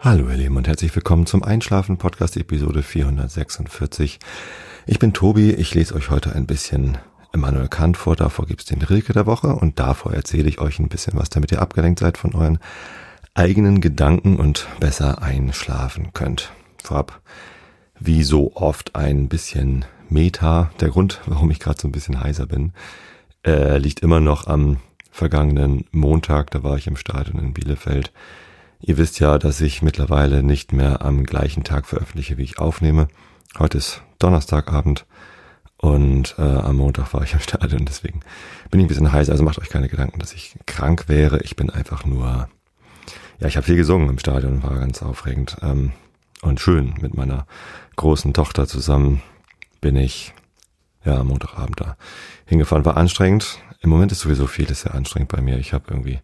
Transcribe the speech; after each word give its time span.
Hallo 0.00 0.28
ihr 0.30 0.36
Lieben 0.36 0.56
und 0.56 0.68
herzlich 0.68 0.94
willkommen 0.94 1.26
zum 1.26 1.42
Einschlafen 1.42 1.98
Podcast 1.98 2.36
Episode 2.36 2.84
446. 2.84 4.20
Ich 4.86 5.00
bin 5.00 5.12
Tobi, 5.12 5.50
ich 5.50 5.74
lese 5.74 5.96
euch 5.96 6.08
heute 6.08 6.36
ein 6.36 6.46
bisschen 6.46 6.98
Immanuel 7.32 7.66
Kant 7.66 7.96
vor, 7.96 8.14
davor 8.14 8.46
gibt's 8.46 8.66
den 8.66 8.80
Rilke 8.80 9.12
der 9.12 9.26
Woche 9.26 9.48
und 9.48 9.80
davor 9.80 10.14
erzähle 10.14 10.48
ich 10.48 10.60
euch 10.60 10.78
ein 10.78 10.88
bisschen 10.88 11.18
was, 11.18 11.30
damit 11.30 11.50
ihr 11.50 11.60
abgelenkt 11.60 11.98
seid 11.98 12.16
von 12.16 12.32
euren 12.36 12.60
eigenen 13.34 13.80
Gedanken 13.80 14.36
und 14.36 14.68
besser 14.78 15.20
einschlafen 15.20 16.12
könnt. 16.12 16.52
Vorab, 16.84 17.20
wie 17.98 18.22
so 18.22 18.54
oft 18.54 18.94
ein 18.94 19.28
bisschen 19.28 19.84
Meta. 20.08 20.70
Der 20.78 20.90
Grund, 20.90 21.20
warum 21.26 21.50
ich 21.50 21.58
gerade 21.58 21.80
so 21.80 21.88
ein 21.88 21.92
bisschen 21.92 22.20
heiser 22.20 22.46
bin, 22.46 22.72
äh, 23.44 23.78
liegt 23.78 23.98
immer 23.98 24.20
noch 24.20 24.46
am 24.46 24.76
vergangenen 25.10 25.86
Montag, 25.90 26.52
da 26.52 26.62
war 26.62 26.76
ich 26.76 26.86
im 26.86 26.96
Stadion 26.96 27.40
in 27.40 27.52
Bielefeld 27.52 28.12
Ihr 28.80 28.96
wisst 28.96 29.18
ja, 29.18 29.38
dass 29.38 29.60
ich 29.60 29.82
mittlerweile 29.82 30.42
nicht 30.42 30.72
mehr 30.72 31.02
am 31.02 31.24
gleichen 31.24 31.64
Tag 31.64 31.86
veröffentliche, 31.86 32.38
wie 32.38 32.44
ich 32.44 32.58
aufnehme. 32.58 33.08
Heute 33.58 33.78
ist 33.78 34.02
Donnerstagabend 34.20 35.04
und 35.78 36.36
äh, 36.38 36.42
am 36.42 36.76
Montag 36.76 37.12
war 37.12 37.22
ich 37.22 37.32
im 37.34 37.40
Stadion, 37.40 37.84
deswegen 37.86 38.20
bin 38.70 38.78
ich 38.78 38.84
ein 38.84 38.88
bisschen 38.88 39.12
heiß. 39.12 39.30
Also 39.30 39.42
macht 39.42 39.58
euch 39.58 39.68
keine 39.68 39.88
Gedanken, 39.88 40.20
dass 40.20 40.32
ich 40.32 40.56
krank 40.66 41.08
wäre. 41.08 41.40
Ich 41.40 41.56
bin 41.56 41.70
einfach 41.70 42.04
nur, 42.04 42.48
ja, 43.40 43.48
ich 43.48 43.56
habe 43.56 43.66
viel 43.66 43.76
gesungen 43.76 44.08
im 44.08 44.18
Stadion, 44.18 44.62
war 44.62 44.78
ganz 44.78 45.02
aufregend 45.02 45.56
ähm, 45.60 45.92
und 46.42 46.60
schön. 46.60 46.94
Mit 47.00 47.14
meiner 47.14 47.46
großen 47.96 48.32
Tochter 48.32 48.68
zusammen 48.68 49.22
bin 49.80 49.96
ich 49.96 50.34
ja 51.04 51.16
am 51.18 51.28
Montagabend 51.28 51.80
da 51.80 51.96
hingefahren. 52.44 52.84
War 52.84 52.96
anstrengend. 52.96 53.58
Im 53.80 53.90
Moment 53.90 54.12
ist 54.12 54.20
sowieso 54.20 54.46
vieles 54.46 54.82
sehr 54.82 54.94
anstrengend 54.94 55.32
bei 55.32 55.40
mir. 55.40 55.58
Ich 55.58 55.72
habe 55.72 55.86
irgendwie 55.88 56.20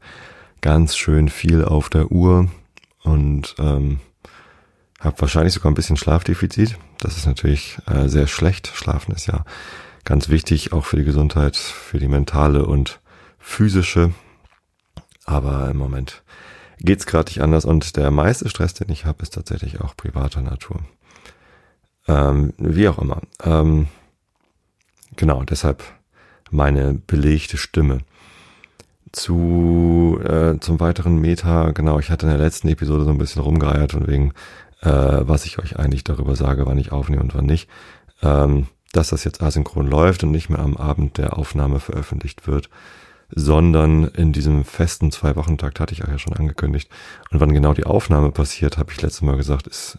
ganz 0.65 0.97
schön 0.97 1.29
viel 1.29 1.63
auf 1.63 1.91
der 1.91 2.11
Uhr 2.11 2.49
und 3.03 3.55
ähm, 3.59 4.01
habe 4.99 5.21
wahrscheinlich 5.21 5.53
sogar 5.53 5.71
ein 5.71 5.75
bisschen 5.75 5.99
Schlafdefizit. 5.99 6.79
Das 7.01 7.19
ist 7.19 7.27
natürlich 7.27 7.77
äh, 7.85 8.09
sehr 8.09 8.27
schlecht. 8.27 8.73
Schlafen 8.75 9.15
ist 9.15 9.27
ja 9.27 9.45
ganz 10.07 10.31
wichtig, 10.31 10.73
auch 10.73 10.87
für 10.87 10.97
die 10.97 11.05
Gesundheit, 11.05 11.59
für 11.59 11.99
die 11.99 12.09
mentale 12.09 12.65
und 12.65 13.01
physische. 13.39 14.15
Aber 15.27 15.69
im 15.69 15.77
Moment 15.77 16.23
geht's 16.79 17.05
gerade 17.05 17.29
nicht 17.29 17.43
anders 17.43 17.67
und 17.67 17.99
der 17.99 18.11
meiste 18.11 18.49
Stress, 18.49 18.73
den 18.73 18.91
ich 18.91 19.05
habe, 19.05 19.23
ist 19.23 19.35
tatsächlich 19.35 19.83
auch 19.83 19.95
privater 19.95 20.41
Natur. 20.41 20.81
Ähm, 22.09 22.55
wie 22.57 22.89
auch 22.89 22.99
immer. 22.99 23.21
Ähm, 23.43 23.89
genau, 25.15 25.43
deshalb 25.43 25.85
meine 26.51 26.95
belegte 26.95 27.59
Stimme 27.59 27.99
zu 29.15 30.19
äh, 30.23 30.59
zum 30.61 30.81
weiteren 30.81 31.21
Meta, 31.21 31.71
genau, 31.71 31.99
ich 31.99 32.11
hatte 32.11 32.27
in 32.27 32.33
der 32.33 32.43
letzten 32.43 32.69
Episode 32.69 33.05
so 33.05 33.11
ein 33.11 33.19
bisschen 33.19 33.43
rumgeeiert 33.43 33.93
von 33.93 34.07
wegen, 34.07 34.33
äh, 34.83 34.89
was 34.91 35.47
ich 35.47 35.59
euch 35.59 35.79
eigentlich 35.79 36.05
darüber 36.05 36.37
sage, 36.37 36.67
wann 36.67 36.79
ich 36.79 36.93
aufnehme 36.93 37.23
und 37.23 37.35
wann 37.35 37.47
nicht. 37.47 37.69
Ähm, 38.23 38.67
dass 38.93 39.09
das 39.09 39.25
jetzt 39.25 39.43
asynchron 39.43 39.89
läuft 39.89 40.23
und 40.23 40.31
nicht 40.31 40.51
mehr 40.51 40.61
am 40.61 40.77
Abend 40.77 41.19
der 41.19 41.37
Aufnahme 41.37 41.81
veröffentlicht 41.81 42.47
wird, 42.47 42.71
sondern 43.31 44.05
in 44.05 44.33
diesem 44.33 44.65
festen 44.65 45.11
Zwei-Wochen-Takt 45.11 45.81
hatte 45.81 45.93
ich 45.93 46.05
euch 46.05 46.11
ja 46.11 46.19
schon 46.19 46.35
angekündigt. 46.35 46.89
Und 47.31 47.41
wann 47.41 47.53
genau 47.53 47.75
die 47.75 47.87
Aufnahme 47.87 48.31
passiert, 48.31 48.79
habe 48.79 48.93
ich 48.93 49.03
letztes 49.03 49.23
Mal 49.23 49.37
gesagt, 49.37 49.67
ist, 49.67 49.99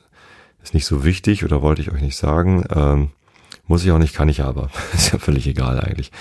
ist 0.63 0.73
nicht 0.73 0.85
so 0.85 1.03
wichtig 1.03 1.44
oder 1.44 1.61
wollte 1.61 1.81
ich 1.81 1.91
euch 1.91 2.02
nicht 2.02 2.16
sagen. 2.16 2.63
Ähm, 2.73 3.11
muss 3.67 3.83
ich 3.83 3.91
auch 3.91 3.97
nicht, 3.97 4.16
kann 4.16 4.29
ich 4.29 4.41
aber. 4.41 4.69
ist 4.94 5.11
ja 5.11 5.19
völlig 5.19 5.47
egal 5.47 5.79
eigentlich. 5.79 6.11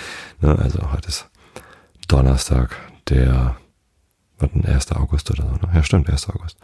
Ne? 0.41 0.57
Also 0.59 0.91
heute 0.91 1.07
ist 1.07 1.29
Donnerstag, 2.07 2.75
der, 3.09 3.57
was 4.37 4.51
denn, 4.51 4.65
1. 4.65 4.91
August 4.93 5.31
oder 5.31 5.43
so, 5.43 5.67
ne? 5.67 5.73
Ja, 5.73 5.83
stimmt, 5.83 6.09
1. 6.09 6.29
August. 6.29 6.57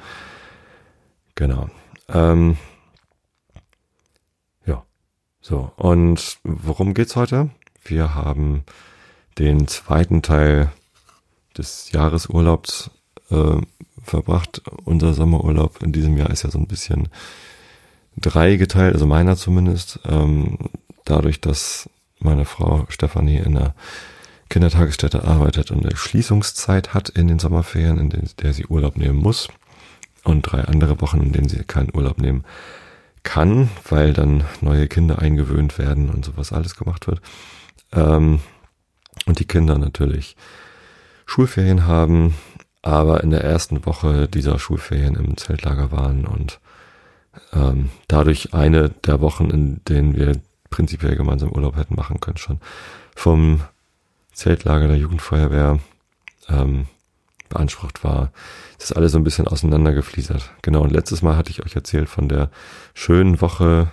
Genau. 1.36 1.70
Ähm, 2.10 2.58
ja, 4.66 4.84
so. 5.42 5.72
Und 5.78 6.38
worum 6.44 6.94
geht's 6.94 7.16
heute? 7.16 7.50
Wir 7.84 8.14
haben 8.16 8.64
den 9.40 9.68
zweiten 9.68 10.22
Teil 10.22 10.72
des 11.58 11.92
Jahresurlaubs 11.92 12.92
äh, 13.30 13.62
verbracht. 14.04 14.62
Unser 14.84 15.14
Sommerurlaub 15.14 15.82
in 15.82 15.92
diesem 15.92 16.18
Jahr 16.18 16.30
ist 16.30 16.44
ja 16.44 16.52
so 16.52 16.60
ein 16.60 16.68
bisschen 16.68 17.10
dreigeteilt, 18.18 18.94
also 18.94 19.06
meiner 19.06 19.36
zumindest. 19.36 20.00
Ähm, 20.06 20.58
dadurch, 21.06 21.42
dass 21.42 21.90
meine 22.20 22.46
Frau 22.46 22.86
Stefanie 22.90 23.38
in 23.38 23.56
der 23.56 23.76
Kindertagesstätte 24.52 25.24
arbeitet 25.24 25.72
und 25.72 25.86
eine 25.86 25.96
Schließungszeit 25.96 26.94
hat 26.94 27.08
in 27.08 27.30
den 27.30 27.40
Sommerferien, 27.40 27.98
in 27.98 28.30
der 28.42 28.52
sie 28.54 28.66
Urlaub 28.66 28.98
nehmen 28.98 29.18
muss 29.18 29.48
und 30.26 30.42
drei 30.42 30.66
andere 30.66 31.00
Wochen, 31.00 31.22
in 31.22 31.32
denen 31.32 31.48
sie 31.48 31.64
keinen 31.64 31.96
Urlaub 31.96 32.20
nehmen 32.20 32.44
kann, 33.24 33.70
weil 33.90 34.12
dann 34.12 34.44
neue 34.60 34.88
Kinder 34.88 35.20
eingewöhnt 35.20 35.78
werden 35.78 36.10
und 36.10 36.26
sowas 36.26 36.52
alles 36.52 36.76
gemacht 36.76 37.08
wird. 37.08 37.22
Ähm, 37.94 38.42
und 39.26 39.40
die 39.40 39.48
Kinder 39.48 39.78
natürlich 39.78 40.36
Schulferien 41.26 41.86
haben, 41.86 42.36
aber 42.82 43.24
in 43.24 43.30
der 43.30 43.46
ersten 43.46 43.86
Woche 43.86 44.28
dieser 44.28 44.60
Schulferien 44.60 45.16
im 45.16 45.38
Zeltlager 45.38 45.94
waren 45.94 46.26
und 46.26 46.60
ähm, 47.54 47.90
dadurch 48.10 48.54
eine 48.54 48.90
der 48.90 49.22
Wochen, 49.22 49.50
in 49.50 49.82
denen 49.86 50.14
wir 50.18 50.42
prinzipiell 50.70 51.16
gemeinsam 51.16 51.54
Urlaub 51.54 51.78
hätten 51.78 51.96
machen 51.96 52.20
können, 52.20 52.38
schon 52.38 52.60
vom 53.16 53.62
Zeltlager 54.42 54.88
der 54.88 54.98
Jugendfeuerwehr 54.98 55.78
ähm, 56.50 56.88
beansprucht 57.48 58.04
war. 58.04 58.32
Das 58.80 58.90
ist 58.90 58.98
alles 58.98 59.12
so 59.12 59.20
ein 59.20 59.24
bisschen 59.24 59.48
auseinandergefliesert. 59.48 60.50
Genau, 60.64 60.82
und 60.82 60.92
letztes 60.92 61.22
Mal 61.22 61.38
hatte 61.38 61.52
ich 61.52 61.64
euch 61.64 61.76
erzählt 61.76 62.10
von 62.10 62.28
der 62.28 62.50
schönen 62.96 63.40
Woche, 63.40 63.92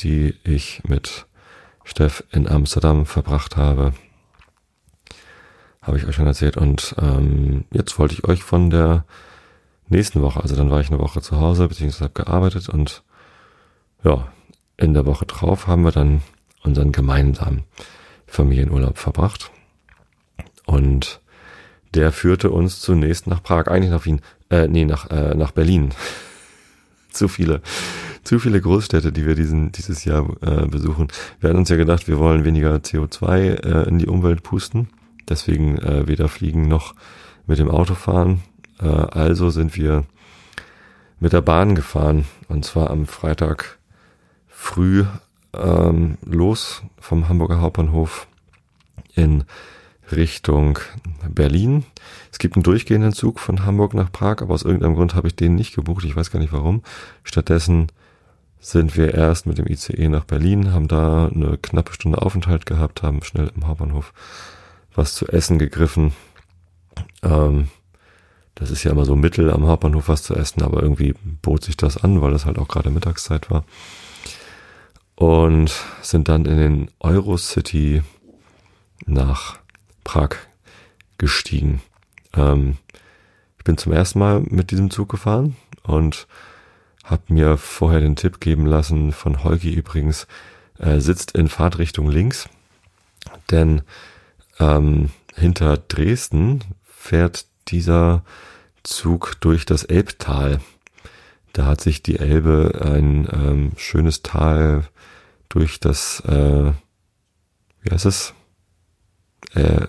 die 0.00 0.34
ich 0.42 0.80
mit 0.88 1.26
Steff 1.84 2.24
in 2.30 2.48
Amsterdam 2.48 3.04
verbracht 3.04 3.58
habe. 3.58 3.92
Habe 5.82 5.98
ich 5.98 6.06
euch 6.06 6.14
schon 6.14 6.26
erzählt. 6.26 6.56
Und 6.56 6.94
ähm, 6.98 7.64
jetzt 7.70 7.98
wollte 7.98 8.14
ich 8.14 8.24
euch 8.24 8.42
von 8.42 8.70
der 8.70 9.04
nächsten 9.88 10.22
Woche, 10.22 10.40
also 10.40 10.56
dann 10.56 10.70
war 10.70 10.80
ich 10.80 10.88
eine 10.88 11.00
Woche 11.00 11.20
zu 11.20 11.38
Hause, 11.38 11.68
beziehungsweise 11.68 12.04
habe 12.04 12.24
gearbeitet 12.24 12.70
und 12.70 13.02
ja, 14.02 14.32
in 14.78 14.94
der 14.94 15.04
Woche 15.04 15.26
drauf 15.26 15.66
haben 15.66 15.84
wir 15.84 15.92
dann 15.92 16.22
unseren 16.62 16.92
gemeinsamen 16.92 17.64
Familienurlaub 18.26 18.96
verbracht. 18.96 19.50
Und 20.70 21.20
der 21.94 22.12
führte 22.12 22.50
uns 22.50 22.80
zunächst 22.80 23.26
nach 23.26 23.42
Prag, 23.42 23.66
eigentlich 23.66 23.90
nach 23.90 24.04
Wien, 24.04 24.20
äh, 24.50 24.68
nee, 24.68 24.84
nach, 24.84 25.10
äh, 25.10 25.34
nach 25.34 25.50
Berlin. 25.50 25.90
zu 27.10 27.26
viele, 27.26 27.60
zu 28.22 28.38
viele 28.38 28.60
Großstädte, 28.60 29.10
die 29.10 29.26
wir 29.26 29.34
diesen, 29.34 29.72
dieses 29.72 30.04
Jahr 30.04 30.30
äh, 30.42 30.66
besuchen. 30.66 31.08
Wir 31.40 31.48
hatten 31.48 31.58
uns 31.58 31.70
ja 31.70 31.76
gedacht, 31.76 32.06
wir 32.06 32.20
wollen 32.20 32.44
weniger 32.44 32.76
CO2 32.76 33.64
äh, 33.64 33.88
in 33.88 33.98
die 33.98 34.06
Umwelt 34.06 34.44
pusten. 34.44 34.88
Deswegen 35.28 35.76
äh, 35.78 36.06
weder 36.06 36.28
fliegen 36.28 36.68
noch 36.68 36.94
mit 37.48 37.58
dem 37.58 37.68
Auto 37.68 37.96
fahren. 37.96 38.44
Äh, 38.80 38.86
also 38.86 39.50
sind 39.50 39.76
wir 39.76 40.04
mit 41.18 41.32
der 41.32 41.42
Bahn 41.42 41.74
gefahren. 41.74 42.26
Und 42.46 42.64
zwar 42.64 42.90
am 42.90 43.06
Freitag 43.06 43.76
früh 44.46 45.04
ähm, 45.52 46.16
los 46.24 46.84
vom 47.00 47.28
Hamburger 47.28 47.60
Hauptbahnhof 47.60 48.28
in 49.16 49.42
Richtung 50.12 50.78
Berlin. 51.28 51.84
Es 52.32 52.38
gibt 52.38 52.56
einen 52.56 52.62
durchgehenden 52.62 53.12
Zug 53.12 53.40
von 53.40 53.64
Hamburg 53.64 53.94
nach 53.94 54.10
Prag, 54.12 54.42
aber 54.42 54.54
aus 54.54 54.62
irgendeinem 54.62 54.94
Grund 54.94 55.14
habe 55.14 55.28
ich 55.28 55.36
den 55.36 55.54
nicht 55.54 55.74
gebucht. 55.74 56.04
Ich 56.04 56.16
weiß 56.16 56.30
gar 56.30 56.40
nicht 56.40 56.52
warum. 56.52 56.82
Stattdessen 57.24 57.88
sind 58.60 58.96
wir 58.96 59.14
erst 59.14 59.46
mit 59.46 59.58
dem 59.58 59.66
ICE 59.66 60.08
nach 60.08 60.24
Berlin, 60.24 60.72
haben 60.72 60.88
da 60.88 61.28
eine 61.28 61.56
knappe 61.56 61.94
Stunde 61.94 62.20
Aufenthalt 62.20 62.66
gehabt, 62.66 63.02
haben 63.02 63.22
schnell 63.22 63.50
im 63.54 63.66
Hauptbahnhof 63.66 64.12
was 64.94 65.14
zu 65.14 65.26
essen 65.28 65.58
gegriffen. 65.58 66.12
Ähm, 67.22 67.68
das 68.54 68.70
ist 68.70 68.84
ja 68.84 68.90
immer 68.90 69.06
so 69.06 69.16
mittel 69.16 69.50
am 69.50 69.66
Hauptbahnhof 69.66 70.08
was 70.08 70.22
zu 70.22 70.34
essen, 70.34 70.62
aber 70.62 70.82
irgendwie 70.82 71.14
bot 71.40 71.64
sich 71.64 71.76
das 71.76 71.96
an, 71.96 72.20
weil 72.20 72.32
das 72.32 72.44
halt 72.44 72.58
auch 72.58 72.68
gerade 72.68 72.90
Mittagszeit 72.90 73.50
war. 73.50 73.64
Und 75.14 75.72
sind 76.02 76.28
dann 76.28 76.44
in 76.44 76.58
den 76.58 76.90
Eurocity 77.00 78.02
nach 79.06 79.59
Prag 80.04 80.36
gestiegen. 81.18 81.82
Ähm, 82.34 82.78
ich 83.58 83.64
bin 83.64 83.76
zum 83.76 83.92
ersten 83.92 84.18
Mal 84.18 84.40
mit 84.40 84.70
diesem 84.70 84.90
Zug 84.90 85.08
gefahren 85.08 85.56
und 85.82 86.26
habe 87.04 87.22
mir 87.28 87.56
vorher 87.56 88.00
den 88.00 88.16
Tipp 88.16 88.40
geben 88.40 88.66
lassen 88.66 89.12
von 89.12 89.44
Holgi 89.44 89.72
übrigens, 89.72 90.26
äh, 90.78 91.00
sitzt 91.00 91.32
in 91.32 91.48
Fahrtrichtung 91.48 92.10
links, 92.10 92.48
denn 93.50 93.82
ähm, 94.58 95.10
hinter 95.34 95.76
Dresden 95.76 96.60
fährt 96.84 97.46
dieser 97.68 98.22
Zug 98.82 99.36
durch 99.40 99.66
das 99.66 99.84
Elbtal. 99.84 100.60
Da 101.52 101.66
hat 101.66 101.80
sich 101.80 102.02
die 102.02 102.18
Elbe 102.18 102.80
ein 102.82 103.28
ähm, 103.32 103.72
schönes 103.76 104.22
Tal 104.22 104.88
durch 105.48 105.80
das, 105.80 106.20
äh, 106.20 106.72
wie 107.82 107.90
heißt 107.90 108.06
es? 108.06 108.34
Äh, 109.54 109.86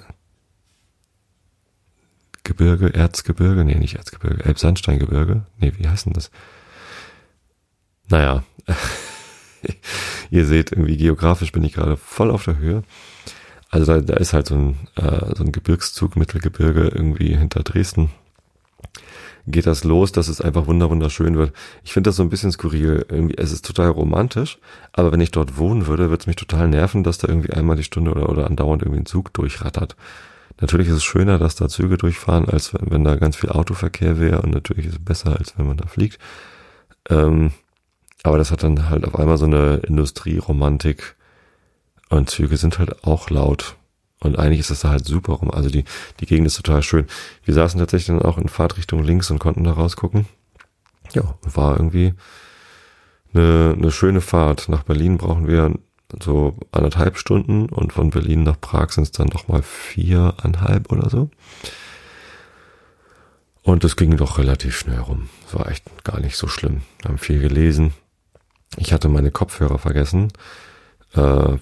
Gebirge, 2.43 2.93
Erzgebirge, 2.93 3.63
nee, 3.63 3.75
nicht 3.75 3.95
Erzgebirge, 3.95 4.43
Elbsandsteingebirge, 4.43 5.45
nee, 5.59 5.73
wie 5.77 5.87
heißt 5.87 6.07
denn 6.07 6.13
das? 6.13 6.31
Naja, 8.09 8.43
ihr 10.31 10.45
seht, 10.45 10.71
irgendwie 10.71 10.97
geografisch 10.97 11.51
bin 11.51 11.63
ich 11.63 11.73
gerade 11.73 11.97
voll 11.97 12.31
auf 12.31 12.45
der 12.45 12.57
Höhe. 12.57 12.83
Also 13.69 13.93
da, 13.93 14.01
da 14.01 14.15
ist 14.15 14.33
halt 14.33 14.47
so 14.47 14.55
ein, 14.55 14.87
äh, 14.95 15.33
so 15.35 15.43
ein 15.43 15.51
Gebirgszug, 15.51 16.17
Mittelgebirge 16.17 16.89
irgendwie 16.89 17.35
hinter 17.35 17.63
Dresden. 17.63 18.11
Geht 19.47 19.65
das 19.65 19.83
los, 19.83 20.11
dass 20.11 20.27
es 20.27 20.39
einfach 20.41 20.67
wunderschön 20.67 21.37
wird. 21.37 21.53
Ich 21.83 21.93
finde 21.93 22.09
das 22.09 22.15
so 22.15 22.23
ein 22.23 22.29
bisschen 22.29 22.51
skurril. 22.51 23.05
Irgendwie, 23.09 23.35
es 23.37 23.51
ist 23.51 23.65
total 23.65 23.89
romantisch, 23.89 24.59
aber 24.93 25.11
wenn 25.11 25.21
ich 25.21 25.31
dort 25.31 25.57
wohnen 25.57 25.87
würde, 25.87 26.09
würde 26.09 26.21
es 26.21 26.27
mich 26.27 26.35
total 26.35 26.67
nerven, 26.67 27.03
dass 27.03 27.17
da 27.17 27.27
irgendwie 27.27 27.53
einmal 27.53 27.75
die 27.75 27.83
Stunde 27.83 28.11
oder, 28.11 28.29
oder 28.29 28.45
andauernd 28.45 28.83
irgendwie 28.83 29.01
ein 29.01 29.05
Zug 29.05 29.33
durchrattert. 29.33 29.95
Natürlich 30.59 30.87
ist 30.87 30.95
es 30.95 31.03
schöner, 31.03 31.39
dass 31.39 31.55
da 31.55 31.67
Züge 31.69 31.97
durchfahren, 31.97 32.47
als 32.47 32.73
wenn, 32.73 32.91
wenn 32.91 33.03
da 33.03 33.15
ganz 33.15 33.35
viel 33.35 33.49
Autoverkehr 33.49 34.19
wäre 34.19 34.43
und 34.43 34.51
natürlich 34.51 34.85
ist 34.85 34.93
es 34.93 35.03
besser, 35.03 35.37
als 35.37 35.57
wenn 35.57 35.67
man 35.67 35.77
da 35.77 35.87
fliegt. 35.87 36.19
Ähm, 37.09 37.51
aber 38.23 38.37
das 38.37 38.51
hat 38.51 38.61
dann 38.61 38.89
halt 38.89 39.05
auf 39.05 39.17
einmal 39.17 39.37
so 39.37 39.45
eine 39.45 39.77
Industrieromantik 39.77 41.15
und 42.09 42.29
Züge 42.29 42.57
sind 42.57 42.77
halt 42.77 43.03
auch 43.03 43.31
laut. 43.31 43.75
Und 44.23 44.37
eigentlich 44.37 44.59
ist 44.59 44.69
das 44.69 44.81
da 44.81 44.89
halt 44.89 45.05
super 45.05 45.33
rum. 45.33 45.51
Also 45.51 45.69
die, 45.69 45.83
die 46.19 46.25
Gegend 46.25 46.47
ist 46.47 46.55
total 46.55 46.83
schön. 46.83 47.07
Wir 47.43 47.53
saßen 47.53 47.79
tatsächlich 47.79 48.07
dann 48.07 48.21
auch 48.21 48.37
in 48.37 48.47
Fahrtrichtung 48.47 49.03
links 49.03 49.31
und 49.31 49.39
konnten 49.39 49.63
da 49.63 49.73
rausgucken. 49.73 50.27
Ja, 51.13 51.35
war 51.41 51.75
irgendwie 51.75 52.13
eine, 53.33 53.75
eine 53.77 53.91
schöne 53.91 54.21
Fahrt. 54.21 54.69
Nach 54.69 54.83
Berlin 54.83 55.17
brauchen 55.17 55.47
wir 55.47 55.73
so 56.21 56.55
anderthalb 56.71 57.17
Stunden 57.17 57.67
und 57.67 57.93
von 57.93 58.11
Berlin 58.11 58.43
nach 58.43 58.59
Prag 58.59 58.91
sind 58.91 59.03
es 59.03 59.11
dann 59.11 59.27
doch 59.27 59.47
mal 59.47 59.63
viereinhalb 59.63 60.91
oder 60.91 61.09
so. 61.09 61.29
Und 63.63 63.83
es 63.83 63.95
ging 63.95 64.17
doch 64.17 64.37
relativ 64.37 64.77
schnell 64.77 64.99
rum. 64.99 65.29
Es 65.47 65.55
war 65.55 65.69
echt 65.69 65.83
gar 66.03 66.19
nicht 66.19 66.35
so 66.35 66.47
schlimm. 66.47 66.81
Wir 67.01 67.09
haben 67.09 67.17
viel 67.17 67.39
gelesen. 67.39 67.93
Ich 68.77 68.93
hatte 68.93 69.09
meine 69.09 69.31
Kopfhörer 69.31 69.77
vergessen, 69.77 70.31
äh, 71.13 71.57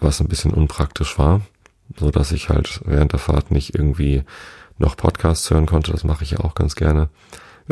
was 0.00 0.20
ein 0.20 0.28
bisschen 0.28 0.52
unpraktisch 0.52 1.18
war, 1.18 1.40
so 1.98 2.10
dass 2.10 2.32
ich 2.32 2.48
halt 2.48 2.80
während 2.84 3.12
der 3.12 3.18
Fahrt 3.18 3.50
nicht 3.50 3.74
irgendwie 3.74 4.24
noch 4.78 4.96
Podcasts 4.96 5.50
hören 5.50 5.66
konnte. 5.66 5.92
Das 5.92 6.04
mache 6.04 6.24
ich 6.24 6.32
ja 6.32 6.40
auch 6.40 6.54
ganz 6.54 6.74
gerne. 6.74 7.08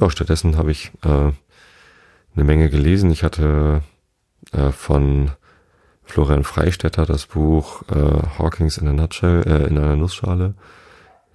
Ja, 0.00 0.10
stattdessen 0.10 0.56
habe 0.56 0.70
ich 0.70 0.92
äh, 1.04 1.08
eine 1.08 2.44
Menge 2.44 2.70
gelesen. 2.70 3.10
Ich 3.10 3.22
hatte 3.22 3.82
äh, 4.52 4.70
von 4.70 5.30
Florian 6.04 6.44
Freistetter 6.44 7.06
das 7.06 7.26
Buch 7.26 7.82
äh, 7.88 8.38
Hawkins 8.38 8.78
in 8.78 8.88
a 8.88 8.92
Nutshell, 8.92 9.42
äh, 9.46 9.66
in 9.66 9.78
einer 9.78 9.96
Nussschale. 9.96 10.54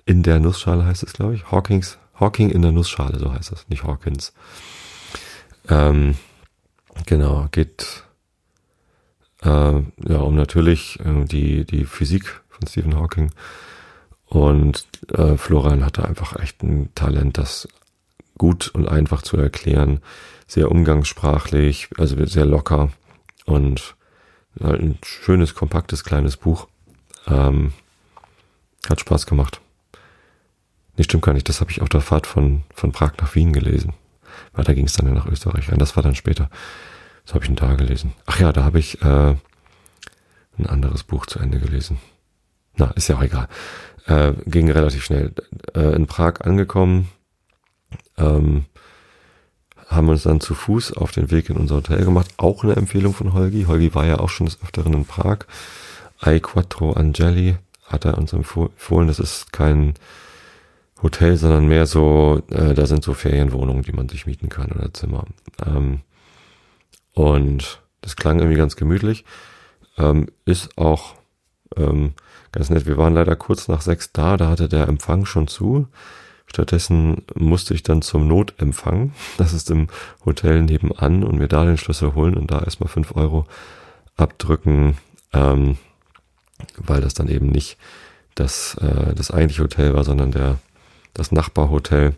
In 0.06 0.24
der 0.24 0.40
Nussschale 0.40 0.86
heißt 0.86 1.04
es, 1.04 1.14
glaube 1.14 1.36
ich. 1.36 1.52
Hawkins, 1.52 1.98
Hawking 2.20 2.50
in 2.50 2.62
der 2.62 2.72
Nussschale, 2.72 3.20
so 3.20 3.32
heißt 3.34 3.52
es, 3.52 3.68
nicht 3.70 3.84
Hawkins. 3.84 4.34
Ähm, 5.70 6.16
genau, 7.06 7.48
geht 7.52 8.04
äh, 9.44 9.48
ja 9.48 10.18
um 10.18 10.36
natürlich 10.36 11.00
äh, 11.00 11.26
die, 11.26 11.66
die 11.66 11.86
Physik 11.86 12.42
von 12.60 12.68
Stephen 12.68 12.96
Hawking. 12.96 13.32
Und 14.26 14.86
äh, 15.12 15.38
Florian 15.38 15.84
hatte 15.84 16.06
einfach 16.06 16.36
echt 16.40 16.62
ein 16.62 16.94
Talent, 16.94 17.38
das 17.38 17.68
gut 18.38 18.68
und 18.70 18.88
einfach 18.88 19.22
zu 19.22 19.38
erklären, 19.38 20.02
sehr 20.48 20.72
umgangssprachlich, 20.72 21.90
also 21.98 22.24
sehr 22.26 22.46
locker 22.46 22.90
und 23.46 23.96
halt 24.62 24.82
ein 24.82 24.98
schönes, 25.04 25.56
kompaktes, 25.56 26.04
kleines 26.04 26.38
Buch. 26.38 26.68
Ähm, 27.28 27.74
hat 28.90 29.00
Spaß 29.00 29.26
gemacht. 29.26 29.62
Nee, 30.96 31.04
stimmt 31.04 31.24
gar 31.24 31.34
nicht. 31.34 31.50
Das 31.50 31.62
habe 31.62 31.72
ich 31.72 31.82
auf 31.82 31.90
der 31.90 32.02
Fahrt 32.02 32.28
von, 32.28 32.64
von 32.74 32.92
Prag 32.92 33.14
nach 33.20 33.36
Wien 33.36 33.54
gelesen. 33.54 33.94
Weil 34.54 34.64
da 34.64 34.74
ging 34.74 34.86
es 34.86 34.94
dann 34.94 35.08
ja 35.08 35.14
nach 35.14 35.28
Österreich 35.28 35.72
rein. 35.72 35.80
Das 35.80 35.96
war 35.96 36.04
dann 36.04 36.16
später. 36.16 36.50
Das 37.26 37.34
habe 37.34 37.46
ich 37.46 37.56
da 37.56 37.76
gelesen. 37.76 38.14
Ach 38.26 38.40
ja, 38.40 38.52
da 38.52 38.64
habe 38.64 38.80
ich 38.80 39.02
äh, 39.02 39.36
ein 40.58 40.66
anderes 40.66 41.04
Buch 41.04 41.26
zu 41.26 41.40
Ende 41.40 41.60
gelesen. 41.60 42.00
Na, 42.80 42.92
ist 42.92 43.10
ja 43.10 43.18
auch 43.18 43.22
egal. 43.22 43.48
Äh, 44.08 44.34
ging 44.46 44.72
relativ 44.72 45.04
schnell. 45.04 45.34
Äh, 45.76 45.96
in 45.96 46.08
Prag 46.08 46.42
angekommen. 46.42 47.10
Ähm, 48.18 48.66
haben 49.88 50.10
uns 50.10 50.24
dann 50.24 50.40
zu 50.40 50.56
Fuß 50.56 50.94
auf 50.94 51.12
den 51.12 51.30
Weg 51.30 51.50
in 51.50 51.58
unser 51.58 51.76
Hotel 51.76 52.06
gemacht. 52.06 52.28
Auch 52.38 52.64
eine 52.64 52.76
Empfehlung 52.76 53.14
von 53.14 53.34
Holgi. 53.34 53.66
Holgi 53.66 53.94
war 53.96 54.06
ja 54.06 54.20
auch 54.20 54.30
schon 54.30 54.46
des 54.46 54.62
Öfteren 54.64 54.94
in 54.94 55.06
Prag. 55.06 55.40
I 56.26 56.40
Quattro 56.40 56.94
Angeli 56.94 57.58
hat 57.86 58.06
er 58.06 58.18
uns 58.18 58.32
empfohlen. 58.32 59.08
Das 59.08 59.20
ist 59.20 59.52
kein 59.52 59.96
Hotel, 61.02 61.38
sondern 61.38 61.68
mehr 61.68 61.86
so, 61.86 62.42
äh, 62.50 62.74
da 62.74 62.86
sind 62.86 63.04
so 63.04 63.14
Ferienwohnungen, 63.14 63.84
die 63.84 63.94
man 63.94 64.08
sich 64.08 64.26
mieten 64.26 64.48
kann 64.48 64.72
oder 64.72 64.94
Zimmer. 64.94 65.26
Ähm, 65.66 66.02
und 67.14 67.82
das 68.02 68.16
klang 68.16 68.40
irgendwie 68.40 68.58
ganz 68.58 68.76
gemütlich. 68.76 69.26
Ähm, 69.98 70.28
ist 70.46 70.78
auch 70.78 71.16
ähm, 71.76 72.14
ganz 72.52 72.70
nett. 72.70 72.86
Wir 72.86 72.98
waren 72.98 73.14
leider 73.14 73.36
kurz 73.36 73.68
nach 73.68 73.82
sechs 73.82 74.12
da, 74.12 74.38
da 74.38 74.50
hatte 74.50 74.70
der 74.70 74.88
Empfang 74.88 75.26
schon 75.26 75.48
zu. 75.48 75.88
Stattdessen 76.52 77.24
musste 77.36 77.74
ich 77.76 77.84
dann 77.84 78.02
zum 78.02 78.28
Notempfang. 78.28 79.14
Das 79.38 79.54
ist 79.54 79.70
im 79.70 79.88
Hotel 80.26 80.64
nebenan 80.64 81.24
und 81.24 81.38
mir 81.38 81.48
da 81.48 81.64
den 81.64 81.78
Schlüssel 81.78 82.16
holen 82.16 82.36
und 82.36 82.50
da 82.50 82.60
erstmal 82.60 82.90
fünf 82.90 83.16
Euro 83.16 83.46
abdrücken, 84.18 84.98
ähm, 85.32 85.78
weil 86.78 87.02
das 87.02 87.14
dann 87.14 87.30
eben 87.30 87.48
nicht 87.48 87.78
das, 88.34 88.76
äh, 88.76 89.14
das 89.14 89.32
eigentliche 89.32 89.64
Hotel 89.64 89.94
war, 89.94 90.04
sondern 90.04 90.32
der, 90.32 90.58
das 91.14 91.32
Nachbarhotel. 91.32 92.16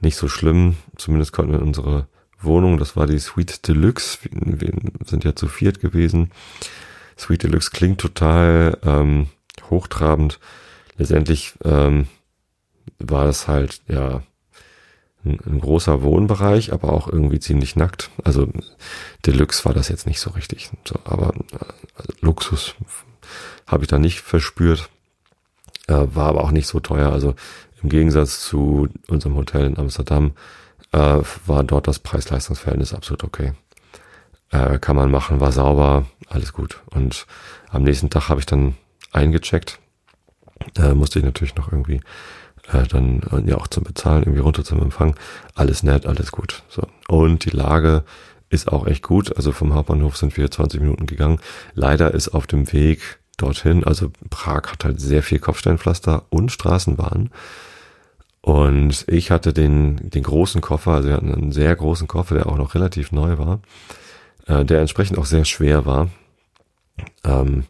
Nicht 0.00 0.16
so 0.16 0.28
schlimm. 0.28 0.76
Zumindest 0.96 1.32
konnten 1.32 1.52
wir 1.52 1.60
unsere 1.60 2.06
Wohnung, 2.40 2.78
das 2.78 2.96
war 2.96 3.06
die 3.06 3.18
Suite 3.18 3.66
Deluxe. 3.66 4.18
Wir 4.30 4.72
sind 5.04 5.24
ja 5.24 5.34
zu 5.34 5.48
viert 5.48 5.80
gewesen. 5.80 6.30
Suite 7.16 7.42
Deluxe 7.42 7.70
klingt 7.72 8.00
total 8.00 8.78
ähm, 8.84 9.26
hochtrabend. 9.70 10.38
Letztendlich 10.96 11.54
ähm, 11.64 12.08
war 12.98 13.24
das 13.24 13.48
halt, 13.48 13.80
ja, 13.88 14.22
ein, 15.24 15.38
ein, 15.46 15.60
großer 15.60 16.02
Wohnbereich, 16.02 16.72
aber 16.72 16.92
auch 16.92 17.08
irgendwie 17.08 17.40
ziemlich 17.40 17.76
nackt. 17.76 18.10
Also 18.24 18.48
Deluxe 19.26 19.64
war 19.64 19.74
das 19.74 19.88
jetzt 19.88 20.06
nicht 20.06 20.20
so 20.20 20.30
richtig. 20.30 20.70
So, 20.84 20.96
aber 21.04 21.34
also 21.94 22.12
Luxus 22.20 22.74
habe 23.66 23.84
ich 23.84 23.88
da 23.88 23.98
nicht 23.98 24.20
verspürt. 24.20 24.88
Äh, 25.88 26.06
war 26.14 26.28
aber 26.28 26.44
auch 26.44 26.50
nicht 26.50 26.66
so 26.66 26.80
teuer. 26.80 27.12
Also 27.12 27.34
im 27.82 27.88
Gegensatz 27.88 28.40
zu 28.40 28.88
unserem 29.08 29.36
Hotel 29.36 29.66
in 29.66 29.78
Amsterdam 29.78 30.32
äh, 30.92 31.20
war 31.46 31.64
dort 31.64 31.86
das 31.86 31.98
Preis-Leistungs-Verhältnis 31.98 32.94
absolut 32.94 33.24
okay. 33.24 33.52
Äh, 34.50 34.78
kann 34.78 34.96
man 34.96 35.10
machen, 35.10 35.40
war 35.40 35.52
sauber, 35.52 36.06
alles 36.28 36.52
gut. 36.52 36.80
Und 36.86 37.26
am 37.70 37.82
nächsten 37.82 38.10
Tag 38.10 38.28
habe 38.28 38.40
ich 38.40 38.46
dann 38.46 38.76
eingecheckt. 39.12 39.78
Äh, 40.76 40.94
musste 40.94 41.18
ich 41.18 41.24
natürlich 41.24 41.54
noch 41.54 41.72
irgendwie 41.72 42.00
äh, 42.72 42.86
dann 42.86 43.22
äh, 43.32 43.48
ja 43.48 43.56
auch 43.56 43.68
zum 43.68 43.84
Bezahlen 43.84 44.22
irgendwie 44.22 44.40
runter 44.40 44.64
zum 44.64 44.80
Empfang. 44.82 45.14
Alles 45.54 45.82
nett, 45.82 46.06
alles 46.06 46.32
gut. 46.32 46.62
So. 46.68 46.82
Und 47.08 47.44
die 47.44 47.56
Lage 47.56 48.04
ist 48.50 48.68
auch 48.68 48.86
echt 48.86 49.02
gut. 49.02 49.36
Also 49.36 49.52
vom 49.52 49.74
Hauptbahnhof 49.74 50.16
sind 50.16 50.36
wir 50.36 50.50
20 50.50 50.80
Minuten 50.80 51.06
gegangen. 51.06 51.40
Leider 51.74 52.12
ist 52.12 52.28
auf 52.28 52.46
dem 52.46 52.72
Weg 52.72 53.18
dorthin, 53.36 53.84
also 53.84 54.10
Prag 54.30 54.64
hat 54.72 54.84
halt 54.84 55.00
sehr 55.00 55.22
viel 55.22 55.38
Kopfsteinpflaster 55.38 56.24
und 56.28 56.50
Straßenbahn. 56.50 57.30
Und 58.40 59.04
ich 59.08 59.30
hatte 59.30 59.52
den, 59.52 60.10
den 60.10 60.22
großen 60.22 60.60
Koffer, 60.60 60.92
also 60.92 61.08
wir 61.08 61.16
hatten 61.16 61.32
einen 61.32 61.52
sehr 61.52 61.74
großen 61.74 62.08
Koffer, 62.08 62.34
der 62.34 62.46
auch 62.46 62.56
noch 62.56 62.74
relativ 62.74 63.12
neu 63.12 63.38
war, 63.38 63.60
äh, 64.46 64.64
der 64.64 64.80
entsprechend 64.80 65.18
auch 65.18 65.26
sehr 65.26 65.44
schwer 65.44 65.86
war. 65.86 66.08
Ähm, 67.24 67.64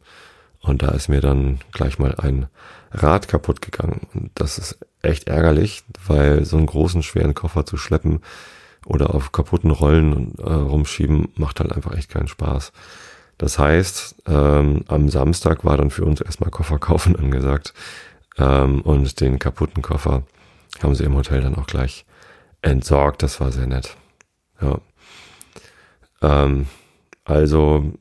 und 0.60 0.82
da 0.82 0.88
ist 0.88 1.08
mir 1.08 1.20
dann 1.20 1.60
gleich 1.72 1.98
mal 1.98 2.14
ein 2.16 2.46
Rad 2.90 3.28
kaputt 3.28 3.62
gegangen. 3.62 4.06
Und 4.14 4.30
das 4.34 4.58
ist 4.58 4.78
echt 5.02 5.28
ärgerlich, 5.28 5.84
weil 6.06 6.44
so 6.44 6.56
einen 6.56 6.66
großen, 6.66 7.02
schweren 7.02 7.34
Koffer 7.34 7.64
zu 7.64 7.76
schleppen 7.76 8.20
oder 8.86 9.14
auf 9.14 9.32
kaputten 9.32 9.70
Rollen 9.70 10.34
äh, 10.38 10.52
rumschieben, 10.52 11.28
macht 11.36 11.60
halt 11.60 11.72
einfach 11.72 11.94
echt 11.94 12.10
keinen 12.10 12.28
Spaß. 12.28 12.72
Das 13.36 13.58
heißt, 13.58 14.22
ähm, 14.26 14.84
am 14.88 15.08
Samstag 15.08 15.64
war 15.64 15.76
dann 15.76 15.90
für 15.90 16.04
uns 16.04 16.20
erstmal 16.20 16.50
Koffer 16.50 16.78
kaufen 16.78 17.16
angesagt. 17.18 17.72
Ähm, 18.36 18.80
und 18.82 19.20
den 19.20 19.38
kaputten 19.38 19.82
Koffer 19.82 20.24
haben 20.82 20.94
sie 20.94 21.04
im 21.04 21.14
Hotel 21.14 21.40
dann 21.40 21.54
auch 21.54 21.66
gleich 21.66 22.04
entsorgt. 22.62 23.22
Das 23.22 23.40
war 23.40 23.52
sehr 23.52 23.66
nett. 23.66 23.96
Ja. 24.60 24.78
Ähm, 26.22 26.66
also 27.24 27.92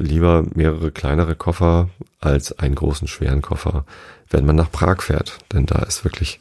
lieber 0.00 0.44
mehrere 0.54 0.90
kleinere 0.90 1.36
Koffer 1.36 1.88
als 2.20 2.58
einen 2.58 2.74
großen 2.74 3.08
schweren 3.08 3.42
Koffer, 3.42 3.84
wenn 4.28 4.46
man 4.46 4.56
nach 4.56 4.70
Prag 4.70 5.02
fährt. 5.02 5.38
Denn 5.52 5.66
da 5.66 5.80
ist 5.80 6.04
wirklich 6.04 6.40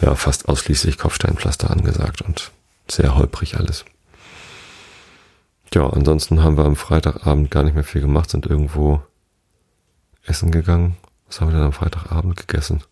ja, 0.00 0.14
fast 0.14 0.48
ausschließlich 0.48 0.98
Kopfsteinpflaster 0.98 1.70
angesagt 1.70 2.22
und 2.22 2.50
sehr 2.88 3.14
holprig 3.16 3.56
alles. 3.56 3.84
Ja, 5.74 5.88
ansonsten 5.88 6.42
haben 6.42 6.58
wir 6.58 6.64
am 6.64 6.76
Freitagabend 6.76 7.50
gar 7.50 7.62
nicht 7.62 7.74
mehr 7.74 7.84
viel 7.84 8.02
gemacht, 8.02 8.28
sind 8.30 8.46
irgendwo 8.46 9.02
essen 10.24 10.50
gegangen. 10.50 10.96
Was 11.26 11.40
haben 11.40 11.48
wir 11.48 11.56
denn 11.56 11.66
am 11.66 11.72
Freitagabend 11.72 12.36
gegessen? 12.36 12.82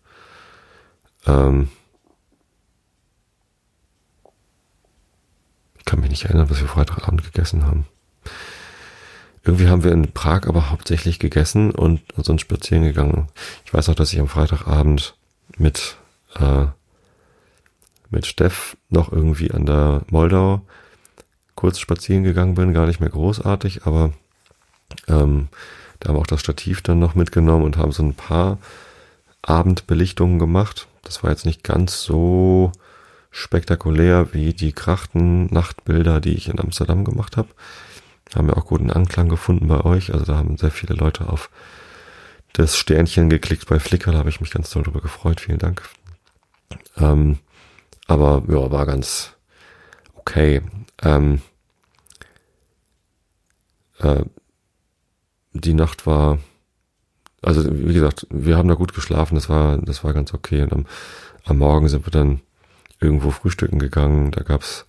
Ähm 1.27 1.69
ich 5.77 5.85
kann 5.85 5.99
mich 5.99 6.09
nicht 6.09 6.25
erinnern, 6.25 6.49
was 6.49 6.59
wir 6.59 6.67
Freitagabend 6.67 7.23
gegessen 7.23 7.65
haben. 7.65 7.85
Irgendwie 9.43 9.69
haben 9.69 9.83
wir 9.83 9.91
in 9.91 10.11
Prag 10.11 10.47
aber 10.47 10.69
hauptsächlich 10.69 11.17
gegessen 11.17 11.71
und 11.71 12.01
sonst 12.17 12.41
spazieren 12.41 12.83
gegangen. 12.83 13.27
Ich 13.65 13.73
weiß 13.73 13.89
auch, 13.89 13.95
dass 13.95 14.13
ich 14.13 14.19
am 14.19 14.27
Freitagabend 14.27 15.15
mit, 15.57 15.97
äh, 16.35 16.65
mit 18.09 18.27
Steff 18.27 18.77
noch 18.89 19.11
irgendwie 19.11 19.51
an 19.51 19.65
der 19.65 20.03
Moldau 20.09 20.61
kurz 21.55 21.79
spazieren 21.79 22.23
gegangen 22.23 22.55
bin, 22.55 22.73
gar 22.73 22.85
nicht 22.85 22.99
mehr 22.99 23.09
großartig, 23.09 23.85
aber 23.85 24.13
ähm, 25.07 25.49
da 25.99 26.09
haben 26.09 26.15
wir 26.15 26.21
auch 26.21 26.27
das 26.27 26.41
Stativ 26.41 26.81
dann 26.81 26.99
noch 26.99 27.15
mitgenommen 27.15 27.65
und 27.65 27.77
haben 27.77 27.91
so 27.91 28.03
ein 28.03 28.13
paar 28.13 28.57
Abendbelichtungen 29.41 30.39
gemacht. 30.39 30.87
Das 31.03 31.23
war 31.23 31.31
jetzt 31.31 31.45
nicht 31.45 31.63
ganz 31.63 32.01
so 32.01 32.71
spektakulär 33.31 34.33
wie 34.33 34.53
die 34.53 34.73
Krachten-Nachtbilder, 34.73 36.19
die 36.19 36.33
ich 36.33 36.49
in 36.49 36.59
Amsterdam 36.59 37.05
gemacht 37.05 37.37
habe. 37.37 37.49
Haben 38.35 38.47
wir 38.47 38.57
auch 38.57 38.65
guten 38.65 38.91
Anklang 38.91 39.29
gefunden 39.29 39.67
bei 39.67 39.81
euch. 39.81 40.13
Also 40.13 40.25
da 40.25 40.37
haben 40.37 40.57
sehr 40.57 40.71
viele 40.71 40.95
Leute 40.95 41.27
auf 41.27 41.49
das 42.53 42.77
Sternchen 42.77 43.29
geklickt 43.29 43.67
bei 43.67 43.79
Flickr. 43.79 44.11
Da 44.11 44.19
habe 44.19 44.29
ich 44.29 44.41
mich 44.41 44.51
ganz 44.51 44.69
toll 44.69 44.83
drüber 44.83 45.01
gefreut. 45.01 45.41
Vielen 45.41 45.59
Dank. 45.59 45.89
Ähm, 46.97 47.39
aber 48.07 48.43
ja, 48.47 48.71
war 48.71 48.85
ganz 48.85 49.35
okay. 50.15 50.61
Ähm, 51.01 51.41
äh, 53.99 54.23
die 55.53 55.73
Nacht 55.73 56.05
war, 56.05 56.39
also 57.41 57.63
wie 57.69 57.93
gesagt, 57.93 58.27
wir 58.29 58.57
haben 58.57 58.69
da 58.69 58.75
gut 58.75 58.93
geschlafen. 58.93 59.35
Das 59.35 59.49
war, 59.49 59.77
das 59.77 60.03
war 60.03 60.13
ganz 60.13 60.33
okay. 60.33 60.63
Und 60.63 60.73
am, 60.73 60.85
am 61.45 61.57
Morgen 61.57 61.89
sind 61.89 62.05
wir 62.05 62.11
dann 62.11 62.41
irgendwo 63.01 63.31
frühstücken 63.31 63.79
gegangen. 63.79 64.31
Da 64.31 64.43
gab's 64.43 64.85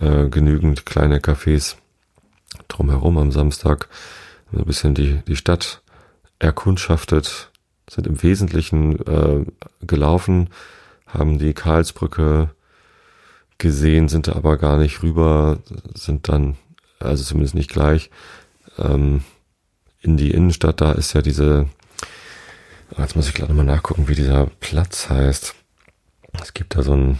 äh, 0.00 0.28
genügend 0.28 0.86
kleine 0.86 1.18
Cafés 1.18 1.76
drumherum 2.68 3.18
am 3.18 3.32
Samstag. 3.32 3.88
Ein 4.52 4.64
bisschen 4.64 4.94
die, 4.94 5.20
die 5.26 5.36
Stadt 5.36 5.82
erkundschaftet, 6.38 7.50
sind 7.90 8.06
im 8.06 8.22
Wesentlichen 8.22 8.98
äh, 9.06 9.44
gelaufen, 9.82 10.50
haben 11.06 11.38
die 11.38 11.54
Karlsbrücke 11.54 12.50
gesehen, 13.58 14.08
sind 14.08 14.28
da 14.28 14.32
aber 14.32 14.56
gar 14.56 14.78
nicht 14.78 15.02
rüber, 15.02 15.58
sind 15.94 16.28
dann, 16.28 16.56
also 17.00 17.24
zumindest 17.24 17.54
nicht 17.54 17.70
gleich, 17.70 18.10
ähm, 18.78 19.22
in 20.00 20.16
die 20.16 20.30
Innenstadt. 20.30 20.80
Da 20.80 20.92
ist 20.92 21.12
ja 21.12 21.22
diese, 21.22 21.68
jetzt 22.96 23.16
muss 23.16 23.28
ich 23.28 23.34
gerade 23.34 23.52
mal 23.52 23.64
nachgucken, 23.64 24.08
wie 24.08 24.14
dieser 24.14 24.46
Platz 24.60 25.10
heißt. 25.10 25.54
Es 26.40 26.54
gibt 26.54 26.76
da 26.76 26.82
so 26.82 26.94
ein 26.94 27.18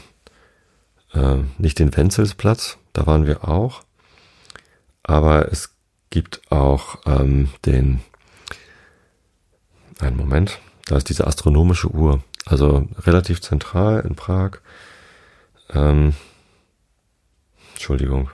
äh, 1.13 1.39
nicht 1.59 1.79
den 1.79 1.95
Wenzelsplatz, 1.97 2.79
da 2.93 3.07
waren 3.07 3.27
wir 3.27 3.49
auch, 3.49 3.83
aber 5.09 5.51
es 5.51 5.75
gibt 6.11 6.53
auch 6.53 7.01
ähm, 7.07 7.49
den, 7.65 8.01
einen 9.99 10.17
Moment, 10.17 10.61
da 10.85 10.97
ist 10.97 11.09
diese 11.09 11.27
astronomische 11.27 11.89
Uhr, 11.89 12.23
also 12.45 12.87
relativ 12.99 13.41
zentral 13.41 14.01
in 14.01 14.15
Prag. 14.15 14.59
Ähm, 15.71 16.15
Entschuldigung. 17.73 18.31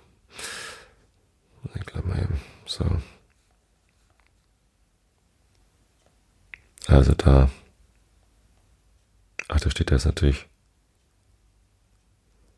Ich 1.76 1.87
glaube 1.87 2.09
mal 2.09 2.19
eben. 2.19 2.40
So. 2.66 2.85
Also 6.88 7.14
da. 7.14 7.49
Ach, 9.49 9.61
da 9.61 9.71
steht 9.71 9.93
das 9.93 10.07
natürlich. 10.07 10.47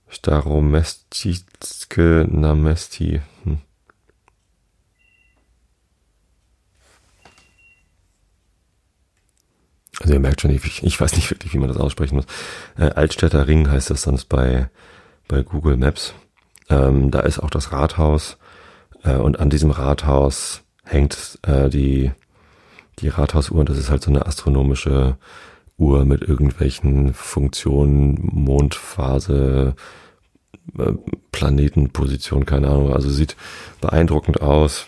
Staromestitske 0.08 2.26
Namesti. 2.30 3.20
Hm. 3.44 3.61
Also 10.00 10.15
ihr 10.15 10.21
merkt 10.21 10.43
schon, 10.43 10.50
ich, 10.50 10.83
ich 10.83 11.00
weiß 11.00 11.17
nicht 11.17 11.31
wirklich, 11.31 11.55
wie 11.55 11.59
man 11.59 11.69
das 11.69 11.79
aussprechen 11.79 12.17
muss. 12.17 12.26
Äh, 12.79 12.91
Altstädter 12.91 13.47
Ring 13.47 13.71
heißt 13.71 13.91
das 13.91 14.03
sonst 14.03 14.26
bei, 14.26 14.69
bei 15.29 15.43
Google 15.43 15.76
Maps. 15.76 16.15
Ähm, 16.69 17.11
da 17.11 17.21
ist 17.21 17.38
auch 17.38 17.50
das 17.50 17.73
Rathaus 17.73 18.37
äh, 19.05 19.15
und 19.15 19.41
an 19.41 19.50
diesem 19.50 19.71
Rathaus 19.71 20.62
hängt 20.85 21.38
äh, 21.43 21.69
die, 21.71 22.12
die 22.99 23.09
Rathausuhr 23.09 23.59
und 23.59 23.69
das 23.69 23.79
ist 23.79 23.91
halt 23.91 24.03
so 24.03 24.11
eine 24.11 24.26
astronomische 24.26 25.17
Uhr 25.79 26.05
mit 26.05 26.23
irgendwelchen 26.23 27.12
Funktionen, 27.15 28.19
Mondphase, 28.33 29.76
äh, 30.79 30.93
Planetenposition, 31.33 32.47
keine 32.47 32.69
Ahnung. 32.69 32.93
Also 32.93 33.11
sieht 33.11 33.37
beeindruckend 33.81 34.41
aus 34.41 34.87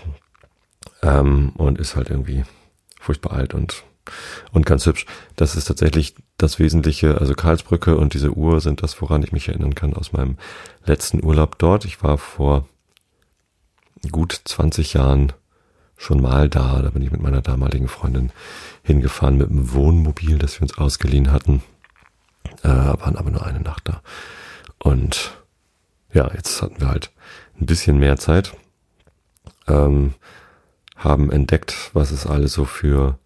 ähm, 1.03 1.53
und 1.57 1.79
ist 1.79 1.97
halt 1.97 2.11
irgendwie 2.11 2.45
furchtbar 3.01 3.33
alt 3.35 3.55
und 3.55 3.85
und 4.53 4.67
ganz 4.67 4.87
hübsch. 4.87 5.07
Das 5.37 5.57
ist 5.57 5.67
tatsächlich 5.67 6.15
das 6.37 6.59
Wesentliche. 6.59 7.19
Also 7.19 7.35
Karlsbrücke 7.35 7.97
und 7.97 8.15
diese 8.15 8.33
Uhr 8.33 8.61
sind 8.61 8.83
das, 8.83 9.01
woran 9.01 9.23
ich 9.23 9.33
mich 9.33 9.49
erinnern 9.49 9.75
kann 9.75 9.95
aus 9.95 10.13
meinem 10.13 10.37
letzten 10.85 11.25
Urlaub 11.25 11.59
dort. 11.59 11.85
Ich 11.85 12.03
war 12.03 12.19
vor 12.19 12.67
gut 14.11 14.41
20 14.45 14.95
Jahren 14.95 15.33
schon 15.97 16.23
mal 16.23 16.49
da. 16.49 16.81
Da 16.83 16.91
bin 16.91 17.03
ich 17.03 17.11
mit 17.11 17.23
meiner 17.23 17.43
damaligen 17.43 17.89
Freundin 17.89 18.31
hingefahren 18.83 19.37
mit 19.37 19.51
einem 19.51 19.73
Wohnmobil, 19.73 20.39
das 20.39 20.59
wir 20.59 20.63
uns 20.63 20.79
ausgeliehen 20.79 21.33
hatten. 21.33 21.63
Äh, 22.63 22.69
waren 22.69 23.17
aber 23.17 23.31
nur 23.31 23.45
eine 23.45 23.61
Nacht 23.61 23.89
da. 23.89 24.03
Und 24.79 25.39
ja, 26.13 26.31
jetzt 26.35 26.63
hatten 26.63 26.81
wir 26.81 26.89
halt 26.89 27.11
ein 27.61 27.67
bisschen 27.67 27.99
mehr 27.99 28.17
Zeit. 28.17 28.55
Ähm, 29.67 30.15
haben 30.97 31.31
entdeckt, 31.31 31.91
was 31.93 32.11
es 32.11 32.27
alles 32.27 32.53
so 32.53 32.65
für 32.65 33.19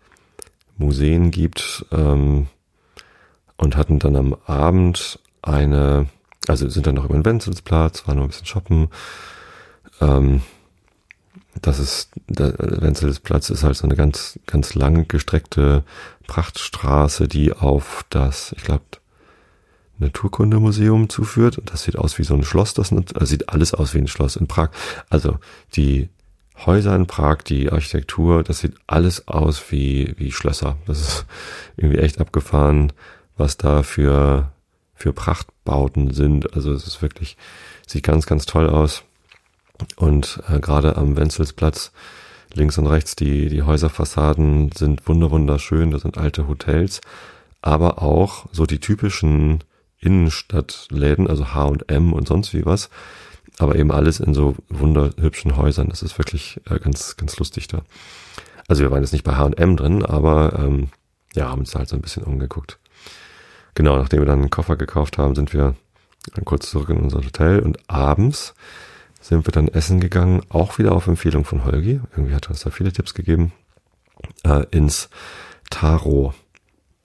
Museen 0.82 1.30
gibt 1.30 1.86
ähm, 1.92 2.46
und 3.56 3.76
hatten 3.76 3.98
dann 3.98 4.16
am 4.16 4.36
Abend 4.46 5.18
eine, 5.42 6.06
also 6.48 6.68
sind 6.68 6.86
dann 6.86 6.96
noch 6.96 7.04
über 7.04 7.14
den 7.14 7.24
Wenzelsplatz, 7.24 8.06
waren 8.06 8.16
noch 8.16 8.24
ein 8.24 8.30
bisschen 8.30 8.46
shoppen. 8.46 8.88
Ähm, 10.00 10.42
das 11.60 11.78
ist, 11.78 12.10
der 12.28 12.54
Wenzelsplatz 12.58 13.50
ist 13.50 13.62
halt 13.62 13.76
so 13.76 13.84
eine 13.84 13.96
ganz, 13.96 14.38
ganz 14.46 14.74
lang 14.74 15.06
gestreckte 15.06 15.84
Prachtstraße, 16.26 17.28
die 17.28 17.52
auf 17.52 18.04
das, 18.10 18.54
ich 18.56 18.64
glaube, 18.64 18.84
Naturkundemuseum 19.98 21.08
zuführt. 21.08 21.60
Das 21.66 21.84
sieht 21.84 21.96
aus 21.96 22.18
wie 22.18 22.24
so 22.24 22.34
ein 22.34 22.44
Schloss, 22.44 22.74
das 22.74 22.92
also 22.92 23.24
sieht 23.24 23.48
alles 23.48 23.74
aus 23.74 23.94
wie 23.94 23.98
ein 23.98 24.08
Schloss 24.08 24.36
in 24.36 24.46
Prag. 24.46 24.70
Also 25.08 25.38
die 25.76 26.08
Häuser 26.56 26.94
in 26.94 27.06
Prag, 27.06 27.38
die 27.38 27.70
Architektur, 27.70 28.42
das 28.42 28.60
sieht 28.60 28.74
alles 28.86 29.26
aus 29.28 29.70
wie, 29.70 30.14
wie 30.18 30.32
Schlösser. 30.32 30.76
Das 30.86 31.00
ist 31.00 31.26
irgendwie 31.76 31.98
echt 31.98 32.20
abgefahren, 32.20 32.92
was 33.36 33.56
da 33.56 33.82
für, 33.82 34.52
für 34.94 35.12
Prachtbauten 35.12 36.12
sind. 36.12 36.54
Also 36.54 36.72
es 36.72 36.86
ist 36.86 37.02
wirklich, 37.02 37.36
sieht 37.86 38.04
ganz, 38.04 38.26
ganz 38.26 38.46
toll 38.46 38.68
aus. 38.68 39.02
Und 39.96 40.42
äh, 40.48 40.60
gerade 40.60 40.96
am 40.96 41.16
Wenzelsplatz 41.16 41.92
links 42.54 42.78
und 42.78 42.86
rechts 42.86 43.16
die, 43.16 43.48
die 43.48 43.62
Häuserfassaden 43.62 44.72
sind 44.72 45.06
wunderschön. 45.08 45.90
Das 45.90 46.02
sind 46.02 46.18
alte 46.18 46.48
Hotels, 46.48 47.00
aber 47.60 48.02
auch 48.02 48.46
so 48.52 48.66
die 48.66 48.80
typischen 48.80 49.64
Innenstadtläden, 49.98 51.28
also 51.28 51.54
H&M 51.54 52.12
und 52.12 52.28
sonst 52.28 52.54
wie 52.54 52.66
was. 52.66 52.90
Aber 53.62 53.76
eben 53.76 53.92
alles 53.92 54.18
in 54.18 54.34
so 54.34 54.56
wunderhübschen 54.70 55.56
Häusern. 55.56 55.88
Das 55.88 56.02
ist 56.02 56.18
wirklich 56.18 56.60
äh, 56.68 56.80
ganz, 56.80 57.16
ganz 57.16 57.38
lustig 57.38 57.68
da. 57.68 57.82
Also 58.66 58.82
wir 58.82 58.90
waren 58.90 59.02
jetzt 59.02 59.12
nicht 59.12 59.22
bei 59.22 59.36
H&M 59.36 59.76
drin, 59.76 60.04
aber 60.04 60.58
ähm, 60.58 60.88
ja, 61.34 61.48
haben 61.48 61.60
uns 61.60 61.76
halt 61.76 61.88
so 61.88 61.94
ein 61.94 62.02
bisschen 62.02 62.24
umgeguckt. 62.24 62.80
Genau, 63.74 63.96
nachdem 63.96 64.20
wir 64.20 64.26
dann 64.26 64.40
einen 64.40 64.50
Koffer 64.50 64.74
gekauft 64.74 65.16
haben, 65.16 65.36
sind 65.36 65.52
wir 65.52 65.76
dann 66.34 66.44
kurz 66.44 66.70
zurück 66.70 66.88
in 66.88 66.96
unser 66.96 67.18
Hotel 67.18 67.60
und 67.60 67.78
abends 67.88 68.54
sind 69.20 69.46
wir 69.46 69.52
dann 69.52 69.68
essen 69.68 70.00
gegangen, 70.00 70.42
auch 70.48 70.78
wieder 70.78 70.90
auf 70.90 71.06
Empfehlung 71.06 71.44
von 71.44 71.64
Holgi. 71.64 72.00
Irgendwie 72.16 72.34
hat 72.34 72.46
er 72.46 72.50
uns 72.50 72.62
da 72.62 72.70
viele 72.70 72.92
Tipps 72.92 73.14
gegeben, 73.14 73.52
äh, 74.42 74.66
ins 74.72 75.08
Taro. 75.70 76.34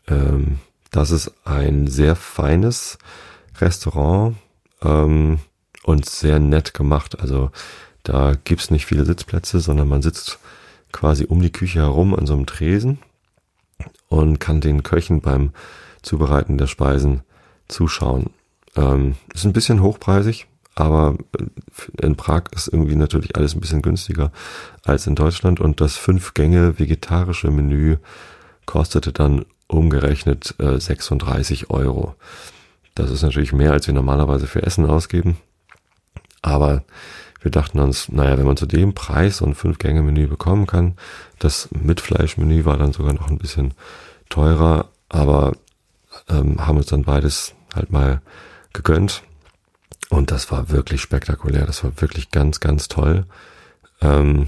Ähm, 0.07 0.57
das 0.89 1.11
ist 1.11 1.31
ein 1.45 1.85
sehr 1.85 2.15
feines 2.15 2.97
Restaurant 3.59 4.37
ähm, 4.81 5.37
und 5.87 6.05
sehr 6.05 6.39
nett 6.39 6.73
gemacht. 6.73 7.21
Also 7.21 7.49
da 8.03 8.33
gibt's 8.43 8.71
nicht 8.71 8.85
viele 8.85 9.05
Sitzplätze, 9.05 9.61
sondern 9.61 9.87
man 9.87 10.01
sitzt 10.01 10.37
quasi 10.91 11.25
um 11.25 11.41
die 11.41 11.51
Küche 11.51 11.79
herum 11.79 12.13
an 12.13 12.27
so 12.27 12.33
einem 12.33 12.45
Tresen 12.45 12.99
und 14.09 14.39
kann 14.39 14.59
den 14.59 14.83
Köchen 14.83 15.21
beim 15.21 15.51
Zubereiten 16.01 16.57
der 16.57 16.67
Speisen 16.67 17.21
zuschauen. 17.69 18.31
Ähm, 18.75 19.15
ist 19.33 19.45
ein 19.45 19.53
bisschen 19.53 19.81
hochpreisig, 19.81 20.47
aber 20.75 21.15
äh, 21.39 22.05
in 22.05 22.17
Prag 22.17 22.43
ist 22.53 22.67
irgendwie 22.67 22.97
natürlich 22.97 23.37
alles 23.37 23.55
ein 23.55 23.61
bisschen 23.61 23.81
günstiger 23.81 24.33
als 24.83 25.07
in 25.07 25.15
Deutschland 25.15 25.61
und 25.61 25.79
das 25.79 25.95
fünf 25.95 26.33
Gänge 26.33 26.79
vegetarische 26.79 27.49
Menü 27.49 27.95
kostete 28.65 29.13
dann 29.13 29.45
umgerechnet 29.67 30.53
äh, 30.59 30.81
36 30.81 31.69
Euro. 31.69 32.15
Das 32.93 33.09
ist 33.09 33.21
natürlich 33.21 33.53
mehr, 33.53 33.71
als 33.71 33.87
wir 33.87 33.93
normalerweise 33.93 34.47
für 34.47 34.63
Essen 34.63 34.85
ausgeben, 34.85 35.37
Aber 36.47 36.83
wir 37.41 37.51
dachten 37.51 37.79
uns, 37.79 38.09
naja, 38.09 38.37
wenn 38.37 38.45
man 38.45 38.55
zu 38.55 38.65
dem 38.65 38.93
Preis 38.93 39.37
so 39.37 39.45
ein 39.45 39.53
Fünf-Gänge-Menü 39.53 40.27
bekommen 40.27 40.65
kann, 40.65 40.95
das 41.39 41.67
mit 41.71 41.99
Fleischmenü 41.99 42.63
war 42.63 42.77
dann 42.77 42.93
sogar 42.93 43.13
noch 43.13 43.27
ein 43.29 43.37
bisschen 43.37 43.73
teurer, 44.29 44.87
aber 45.09 45.57
ähm, 46.29 46.65
haben 46.65 46.77
uns 46.77 46.87
dann 46.87 47.03
beides 47.03 47.53
halt 47.75 47.91
mal 47.91 48.21
gegönnt. 48.71 49.23
Und 50.09 50.31
das 50.31 50.49
war 50.51 50.69
wirklich 50.69 51.01
spektakulär. 51.01 51.65
Das 51.65 51.83
war 51.83 51.91
wirklich 51.99 52.31
ganz, 52.31 52.61
ganz 52.61 52.87
toll. 52.87 53.25
Ähm, 53.99 54.47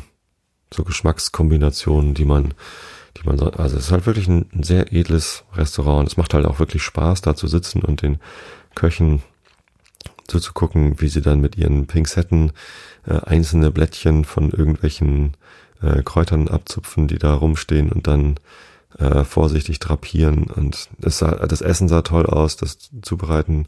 so 0.74 0.86
Geschmackskombinationen, 0.86 2.13
die 2.13 2.24
man, 2.24 2.53
die 3.18 3.27
man 3.27 3.38
so, 3.38 3.51
also 3.51 3.75
es 3.75 3.88
ist 3.88 3.91
halt 3.91 4.06
wirklich 4.06 4.29
ein, 4.29 4.46
ein 4.53 4.63
sehr 4.63 4.94
edles 4.94 5.44
Restaurant. 5.53 6.08
Es 6.08 6.15
macht 6.15 6.34
halt 6.34 6.46
auch 6.46 6.60
wirklich 6.60 6.82
Spaß, 6.82 7.20
da 7.22 7.36
zu 7.36 7.48
sitzen 7.48 7.82
und 7.82 8.03
den 8.03 8.20
Köchen 8.74 9.22
zuzugucken, 10.30 11.02
wie 11.02 11.08
sie 11.08 11.22
dann 11.22 11.42
mit 11.42 11.58
ihren 11.58 11.88
Pinzetten 11.88 12.52
äh, 13.06 13.20
einzelne 13.26 13.72
Blättchen 13.72 14.26
von 14.26 14.52
irgendwelchen 14.52 15.36
äh, 15.82 16.04
Kräutern 16.04 16.48
abzupfen, 16.48 17.08
die 17.08 17.18
da 17.18 17.34
rumstehen 17.34 17.92
und 17.92 18.08
dann 18.08 18.36
äh, 18.98 19.24
vorsichtig 19.24 19.80
drapieren. 19.80 20.46
Und 20.46 20.90
es 21.02 21.20
sah, 21.20 21.48
das 21.48 21.62
Essen 21.62 21.88
sah 21.88 22.02
toll 22.02 22.26
aus, 22.26 22.58
das 22.58 22.78
Zubereiten 23.02 23.66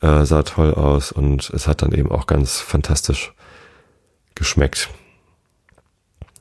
äh, 0.00 0.24
sah 0.24 0.42
toll 0.42 0.74
aus 0.74 1.12
und 1.12 1.50
es 1.50 1.66
hat 1.66 1.82
dann 1.82 1.92
eben 1.92 2.10
auch 2.10 2.26
ganz 2.26 2.58
fantastisch 2.58 3.32
geschmeckt. 4.34 4.88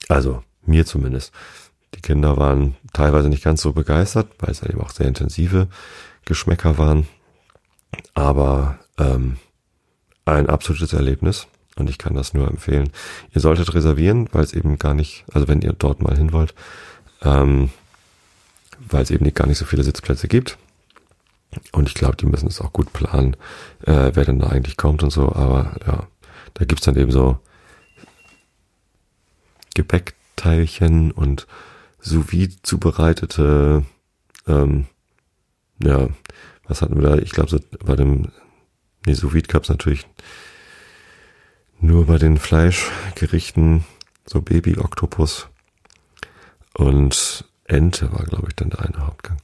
Also 0.07 0.43
mir 0.65 0.85
zumindest. 0.85 1.33
Die 1.95 2.01
Kinder 2.01 2.37
waren 2.37 2.75
teilweise 2.93 3.29
nicht 3.29 3.43
ganz 3.43 3.61
so 3.61 3.73
begeistert, 3.73 4.27
weil 4.39 4.51
es 4.51 4.61
eben 4.63 4.81
auch 4.81 4.91
sehr 4.91 5.07
intensive 5.07 5.67
Geschmäcker 6.25 6.77
waren. 6.77 7.07
Aber 8.13 8.79
ähm, 8.99 9.37
ein 10.25 10.47
absolutes 10.47 10.93
Erlebnis 10.93 11.47
und 11.75 11.89
ich 11.89 11.97
kann 11.97 12.13
das 12.13 12.33
nur 12.33 12.47
empfehlen. 12.47 12.91
Ihr 13.33 13.41
solltet 13.41 13.73
reservieren, 13.73 14.29
weil 14.31 14.43
es 14.43 14.53
eben 14.53 14.77
gar 14.77 14.93
nicht, 14.93 15.25
also 15.33 15.47
wenn 15.47 15.61
ihr 15.61 15.73
dort 15.73 16.01
mal 16.01 16.15
hin 16.15 16.33
wollt, 16.33 16.53
ähm, 17.21 17.69
weil 18.79 19.03
es 19.03 19.11
eben 19.11 19.31
gar 19.33 19.47
nicht 19.47 19.57
so 19.57 19.65
viele 19.65 19.83
Sitzplätze 19.83 20.27
gibt. 20.27 20.57
Und 21.71 21.87
ich 21.87 21.95
glaube, 21.95 22.15
die 22.15 22.27
müssen 22.27 22.47
es 22.47 22.61
auch 22.61 22.71
gut 22.71 22.93
planen, 22.93 23.35
äh, 23.85 24.11
wer 24.13 24.25
denn 24.25 24.39
da 24.39 24.47
eigentlich 24.47 24.77
kommt 24.77 25.01
und 25.01 25.09
so. 25.09 25.29
Aber 25.33 25.75
ja, 25.85 26.07
da 26.53 26.65
gibt's 26.65 26.85
dann 26.85 26.95
eben 26.95 27.11
so 27.11 27.39
Gepäckteilchen 29.73 31.11
und 31.11 31.47
sous 31.99 32.31
vide 32.31 32.55
zubereitete, 32.61 33.83
ähm, 34.47 34.85
ja, 35.81 36.07
was 36.67 36.81
hatten 36.81 37.01
wir 37.01 37.09
da? 37.09 37.17
Ich 37.17 37.31
glaube, 37.31 37.49
so 37.49 37.59
bei 37.83 37.95
dem, 37.95 38.27
nee, 39.09 39.15
sous 39.15 39.33
vide 39.33 39.47
gab's 39.47 39.69
natürlich 39.69 40.05
nur 41.79 42.05
bei 42.05 42.17
den 42.17 42.37
Fleischgerichten, 42.37 43.85
so 44.25 44.41
Baby-Oktopus 44.41 45.47
und 46.73 47.45
Ente 47.65 48.11
war, 48.11 48.25
glaube 48.25 48.49
ich, 48.49 48.55
dann 48.55 48.69
der 48.69 48.81
eine 48.81 49.07
Hauptgang. 49.07 49.37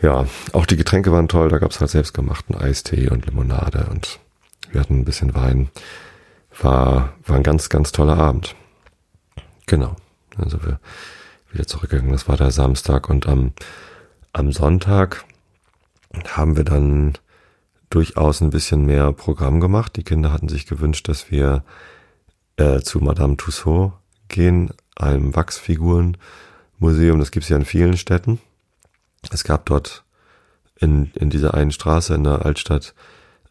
Ja, 0.00 0.26
auch 0.52 0.66
die 0.66 0.76
Getränke 0.76 1.12
waren 1.12 1.28
toll. 1.28 1.48
Da 1.48 1.58
gab's 1.58 1.78
halt 1.80 1.90
selbstgemachten 1.90 2.56
Eistee 2.56 3.08
und 3.10 3.26
Limonade 3.26 3.86
und 3.90 4.18
wir 4.70 4.80
hatten 4.80 5.00
ein 5.00 5.04
bisschen 5.04 5.34
Wein. 5.34 5.70
War, 6.60 7.14
war 7.24 7.36
ein 7.36 7.44
ganz, 7.44 7.68
ganz 7.68 7.92
toller 7.92 8.18
Abend. 8.18 8.56
Genau. 9.66 9.94
Also 10.36 10.64
wir 10.64 10.80
wieder 11.52 11.66
zurückgegangen. 11.66 12.12
Das 12.12 12.26
war 12.26 12.36
der 12.36 12.50
Samstag 12.50 13.08
und 13.08 13.28
am, 13.28 13.52
am 14.32 14.50
Sonntag 14.50 15.24
haben 16.26 16.56
wir 16.56 16.64
dann 16.64 17.14
durchaus 17.94 18.40
ein 18.40 18.50
bisschen 18.50 18.86
mehr 18.86 19.12
Programm 19.12 19.60
gemacht. 19.60 19.96
Die 19.96 20.02
Kinder 20.02 20.32
hatten 20.32 20.48
sich 20.48 20.66
gewünscht, 20.66 21.08
dass 21.08 21.30
wir 21.30 21.62
äh, 22.56 22.80
zu 22.80 23.00
Madame 23.00 23.36
Tussaud 23.36 23.92
gehen, 24.28 24.70
einem 24.96 25.36
Wachsfigurenmuseum. 25.36 27.18
Das 27.18 27.30
gibt's 27.30 27.50
ja 27.50 27.56
in 27.56 27.64
vielen 27.64 27.96
Städten. 27.96 28.40
Es 29.30 29.44
gab 29.44 29.66
dort 29.66 30.04
in, 30.80 31.12
in 31.14 31.30
dieser 31.30 31.54
einen 31.54 31.70
Straße 31.70 32.14
in 32.14 32.24
der 32.24 32.44
Altstadt 32.44 32.94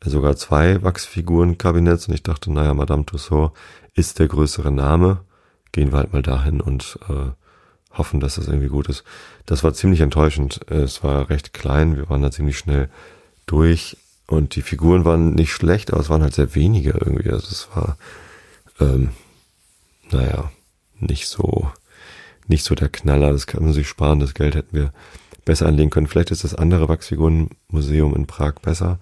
sogar 0.03 0.35
zwei 0.35 0.81
Wachsfigurenkabinetts 0.81 2.07
und 2.07 2.15
ich 2.15 2.23
dachte, 2.23 2.51
naja, 2.51 2.73
Madame 2.73 3.05
Tussaud 3.05 3.53
ist 3.93 4.17
der 4.17 4.27
größere 4.27 4.71
Name. 4.71 5.21
Gehen 5.71 5.91
wir 5.91 5.99
halt 5.99 6.13
mal 6.13 6.23
dahin 6.23 6.59
und 6.59 6.97
äh, 7.07 7.31
hoffen, 7.95 8.19
dass 8.19 8.35
das 8.35 8.47
irgendwie 8.47 8.67
gut 8.67 8.89
ist. 8.89 9.03
Das 9.45 9.63
war 9.63 9.73
ziemlich 9.73 10.01
enttäuschend. 10.01 10.61
Es 10.69 11.03
war 11.03 11.29
recht 11.29 11.53
klein, 11.53 11.95
wir 11.95 12.09
waren 12.09 12.23
da 12.23 12.31
ziemlich 12.31 12.57
schnell 12.57 12.89
durch 13.45 13.97
und 14.27 14.55
die 14.55 14.61
Figuren 14.61 15.05
waren 15.05 15.33
nicht 15.33 15.51
schlecht, 15.51 15.91
aber 15.91 16.01
es 16.01 16.09
waren 16.09 16.21
halt 16.21 16.33
sehr 16.33 16.55
wenige 16.55 16.91
irgendwie. 16.91 17.29
Also 17.29 17.47
es 17.49 17.67
war, 17.75 17.97
ähm, 18.79 19.09
naja, 20.09 20.51
nicht 20.99 21.27
so, 21.27 21.69
nicht 22.47 22.63
so 22.63 22.75
der 22.75 22.89
Knaller. 22.89 23.31
Das 23.31 23.47
kann 23.47 23.63
man 23.63 23.73
sich 23.73 23.87
sparen. 23.87 24.19
Das 24.19 24.33
Geld 24.33 24.55
hätten 24.55 24.75
wir 24.75 24.93
besser 25.45 25.65
anlegen 25.65 25.89
können. 25.89 26.07
Vielleicht 26.07 26.31
ist 26.31 26.43
das 26.43 26.55
andere 26.55 26.87
Wachsfigurenmuseum 26.87 28.15
in 28.15 28.27
Prag 28.27 28.55
besser. 28.61 28.99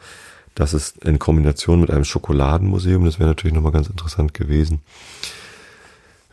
Das 0.55 0.73
ist 0.73 1.03
in 1.05 1.19
Kombination 1.19 1.81
mit 1.81 1.91
einem 1.91 2.05
Schokoladenmuseum. 2.05 3.05
Das 3.05 3.19
wäre 3.19 3.29
natürlich 3.29 3.53
nochmal 3.53 3.71
ganz 3.71 3.87
interessant 3.87 4.33
gewesen. 4.33 4.81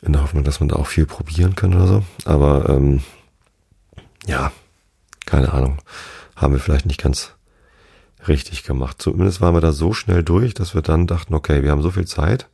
In 0.03 0.13
der 0.13 0.23
Hoffnung, 0.23 0.45
dass 0.45 0.61
man 0.61 0.69
da 0.69 0.77
auch 0.77 0.87
viel 0.87 1.07
probieren 1.07 1.55
kann 1.55 1.75
oder 1.75 1.87
so. 1.87 2.03
Aber 2.25 2.69
ähm, 2.69 3.03
ja, 4.27 4.53
keine 5.27 5.53
Ahnung. 5.53 5.79
Haben 6.35 6.55
wir 6.55 6.61
vielleicht 6.61 6.87
nicht 6.87 7.03
ganz 7.03 7.36
richtig 8.29 8.65
gemacht. 8.65 9.01
Zumindest 9.01 9.41
waren 9.41 9.55
wir 9.55 9.61
da 9.61 9.73
so 9.73 9.93
schnell 9.93 10.23
durch, 10.23 10.55
dass 10.55 10.75
wir 10.75 10.83
dann 10.83 11.07
dachten, 11.07 11.35
okay, 11.35 11.63
wir 11.63 11.71
haben 11.71 11.83
so 11.83 11.91
viel 11.91 12.07
Zeit. 12.07 12.49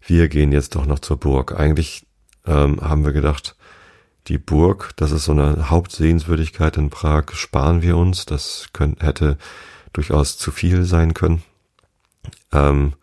Wir 0.00 0.28
gehen 0.28 0.52
jetzt 0.52 0.74
doch 0.74 0.86
noch 0.86 1.00
zur 1.00 1.18
Burg. 1.18 1.58
Eigentlich 1.58 2.06
ähm, 2.46 2.80
haben 2.80 3.04
wir 3.04 3.12
gedacht, 3.12 3.56
die 4.28 4.38
Burg, 4.38 4.92
das 4.96 5.10
ist 5.10 5.24
so 5.24 5.32
eine 5.32 5.70
Hauptsehenswürdigkeit 5.70 6.76
in 6.76 6.90
Prag, 6.90 7.32
sparen 7.32 7.82
wir 7.82 7.96
uns. 7.96 8.26
Das 8.26 8.68
könnte, 8.72 9.04
hätte 9.04 9.38
durchaus 9.92 10.38
zu 10.38 10.50
viel 10.50 10.84
sein 10.84 11.14
können. 11.14 11.42
Ähm, 12.52 12.94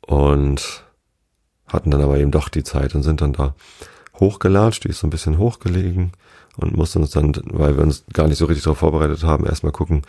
und 0.00 0.84
hatten 1.66 1.90
dann 1.90 2.00
aber 2.00 2.18
eben 2.18 2.30
doch 2.30 2.48
die 2.48 2.64
Zeit 2.64 2.94
und 2.94 3.02
sind 3.02 3.20
dann 3.20 3.32
da 3.32 3.54
hochgelatscht, 4.18 4.84
die 4.84 4.88
ist 4.88 5.00
so 5.00 5.06
ein 5.06 5.10
bisschen 5.10 5.38
hochgelegen 5.38 6.12
und 6.56 6.76
mussten 6.76 7.02
uns 7.02 7.10
dann, 7.10 7.32
weil 7.44 7.76
wir 7.76 7.82
uns 7.82 8.04
gar 8.12 8.28
nicht 8.28 8.38
so 8.38 8.46
richtig 8.46 8.64
darauf 8.64 8.78
vorbereitet 8.78 9.24
haben, 9.24 9.44
erstmal 9.44 9.72
gucken, 9.72 10.02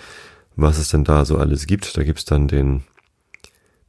was 0.58 0.78
es 0.78 0.90
denn 0.90 1.06
da 1.06 1.24
so 1.24 1.38
alles 1.38 1.68
gibt. 1.68 1.96
Da 1.96 2.04
gibt's 2.04 2.26
dann 2.26 2.48
den, 2.48 2.84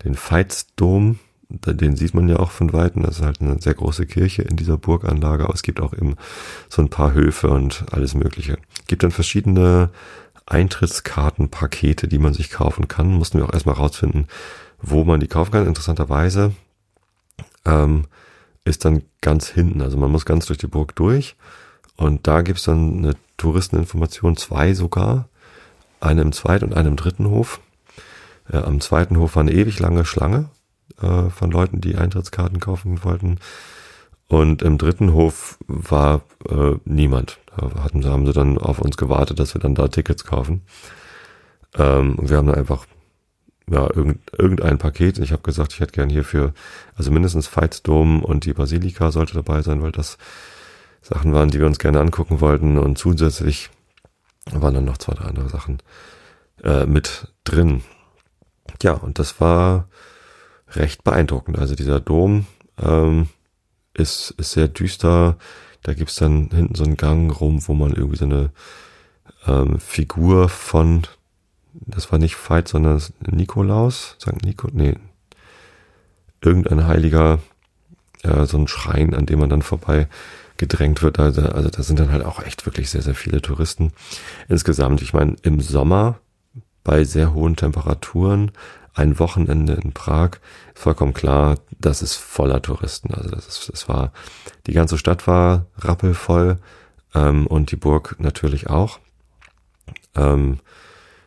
den 0.04 0.14
Veitsdom, 0.14 1.18
den 1.48 1.96
sieht 1.96 2.14
man 2.14 2.28
ja 2.28 2.38
auch 2.38 2.50
von 2.50 2.72
Weitem. 2.72 3.02
Das 3.02 3.18
ist 3.18 3.24
halt 3.24 3.40
eine 3.40 3.60
sehr 3.60 3.74
große 3.74 4.06
Kirche 4.06 4.42
in 4.42 4.56
dieser 4.56 4.76
Burganlage, 4.76 5.44
aber 5.44 5.54
es 5.54 5.62
gibt 5.62 5.80
auch 5.80 5.94
eben 5.94 6.16
so 6.68 6.82
ein 6.82 6.90
paar 6.90 7.14
Höfe 7.14 7.48
und 7.48 7.86
alles 7.90 8.14
Mögliche. 8.14 8.58
Gibt 8.86 9.02
dann 9.02 9.10
verschiedene 9.10 9.90
Eintrittskartenpakete, 10.44 12.06
die 12.06 12.18
man 12.18 12.34
sich 12.34 12.50
kaufen 12.50 12.86
kann. 12.86 13.14
Mussten 13.14 13.38
wir 13.38 13.46
auch 13.46 13.52
erstmal 13.52 13.76
rausfinden, 13.76 14.28
wo 14.80 15.04
man 15.04 15.20
die 15.20 15.28
kaufen 15.28 15.52
kann. 15.52 15.66
Interessanterweise 15.66 16.52
ähm, 17.64 18.04
ist 18.64 18.84
dann 18.84 19.02
ganz 19.22 19.48
hinten. 19.48 19.80
Also 19.80 19.96
man 19.96 20.10
muss 20.10 20.26
ganz 20.26 20.46
durch 20.46 20.58
die 20.58 20.66
Burg 20.66 20.94
durch. 20.96 21.34
Und 21.96 22.26
da 22.26 22.42
gibt's 22.42 22.64
dann 22.64 22.98
eine 22.98 23.14
Touristeninformation, 23.38 24.36
zwei 24.36 24.74
sogar. 24.74 25.28
Eine 26.00 26.22
im 26.22 26.32
zweiten 26.32 26.66
und 26.66 26.74
eine 26.74 26.88
im 26.88 26.96
dritten 26.96 27.28
Hof. 27.28 27.60
Äh, 28.50 28.58
am 28.58 28.80
zweiten 28.80 29.18
Hof 29.18 29.36
war 29.36 29.42
eine 29.42 29.52
ewig 29.52 29.78
lange 29.78 30.04
Schlange 30.04 30.48
äh, 31.00 31.30
von 31.30 31.50
Leuten, 31.50 31.80
die 31.80 31.96
Eintrittskarten 31.96 32.60
kaufen 32.60 33.04
wollten. 33.04 33.38
Und 34.28 34.62
im 34.62 34.76
dritten 34.76 35.14
Hof 35.14 35.58
war 35.66 36.22
äh, 36.48 36.74
niemand. 36.84 37.38
Da 37.56 37.82
hatten, 37.82 38.04
haben 38.04 38.26
sie 38.26 38.32
dann 38.32 38.58
auf 38.58 38.78
uns 38.78 38.96
gewartet, 38.96 39.38
dass 39.38 39.54
wir 39.54 39.60
dann 39.60 39.74
da 39.74 39.88
Tickets 39.88 40.24
kaufen. 40.24 40.62
Ähm, 41.76 42.16
wir 42.20 42.36
haben 42.36 42.46
dann 42.46 42.56
einfach 42.56 42.86
ja, 43.70 43.88
irgend, 43.94 44.20
irgendein 44.36 44.78
Paket. 44.78 45.18
Ich 45.18 45.32
habe 45.32 45.42
gesagt, 45.42 45.72
ich 45.72 45.80
hätte 45.80 45.92
gern 45.92 46.10
hierfür, 46.10 46.52
also 46.94 47.10
mindestens 47.10 47.54
Veitsdom 47.54 48.22
und 48.22 48.44
die 48.44 48.52
Basilika 48.52 49.10
sollte 49.10 49.34
dabei 49.34 49.62
sein, 49.62 49.82
weil 49.82 49.92
das 49.92 50.18
Sachen 51.02 51.32
waren, 51.32 51.50
die 51.50 51.58
wir 51.58 51.66
uns 51.66 51.78
gerne 51.78 52.00
angucken 52.00 52.40
wollten. 52.40 52.78
Und 52.78 52.98
zusätzlich 52.98 53.70
waren 54.52 54.74
dann 54.74 54.84
noch 54.84 54.98
zwei, 54.98 55.14
drei 55.14 55.26
andere 55.26 55.48
Sachen 55.48 55.78
äh, 56.62 56.86
mit 56.86 57.28
drin. 57.44 57.82
Ja, 58.82 58.92
und 58.92 59.18
das 59.18 59.40
war 59.40 59.88
recht 60.70 61.04
beeindruckend. 61.04 61.58
Also 61.58 61.74
dieser 61.74 62.00
Dom 62.00 62.46
ähm, 62.80 63.28
ist, 63.94 64.30
ist 64.38 64.52
sehr 64.52 64.68
düster. 64.68 65.36
Da 65.82 65.94
gibt's 65.94 66.16
dann 66.16 66.50
hinten 66.50 66.74
so 66.74 66.84
einen 66.84 66.96
Gang 66.96 67.40
rum, 67.40 67.66
wo 67.66 67.74
man 67.74 67.92
irgendwie 67.92 68.18
so 68.18 68.24
eine 68.24 68.50
ähm, 69.46 69.78
Figur 69.78 70.48
von, 70.48 71.02
das 71.72 72.10
war 72.12 72.18
nicht 72.18 72.36
Veit, 72.36 72.68
sondern 72.68 73.02
Nikolaus, 73.20 74.16
St. 74.20 74.44
Nico, 74.44 74.68
nee, 74.72 74.96
irgendein 76.40 76.86
Heiliger, 76.86 77.38
äh, 78.22 78.44
so 78.44 78.58
ein 78.58 78.68
Schrein, 78.68 79.14
an 79.14 79.26
dem 79.26 79.38
man 79.38 79.50
dann 79.50 79.62
vorbei 79.62 80.08
gedrängt 80.58 81.02
wird. 81.02 81.18
Also, 81.18 81.42
also 81.42 81.70
da 81.70 81.82
sind 81.82 81.98
dann 81.98 82.12
halt 82.12 82.24
auch 82.24 82.42
echt 82.42 82.66
wirklich 82.66 82.90
sehr, 82.90 83.02
sehr 83.02 83.14
viele 83.14 83.40
Touristen. 83.40 83.92
Insgesamt, 84.48 85.00
ich 85.00 85.14
meine, 85.14 85.36
im 85.42 85.60
Sommer 85.60 86.18
bei 86.84 87.04
sehr 87.04 87.32
hohen 87.32 87.56
Temperaturen 87.56 88.50
ein 88.94 89.18
Wochenende 89.18 89.74
in 89.74 89.92
Prag, 89.92 90.32
vollkommen 90.74 91.14
klar, 91.14 91.58
das 91.78 92.02
ist 92.02 92.16
voller 92.16 92.60
Touristen. 92.60 93.14
Also 93.14 93.30
das 93.30 93.46
ist, 93.46 93.70
das 93.72 93.88
war, 93.88 94.12
die 94.66 94.72
ganze 94.72 94.98
Stadt 94.98 95.26
war 95.26 95.66
rappelvoll 95.78 96.58
ähm, 97.14 97.46
und 97.46 97.70
die 97.70 97.76
Burg 97.76 98.16
natürlich 98.18 98.68
auch. 98.68 98.98
Ähm, 100.16 100.58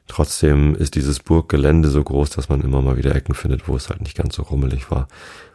trotzdem 0.07 0.75
ist 0.75 0.95
dieses 0.95 1.19
Burggelände 1.19 1.89
so 1.89 2.03
groß, 2.03 2.31
dass 2.31 2.49
man 2.49 2.61
immer 2.61 2.81
mal 2.81 2.97
wieder 2.97 3.15
Ecken 3.15 3.35
findet, 3.35 3.69
wo 3.69 3.75
es 3.77 3.89
halt 3.89 4.01
nicht 4.01 4.17
ganz 4.17 4.35
so 4.35 4.43
rummelig 4.43 4.91
war, 4.91 5.07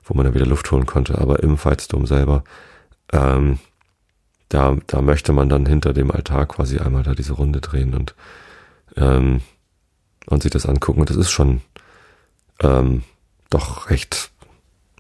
wo 0.03 0.15
man 0.15 0.25
dann 0.25 0.35
wieder 0.35 0.47
Luft 0.47 0.71
holen 0.71 0.87
konnte. 0.87 1.19
Aber 1.19 1.43
im 1.43 1.63
Veitsdom 1.63 2.07
selber, 2.07 2.45
ähm, 3.13 3.59
da, 4.49 4.77
da 4.87 5.03
möchte 5.03 5.33
man 5.33 5.49
dann 5.49 5.67
hinter 5.67 5.93
dem 5.93 6.11
Altar 6.11 6.47
quasi 6.47 6.79
einmal 6.79 7.03
da 7.03 7.15
diese 7.15 7.33
Runde 7.33 7.61
drehen 7.61 7.95
und, 7.95 8.15
ähm, 8.97 9.41
und 10.27 10.43
sich 10.43 10.53
das 10.53 10.67
angucken. 10.67 11.01
Und 11.01 11.11
das 11.11 11.17
ist 11.17 11.31
schon 11.31 11.63
ähm, 12.61 13.03
doch 13.51 13.91
recht, 13.91 14.31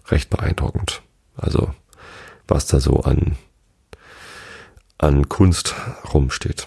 recht 0.09 0.31
beeindruckend. 0.31 1.03
Also 1.37 1.71
was 2.49 2.66
da 2.66 2.81
so 2.81 3.01
an, 3.01 3.37
an 4.99 5.29
Kunst 5.29 5.75
rumsteht. 6.12 6.66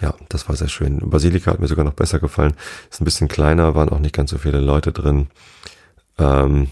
Ja, 0.00 0.14
das 0.28 0.48
war 0.48 0.56
sehr 0.56 0.68
schön. 0.68 0.98
Basilika 1.08 1.52
hat 1.52 1.60
mir 1.60 1.68
sogar 1.68 1.84
noch 1.84 1.94
besser 1.94 2.18
gefallen. 2.18 2.54
Ist 2.90 3.00
ein 3.00 3.04
bisschen 3.04 3.28
kleiner, 3.28 3.74
waren 3.74 3.90
auch 3.90 4.00
nicht 4.00 4.14
ganz 4.14 4.30
so 4.30 4.38
viele 4.38 4.60
Leute 4.60 4.92
drin. 4.92 5.28
Ähm, 6.18 6.68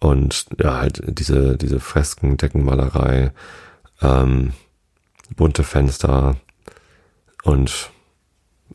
und 0.00 0.46
ja, 0.58 0.78
halt 0.78 1.02
diese, 1.06 1.56
diese 1.56 1.80
Fresken, 1.80 2.36
Deckenmalerei, 2.36 3.32
ähm, 4.00 4.52
bunte 5.36 5.64
Fenster 5.64 6.36
und 7.42 7.90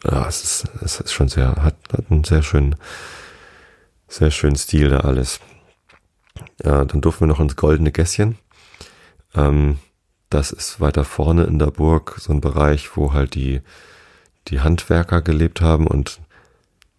ja, 0.03 0.27
es 0.27 0.43
ist, 0.43 0.65
es 0.81 0.99
ist 0.99 1.13
schon 1.13 1.29
sehr, 1.29 1.55
hat, 1.57 1.75
hat 1.91 2.11
einen 2.11 2.23
sehr 2.23 2.43
schönen, 2.43 2.75
sehr 4.07 4.31
schönen 4.31 4.55
Stil 4.55 4.89
da 4.89 4.99
alles. 4.99 5.39
Ja, 6.63 6.83
dann 6.83 7.01
durften 7.01 7.21
wir 7.21 7.27
noch 7.27 7.39
ins 7.39 7.55
Goldene 7.55 7.91
Gässchen. 7.91 8.37
Ähm, 9.35 9.79
das 10.29 10.51
ist 10.51 10.81
weiter 10.81 11.05
vorne 11.05 11.43
in 11.43 11.59
der 11.59 11.67
Burg 11.67 12.15
so 12.19 12.33
ein 12.33 12.41
Bereich, 12.41 12.97
wo 12.97 13.13
halt 13.13 13.35
die, 13.35 13.61
die 14.47 14.61
Handwerker 14.61 15.21
gelebt 15.21 15.61
haben 15.61 15.87
und 15.87 16.19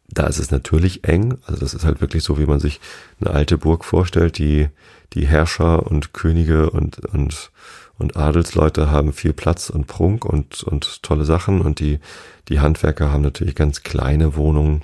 da 0.08 0.26
ist 0.26 0.38
es 0.38 0.50
natürlich 0.50 1.04
eng. 1.04 1.38
Also 1.46 1.60
das 1.60 1.74
ist 1.74 1.84
halt 1.84 2.00
wirklich 2.00 2.22
so, 2.22 2.38
wie 2.38 2.46
man 2.46 2.60
sich 2.60 2.80
eine 3.20 3.30
alte 3.30 3.58
Burg 3.58 3.84
vorstellt. 3.84 4.38
Die, 4.38 4.68
die 5.12 5.26
Herrscher 5.26 5.86
und 5.86 6.12
Könige 6.12 6.70
und, 6.70 6.98
und, 7.06 7.50
und 7.98 8.16
Adelsleute 8.16 8.90
haben 8.90 9.12
viel 9.12 9.32
Platz 9.32 9.70
und 9.70 9.86
Prunk 9.86 10.24
und, 10.24 10.62
und 10.62 11.02
tolle 11.02 11.24
Sachen 11.24 11.60
und 11.60 11.80
die, 11.80 12.00
die 12.48 12.60
Handwerker 12.60 13.12
haben 13.12 13.22
natürlich 13.22 13.54
ganz 13.54 13.82
kleine 13.82 14.36
Wohnungen 14.36 14.82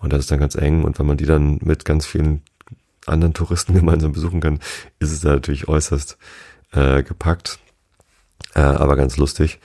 und 0.00 0.12
das 0.12 0.20
ist 0.20 0.30
dann 0.30 0.40
ganz 0.40 0.54
eng 0.54 0.84
und 0.84 0.98
wenn 0.98 1.06
man 1.06 1.16
die 1.16 1.26
dann 1.26 1.58
mit 1.62 1.84
ganz 1.84 2.04
vielen 2.04 2.42
anderen 3.06 3.34
Touristen 3.34 3.74
gemeinsam 3.74 4.12
besuchen 4.12 4.40
kann, 4.40 4.60
ist 4.98 5.12
es 5.12 5.20
da 5.20 5.30
natürlich 5.30 5.68
äußerst 5.68 6.18
äh, 6.72 7.02
gepackt, 7.02 7.58
äh, 8.54 8.60
aber 8.60 8.96
ganz 8.96 9.16
lustig 9.16 9.60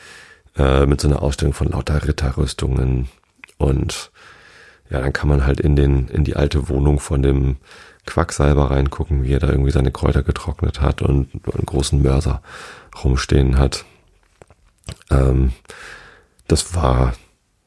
äh, 0.56 0.86
mit 0.86 1.02
so 1.02 1.08
einer 1.08 1.22
Ausstellung 1.22 1.54
von 1.54 1.70
lauter 1.70 2.08
Ritterrüstungen 2.08 3.10
und 3.58 4.12
ja, 4.90 5.02
dann 5.02 5.14
kann 5.14 5.30
man 5.30 5.46
halt 5.46 5.60
in 5.60 5.76
den 5.76 6.08
in 6.08 6.24
die 6.24 6.36
alte 6.36 6.70
Wohnung 6.70 7.00
von 7.00 7.22
dem 7.22 7.58
Quacksalber 8.06 8.72
reingucken, 8.72 9.24
wie 9.24 9.34
er 9.34 9.40
da 9.40 9.50
irgendwie 9.50 9.72
seine 9.72 9.92
Kräuter 9.92 10.24
getrocknet 10.24 10.82
hat 10.82 11.02
und 11.02 11.30
einen 11.34 11.66
großen 11.66 12.02
Mörser 12.02 12.42
rumstehen 13.04 13.58
hat. 13.58 13.86
Ähm, 15.12 15.54
das 16.48 16.74
war, 16.74 17.14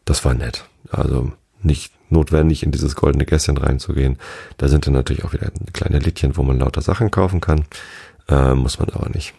das 0.04 0.24
war 0.24 0.34
nett. 0.34 0.64
Also 0.90 1.32
nicht 1.62 1.92
notwendig, 2.10 2.62
in 2.62 2.72
dieses 2.72 2.96
goldene 2.96 3.24
Gässchen 3.24 3.56
reinzugehen. 3.56 4.18
Da 4.56 4.68
sind 4.68 4.86
dann 4.86 4.94
natürlich 4.94 5.24
auch 5.24 5.32
wieder 5.32 5.50
kleine 5.72 6.00
Littchen, 6.00 6.36
wo 6.36 6.42
man 6.42 6.58
lauter 6.58 6.82
Sachen 6.82 7.10
kaufen 7.10 7.40
kann. 7.40 7.64
Äh, 8.28 8.54
muss 8.54 8.78
man 8.78 8.90
aber 8.90 9.08
nicht. 9.10 9.34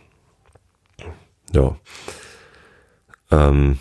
Ja. 1.52 1.76
Ähm, 3.30 3.80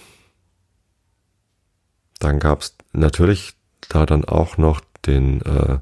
dann 2.19 2.39
gab's 2.39 2.77
natürlich 2.93 3.55
da 3.95 4.07
dann 4.07 4.25
auch 4.25 4.57
noch 4.59 4.81
den 5.07 5.43
äh, 5.43 5.79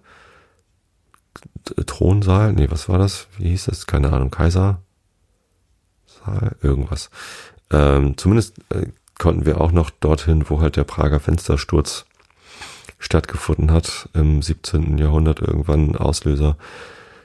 Thronsaal, 1.85 2.53
nee, 2.53 2.71
was 2.71 2.89
war 2.89 2.99
das? 2.99 3.29
Wie 3.39 3.51
hieß 3.51 3.67
das? 3.67 3.87
Keine 3.87 4.13
Ahnung, 4.13 4.31
Kaiser? 4.31 4.83
Saal, 6.07 6.57
irgendwas. 6.63 7.11
Ähm, 7.71 8.17
zumindest 8.17 8.59
äh, 8.71 8.87
konnten 9.19 9.47
wir 9.47 9.61
auch 9.61 9.73
noch 9.73 9.91
dorthin, 9.91 10.49
wo 10.49 10.61
halt 10.61 10.77
der 10.77 10.85
Prager 10.85 11.21
Fenstersturz 11.21 12.07
stattgefunden 12.99 13.71
hat, 13.71 14.09
im 14.13 14.43
17. 14.43 14.99
Jahrhundert 14.99 15.41
irgendwann 15.41 15.97
Auslöser 15.97 16.57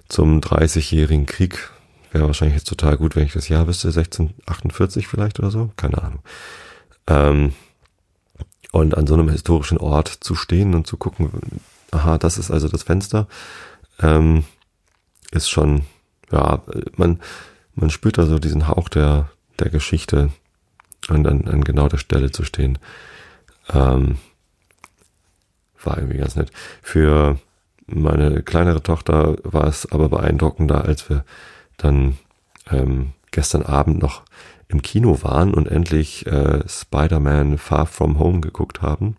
zum 0.08 0.39
30-jährigen 0.39 1.26
Krieg. 1.26 1.69
Wäre 2.12 2.28
wahrscheinlich 2.28 2.58
jetzt 2.58 2.69
total 2.69 2.98
gut, 2.98 3.15
wenn 3.15 3.26
ich 3.26 3.34
das 3.34 3.50
Jahr 3.50 3.67
wüsste, 3.67 3.89
1648 3.89 5.08
vielleicht 5.08 5.39
oder 5.39 5.52
so, 5.52 5.71
keine 5.76 6.02
Ahnung. 6.02 6.19
Ähm, 7.08 7.54
und 8.76 8.98
an 8.98 9.08
so 9.08 9.14
einem 9.14 9.30
historischen 9.30 9.78
Ort 9.78 10.08
zu 10.08 10.36
stehen 10.36 10.74
und 10.76 10.86
zu 10.86 10.98
gucken, 10.98 11.32
aha, 11.92 12.18
das 12.18 12.38
ist 12.38 12.52
also 12.52 12.68
das 12.68 12.84
Fenster 12.84 13.28
ähm, 14.00 14.46
ist 15.32 15.50
schon, 15.50 15.84
ja, 16.32 16.62
man, 16.96 17.20
man 17.74 17.90
spürt 17.90 18.18
da 18.18 18.26
so 18.26 18.40
diesen 18.40 18.68
Hauch 18.68 18.90
der, 18.90 19.30
der 19.60 19.70
Geschichte 19.70 20.30
und 21.10 21.28
an, 21.28 21.48
an 21.48 21.64
genau 21.64 21.88
der 21.88 21.98
Stelle 21.98 22.32
zu 22.32 22.44
stehen. 22.44 22.78
Ähm, 23.74 24.18
war 25.84 25.98
irgendwie 25.98 26.18
ganz 26.18 26.36
nett. 26.36 26.52
Für 26.82 27.38
meine 27.86 28.42
kleinere 28.42 28.82
Tochter 28.82 29.36
war 29.44 29.68
es 29.68 29.92
aber 29.92 30.10
beeindruckender, 30.10 30.86
als 30.86 31.10
wir 31.10 31.24
dann 31.78 32.18
ähm, 32.72 33.14
gestern 33.32 33.64
Abend 33.64 34.02
noch 34.02 34.24
im 34.67 34.82
Kino 34.82 35.21
waren 35.21 35.54
und 35.54 35.67
endlich 35.67 36.25
äh, 36.25 36.67
Spider-Man 36.67 37.58
Far 37.58 37.86
From 37.86 38.19
Home 38.19 38.41
geguckt 38.41 38.82
haben. 38.82 39.17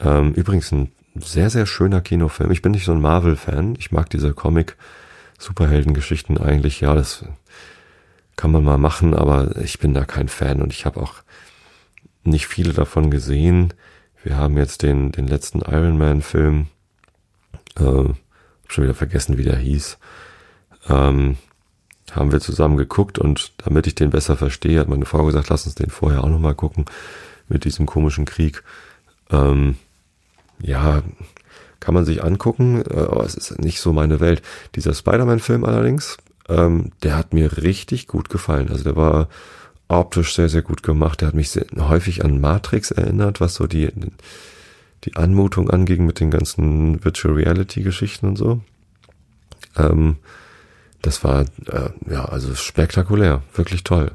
Ähm, 0.00 0.32
übrigens 0.34 0.72
ein 0.72 0.92
sehr, 1.14 1.50
sehr 1.50 1.66
schöner 1.66 2.00
Kinofilm. 2.00 2.50
Ich 2.50 2.62
bin 2.62 2.72
nicht 2.72 2.84
so 2.84 2.92
ein 2.92 3.00
Marvel-Fan. 3.00 3.76
Ich 3.78 3.92
mag 3.92 4.10
diese 4.10 4.32
Comic-Superhelden-Geschichten 4.32 6.38
eigentlich. 6.38 6.80
Ja, 6.80 6.94
das 6.94 7.24
kann 8.36 8.50
man 8.50 8.64
mal 8.64 8.78
machen, 8.78 9.14
aber 9.14 9.56
ich 9.58 9.78
bin 9.78 9.94
da 9.94 10.04
kein 10.04 10.28
Fan 10.28 10.62
und 10.62 10.72
ich 10.72 10.86
habe 10.86 11.00
auch 11.00 11.16
nicht 12.24 12.46
viele 12.46 12.72
davon 12.72 13.10
gesehen. 13.10 13.74
Wir 14.24 14.36
haben 14.36 14.56
jetzt 14.56 14.82
den, 14.82 15.12
den 15.12 15.26
letzten 15.26 15.60
Iron 15.60 15.98
Man-Film, 15.98 16.68
äh, 17.78 17.84
hab 17.84 18.16
schon 18.68 18.84
wieder 18.84 18.94
vergessen, 18.94 19.36
wie 19.36 19.44
der 19.44 19.56
hieß, 19.56 19.98
ähm, 20.88 21.36
haben 22.14 22.32
wir 22.32 22.40
zusammen 22.40 22.76
geguckt 22.76 23.18
und 23.18 23.52
damit 23.58 23.86
ich 23.86 23.94
den 23.94 24.10
besser 24.10 24.36
verstehe, 24.36 24.80
hat 24.80 24.88
meine 24.88 25.06
Frau 25.06 25.24
gesagt, 25.24 25.48
lass 25.48 25.66
uns 25.66 25.74
den 25.74 25.90
vorher 25.90 26.24
auch 26.24 26.28
nochmal 26.28 26.54
gucken 26.54 26.84
mit 27.48 27.64
diesem 27.64 27.86
komischen 27.86 28.24
Krieg. 28.24 28.62
Ähm, 29.30 29.76
ja, 30.60 31.02
kann 31.80 31.94
man 31.94 32.04
sich 32.04 32.22
angucken, 32.22 32.82
äh, 32.88 32.94
aber 32.94 33.24
es 33.24 33.34
ist 33.34 33.58
nicht 33.58 33.80
so 33.80 33.92
meine 33.92 34.20
Welt. 34.20 34.42
Dieser 34.76 34.94
Spider-Man-Film 34.94 35.64
allerdings, 35.64 36.16
ähm, 36.48 36.92
der 37.02 37.16
hat 37.16 37.34
mir 37.34 37.58
richtig 37.58 38.06
gut 38.06 38.28
gefallen. 38.28 38.68
Also 38.68 38.84
der 38.84 38.96
war 38.96 39.28
optisch 39.88 40.34
sehr, 40.34 40.48
sehr 40.48 40.62
gut 40.62 40.82
gemacht. 40.82 41.20
Der 41.20 41.28
hat 41.28 41.34
mich 41.34 41.50
sehr, 41.50 41.66
häufig 41.76 42.24
an 42.24 42.40
Matrix 42.40 42.90
erinnert, 42.90 43.40
was 43.40 43.54
so 43.54 43.66
die, 43.66 43.90
die 45.04 45.16
Anmutung 45.16 45.70
anging 45.70 46.06
mit 46.06 46.20
den 46.20 46.30
ganzen 46.30 47.04
Virtual 47.04 47.34
Reality 47.34 47.82
Geschichten 47.82 48.28
und 48.28 48.36
so. 48.36 48.60
Ähm, 49.76 50.16
das 51.02 51.24
war, 51.24 51.42
äh, 51.66 51.90
ja, 52.08 52.24
also 52.24 52.54
spektakulär, 52.54 53.42
wirklich 53.54 53.84
toll. 53.84 54.12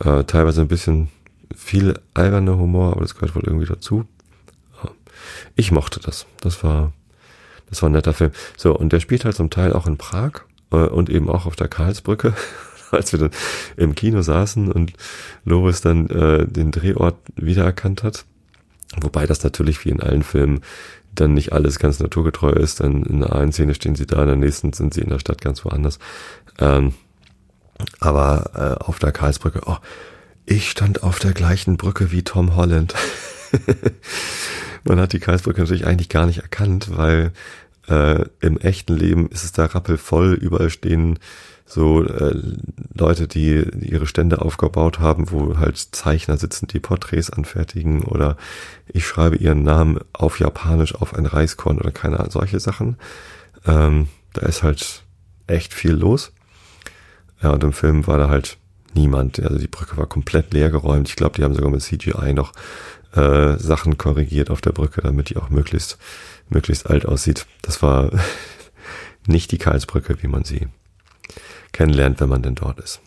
Äh, 0.00 0.24
teilweise 0.24 0.60
ein 0.60 0.68
bisschen 0.68 1.08
viel 1.56 1.98
alberner 2.14 2.58
Humor, 2.58 2.92
aber 2.92 3.00
das 3.00 3.14
gehört 3.14 3.34
wohl 3.34 3.44
irgendwie 3.44 3.66
dazu 3.66 4.06
ich 5.56 5.70
mochte 5.70 6.00
das. 6.00 6.26
Das 6.40 6.62
war, 6.62 6.92
das 7.68 7.82
war 7.82 7.88
ein 7.88 7.92
netter 7.92 8.14
Film. 8.14 8.30
So, 8.56 8.76
und 8.76 8.92
der 8.92 9.00
spielt 9.00 9.24
halt 9.24 9.36
zum 9.36 9.50
Teil 9.50 9.72
auch 9.72 9.86
in 9.86 9.96
Prag 9.96 10.42
äh, 10.70 10.76
und 10.76 11.10
eben 11.10 11.28
auch 11.28 11.46
auf 11.46 11.56
der 11.56 11.68
Karlsbrücke. 11.68 12.34
Als 12.90 13.12
wir 13.12 13.18
dann 13.18 13.30
im 13.76 13.94
Kino 13.94 14.22
saßen 14.22 14.72
und 14.72 14.94
Loris 15.44 15.82
dann 15.82 16.08
äh, 16.08 16.46
den 16.46 16.70
Drehort 16.70 17.16
wiedererkannt 17.36 18.02
hat. 18.02 18.24
Wobei 18.98 19.26
das 19.26 19.44
natürlich 19.44 19.84
wie 19.84 19.90
in 19.90 20.00
allen 20.00 20.22
Filmen 20.22 20.62
dann 21.20 21.34
nicht 21.34 21.52
alles 21.52 21.78
ganz 21.78 22.00
naturgetreu 22.00 22.50
ist. 22.50 22.80
Dann 22.80 23.02
in 23.04 23.20
der 23.20 23.34
einen 23.34 23.52
Szene 23.52 23.74
stehen 23.74 23.94
sie 23.94 24.06
da, 24.06 24.22
in 24.22 24.28
der 24.28 24.36
nächsten 24.36 24.72
sind 24.72 24.94
sie 24.94 25.00
in 25.02 25.10
der 25.10 25.18
Stadt 25.18 25.40
ganz 25.40 25.64
woanders. 25.64 25.98
Ähm, 26.58 26.94
aber 28.00 28.78
äh, 28.80 28.84
auf 28.84 28.98
der 28.98 29.12
Karlsbrücke, 29.12 29.62
oh, 29.66 29.78
ich 30.46 30.70
stand 30.70 31.02
auf 31.02 31.18
der 31.18 31.32
gleichen 31.32 31.76
Brücke 31.76 32.10
wie 32.10 32.22
Tom 32.22 32.56
Holland. 32.56 32.94
Man 34.84 35.00
hat 35.00 35.12
die 35.12 35.20
Karlsbrücke 35.20 35.60
natürlich 35.60 35.86
eigentlich 35.86 36.08
gar 36.08 36.26
nicht 36.26 36.38
erkannt, 36.38 36.96
weil 36.96 37.32
Äh, 37.88 38.26
Im 38.40 38.58
echten 38.58 38.94
Leben 38.98 39.30
ist 39.30 39.44
es 39.44 39.52
da 39.52 39.64
rappelvoll, 39.64 40.34
überall 40.34 40.68
stehen 40.68 41.18
so 41.68 42.02
äh, 42.02 42.34
Leute, 42.94 43.28
die 43.28 43.62
ihre 43.80 44.06
Stände 44.06 44.40
aufgebaut 44.40 45.00
haben, 45.00 45.30
wo 45.30 45.58
halt 45.58 45.76
Zeichner 45.76 46.38
sitzen, 46.38 46.66
die 46.66 46.80
Porträts 46.80 47.30
anfertigen 47.30 48.04
oder 48.04 48.38
ich 48.86 49.06
schreibe 49.06 49.36
ihren 49.36 49.64
Namen 49.64 49.98
auf 50.14 50.40
Japanisch 50.40 50.94
auf 50.94 51.14
ein 51.14 51.26
Reiskorn 51.26 51.78
oder 51.78 51.90
keine 51.90 52.18
Ahnung, 52.18 52.30
solche 52.30 52.58
Sachen. 52.58 52.96
Ähm, 53.66 54.08
da 54.32 54.46
ist 54.46 54.62
halt 54.62 55.02
echt 55.46 55.74
viel 55.74 55.92
los. 55.92 56.32
Ja, 57.42 57.50
und 57.50 57.62
im 57.62 57.74
Film 57.74 58.06
war 58.06 58.16
da 58.16 58.30
halt 58.30 58.56
niemand. 58.94 59.38
Also 59.38 59.58
die 59.58 59.68
Brücke 59.68 59.98
war 59.98 60.06
komplett 60.06 60.54
leer 60.54 60.70
geräumt. 60.70 61.08
Ich 61.08 61.16
glaube, 61.16 61.36
die 61.36 61.44
haben 61.44 61.54
sogar 61.54 61.70
mit 61.70 61.82
CGI 61.82 62.32
noch 62.32 62.52
äh, 63.12 63.58
Sachen 63.58 63.98
korrigiert 63.98 64.48
auf 64.48 64.62
der 64.62 64.72
Brücke, 64.72 65.02
damit 65.02 65.28
die 65.28 65.36
auch 65.36 65.50
möglichst, 65.50 65.98
möglichst 66.48 66.88
alt 66.88 67.04
aussieht. 67.04 67.46
Das 67.60 67.82
war 67.82 68.10
nicht 69.26 69.52
die 69.52 69.58
Karlsbrücke, 69.58 70.22
wie 70.22 70.28
man 70.28 70.44
sie 70.44 70.68
kennenlernt, 71.78 72.20
wenn 72.20 72.28
man 72.28 72.42
denn 72.42 72.56
dort 72.56 72.80
ist. 72.80 73.00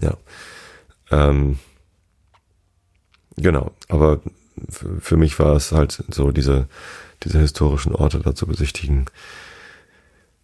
Ja. 0.00 0.14
Ähm, 1.12 1.60
genau, 3.36 3.70
aber 3.88 4.20
für 4.98 5.16
mich 5.16 5.38
war 5.38 5.54
es 5.54 5.70
halt 5.70 6.02
so, 6.08 6.32
diese, 6.32 6.66
diese 7.22 7.38
historischen 7.38 7.94
Orte 7.94 8.18
da 8.18 8.34
zu 8.34 8.48
besichtigen, 8.48 9.06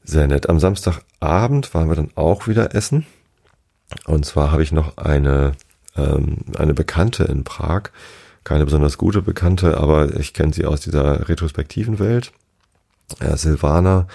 sehr 0.04 0.28
nett. 0.28 0.48
Am 0.48 0.60
Samstagabend 0.60 1.74
waren 1.74 1.88
wir 1.88 1.96
dann 1.96 2.12
auch 2.14 2.46
wieder 2.46 2.72
essen. 2.72 3.04
Und 4.04 4.24
zwar 4.24 4.52
habe 4.52 4.62
ich 4.62 4.70
noch 4.70 4.96
eine, 4.96 5.52
ähm, 5.96 6.38
eine 6.56 6.72
Bekannte 6.72 7.24
in 7.24 7.42
Prag, 7.42 7.90
keine 8.44 8.64
besonders 8.64 8.96
gute 8.96 9.22
Bekannte, 9.22 9.78
aber 9.78 10.14
ich 10.20 10.34
kenne 10.34 10.52
sie 10.52 10.66
aus 10.66 10.82
dieser 10.82 11.28
retrospektiven 11.28 11.98
Welt. 11.98 12.32
Äh, 13.18 13.36
Silvana, 13.36 14.06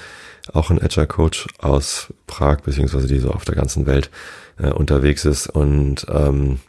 auch 0.54 0.70
ein 0.70 0.82
Agile 0.82 1.08
Coach 1.08 1.48
aus 1.60 2.14
Prag, 2.28 2.62
beziehungsweise 2.62 3.08
die 3.08 3.20
so 3.20 3.32
auf 3.32 3.46
der 3.46 3.56
ganzen 3.56 3.86
Welt 3.86 4.10
äh, 4.58 4.70
unterwegs 4.70 5.26
ist. 5.26 5.48
Und 5.48 6.06
ähm, 6.10 6.60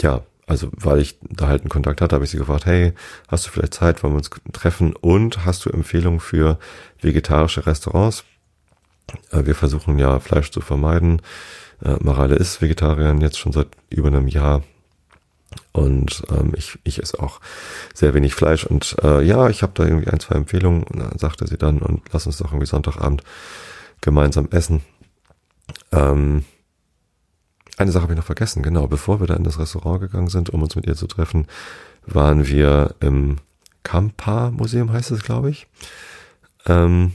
ja, 0.00 0.22
also 0.46 0.70
weil 0.76 1.00
ich 1.00 1.18
da 1.22 1.48
halt 1.48 1.62
einen 1.62 1.70
Kontakt 1.70 2.00
hatte, 2.00 2.14
habe 2.14 2.24
ich 2.24 2.30
sie 2.30 2.38
gefragt, 2.38 2.66
hey, 2.66 2.92
hast 3.28 3.46
du 3.46 3.50
vielleicht 3.50 3.74
Zeit, 3.74 4.02
wollen 4.02 4.14
wir 4.14 4.18
uns 4.18 4.30
treffen 4.52 4.94
und 4.94 5.44
hast 5.44 5.64
du 5.64 5.70
Empfehlungen 5.70 6.20
für 6.20 6.58
vegetarische 7.00 7.66
Restaurants? 7.66 8.24
Äh, 9.32 9.46
wir 9.46 9.54
versuchen 9.54 9.98
ja 9.98 10.20
Fleisch 10.20 10.50
zu 10.50 10.60
vermeiden. 10.60 11.22
Äh, 11.84 11.96
Mareile 12.00 12.36
ist 12.36 12.62
Vegetarierin 12.62 13.20
jetzt 13.20 13.38
schon 13.38 13.52
seit 13.52 13.68
über 13.90 14.08
einem 14.08 14.28
Jahr 14.28 14.62
und 15.72 16.22
ähm, 16.30 16.52
ich, 16.56 16.78
ich 16.84 17.02
esse 17.02 17.20
auch 17.20 17.40
sehr 17.94 18.14
wenig 18.14 18.34
Fleisch. 18.34 18.64
Und 18.64 18.96
äh, 19.02 19.22
ja, 19.22 19.48
ich 19.48 19.62
habe 19.62 19.72
da 19.74 19.84
irgendwie 19.84 20.08
ein, 20.08 20.20
zwei 20.20 20.34
Empfehlungen, 20.34 20.84
sagte 21.16 21.46
sie 21.46 21.58
dann, 21.58 21.78
und 21.78 22.02
lass 22.12 22.26
uns 22.26 22.38
doch 22.38 22.46
irgendwie 22.46 22.66
Sonntagabend 22.66 23.22
gemeinsam 24.00 24.48
essen. 24.50 24.82
Ähm, 25.92 26.44
eine 27.76 27.92
Sache 27.92 28.04
habe 28.04 28.14
ich 28.14 28.18
noch 28.18 28.24
vergessen, 28.24 28.62
genau, 28.62 28.86
bevor 28.86 29.20
wir 29.20 29.26
da 29.26 29.34
in 29.34 29.44
das 29.44 29.58
Restaurant 29.58 30.00
gegangen 30.00 30.28
sind, 30.28 30.50
um 30.50 30.62
uns 30.62 30.76
mit 30.76 30.86
ihr 30.86 30.96
zu 30.96 31.06
treffen, 31.06 31.46
waren 32.06 32.46
wir 32.46 32.94
im 33.00 33.36
Kampa-Museum, 33.82 34.92
heißt 34.92 35.10
es, 35.10 35.22
glaube 35.22 35.50
ich. 35.50 35.66
Ähm, 36.66 37.12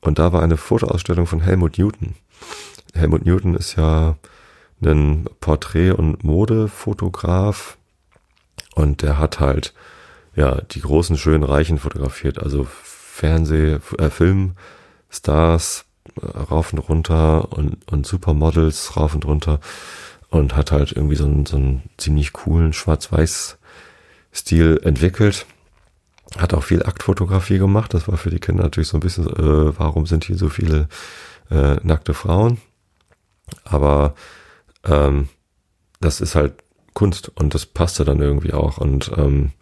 und 0.00 0.18
da 0.18 0.32
war 0.32 0.42
eine 0.42 0.56
Fotoausstellung 0.56 1.26
von 1.26 1.40
Helmut 1.40 1.78
Newton. 1.78 2.14
Helmut 2.94 3.24
Newton 3.24 3.54
ist 3.54 3.76
ja 3.76 4.16
ein 4.90 5.26
Porträt- 5.40 5.92
und 5.92 6.24
Modefotograf 6.24 7.78
und 8.74 9.02
der 9.02 9.18
hat 9.18 9.40
halt 9.40 9.72
ja 10.34 10.60
die 10.60 10.80
großen 10.80 11.16
schönen 11.16 11.44
Reichen 11.44 11.78
fotografiert, 11.78 12.42
also 12.42 12.66
Fernseh, 13.12 13.78
äh, 13.98 14.10
Filmstars 14.10 15.84
äh, 16.20 16.26
rauf 16.26 16.72
und 16.72 16.78
runter 16.78 17.52
und, 17.52 17.76
und 17.90 18.06
Supermodels 18.06 18.96
rauf 18.96 19.14
und 19.14 19.24
runter 19.24 19.60
und 20.30 20.56
hat 20.56 20.72
halt 20.72 20.92
irgendwie 20.92 21.16
so 21.16 21.26
einen, 21.26 21.44
so 21.44 21.56
einen 21.56 21.82
ziemlich 21.98 22.32
coolen 22.32 22.72
Schwarz-Weiß-Stil 22.72 24.80
entwickelt. 24.82 25.44
Hat 26.38 26.54
auch 26.54 26.64
viel 26.64 26.82
Aktfotografie 26.82 27.58
gemacht. 27.58 27.92
Das 27.92 28.08
war 28.08 28.16
für 28.16 28.30
die 28.30 28.40
Kinder 28.40 28.62
natürlich 28.62 28.88
so 28.88 28.96
ein 28.96 29.00
bisschen, 29.00 29.26
äh, 29.26 29.78
warum 29.78 30.06
sind 30.06 30.24
hier 30.24 30.36
so 30.36 30.48
viele 30.48 30.88
äh, 31.50 31.76
nackte 31.82 32.14
Frauen? 32.14 32.58
Aber 33.64 34.14
ähm, 34.84 35.28
das 36.00 36.20
ist 36.20 36.34
halt 36.34 36.62
Kunst 36.94 37.30
und 37.34 37.54
das 37.54 37.66
passte 37.66 38.04
dann 38.04 38.20
irgendwie 38.20 38.52
auch 38.52 38.78
und 38.78 39.10
ähm, 39.16 39.52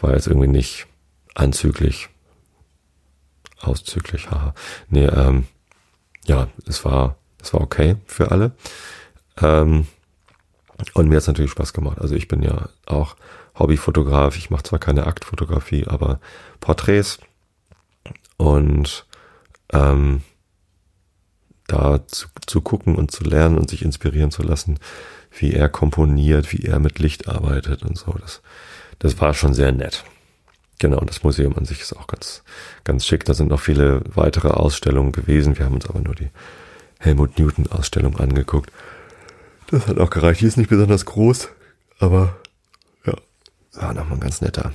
war 0.00 0.12
jetzt 0.14 0.26
irgendwie 0.26 0.48
nicht 0.48 0.86
anzüglich, 1.34 2.08
auszüglich, 3.60 4.30
haha. 4.30 4.54
Nee, 4.88 5.06
ähm, 5.06 5.46
ja, 6.24 6.48
es 6.66 6.84
war, 6.84 7.16
es 7.40 7.52
war 7.52 7.60
okay 7.60 7.96
für 8.06 8.30
alle. 8.30 8.52
Ähm, 9.40 9.86
und 10.94 11.08
mir 11.08 11.16
hat 11.16 11.22
es 11.22 11.26
natürlich 11.28 11.50
Spaß 11.52 11.72
gemacht. 11.72 12.00
Also 12.00 12.14
ich 12.14 12.28
bin 12.28 12.42
ja 12.42 12.68
auch 12.86 13.16
Hobbyfotograf. 13.58 14.36
Ich 14.36 14.50
mache 14.50 14.64
zwar 14.64 14.78
keine 14.78 15.06
Aktfotografie, 15.06 15.86
aber 15.86 16.20
Porträts. 16.60 17.18
Und 18.36 19.06
ähm, 19.72 20.22
da 21.72 22.06
zu, 22.06 22.28
zu 22.46 22.60
gucken 22.60 22.96
und 22.96 23.10
zu 23.10 23.24
lernen 23.24 23.58
und 23.58 23.70
sich 23.70 23.82
inspirieren 23.82 24.30
zu 24.30 24.42
lassen, 24.42 24.78
wie 25.30 25.54
er 25.54 25.68
komponiert, 25.68 26.52
wie 26.52 26.66
er 26.66 26.78
mit 26.78 26.98
Licht 26.98 27.28
arbeitet 27.28 27.82
und 27.82 27.96
so. 27.96 28.12
Das, 28.20 28.42
das 28.98 29.20
war 29.20 29.34
schon 29.34 29.54
sehr 29.54 29.72
nett. 29.72 30.04
Genau, 30.78 30.98
und 30.98 31.08
das 31.08 31.22
Museum 31.22 31.56
an 31.56 31.64
sich 31.64 31.80
ist 31.80 31.96
auch 31.96 32.06
ganz, 32.06 32.42
ganz 32.84 33.06
schick. 33.06 33.24
Da 33.24 33.34
sind 33.34 33.48
noch 33.48 33.60
viele 33.60 34.02
weitere 34.14 34.48
Ausstellungen 34.48 35.12
gewesen. 35.12 35.56
Wir 35.56 35.64
haben 35.64 35.76
uns 35.76 35.88
aber 35.88 36.00
nur 36.00 36.14
die 36.14 36.30
Helmut 36.98 37.38
Newton 37.38 37.66
Ausstellung 37.68 38.18
angeguckt. 38.18 38.70
Das 39.68 39.86
hat 39.86 39.98
auch 39.98 40.10
gereicht. 40.10 40.40
Die 40.40 40.46
ist 40.46 40.58
nicht 40.58 40.70
besonders 40.70 41.06
groß, 41.06 41.48
aber 41.98 42.36
ja, 43.06 43.14
war 43.74 43.94
nochmal 43.94 44.18
ein 44.18 44.20
ganz 44.20 44.40
netter 44.40 44.72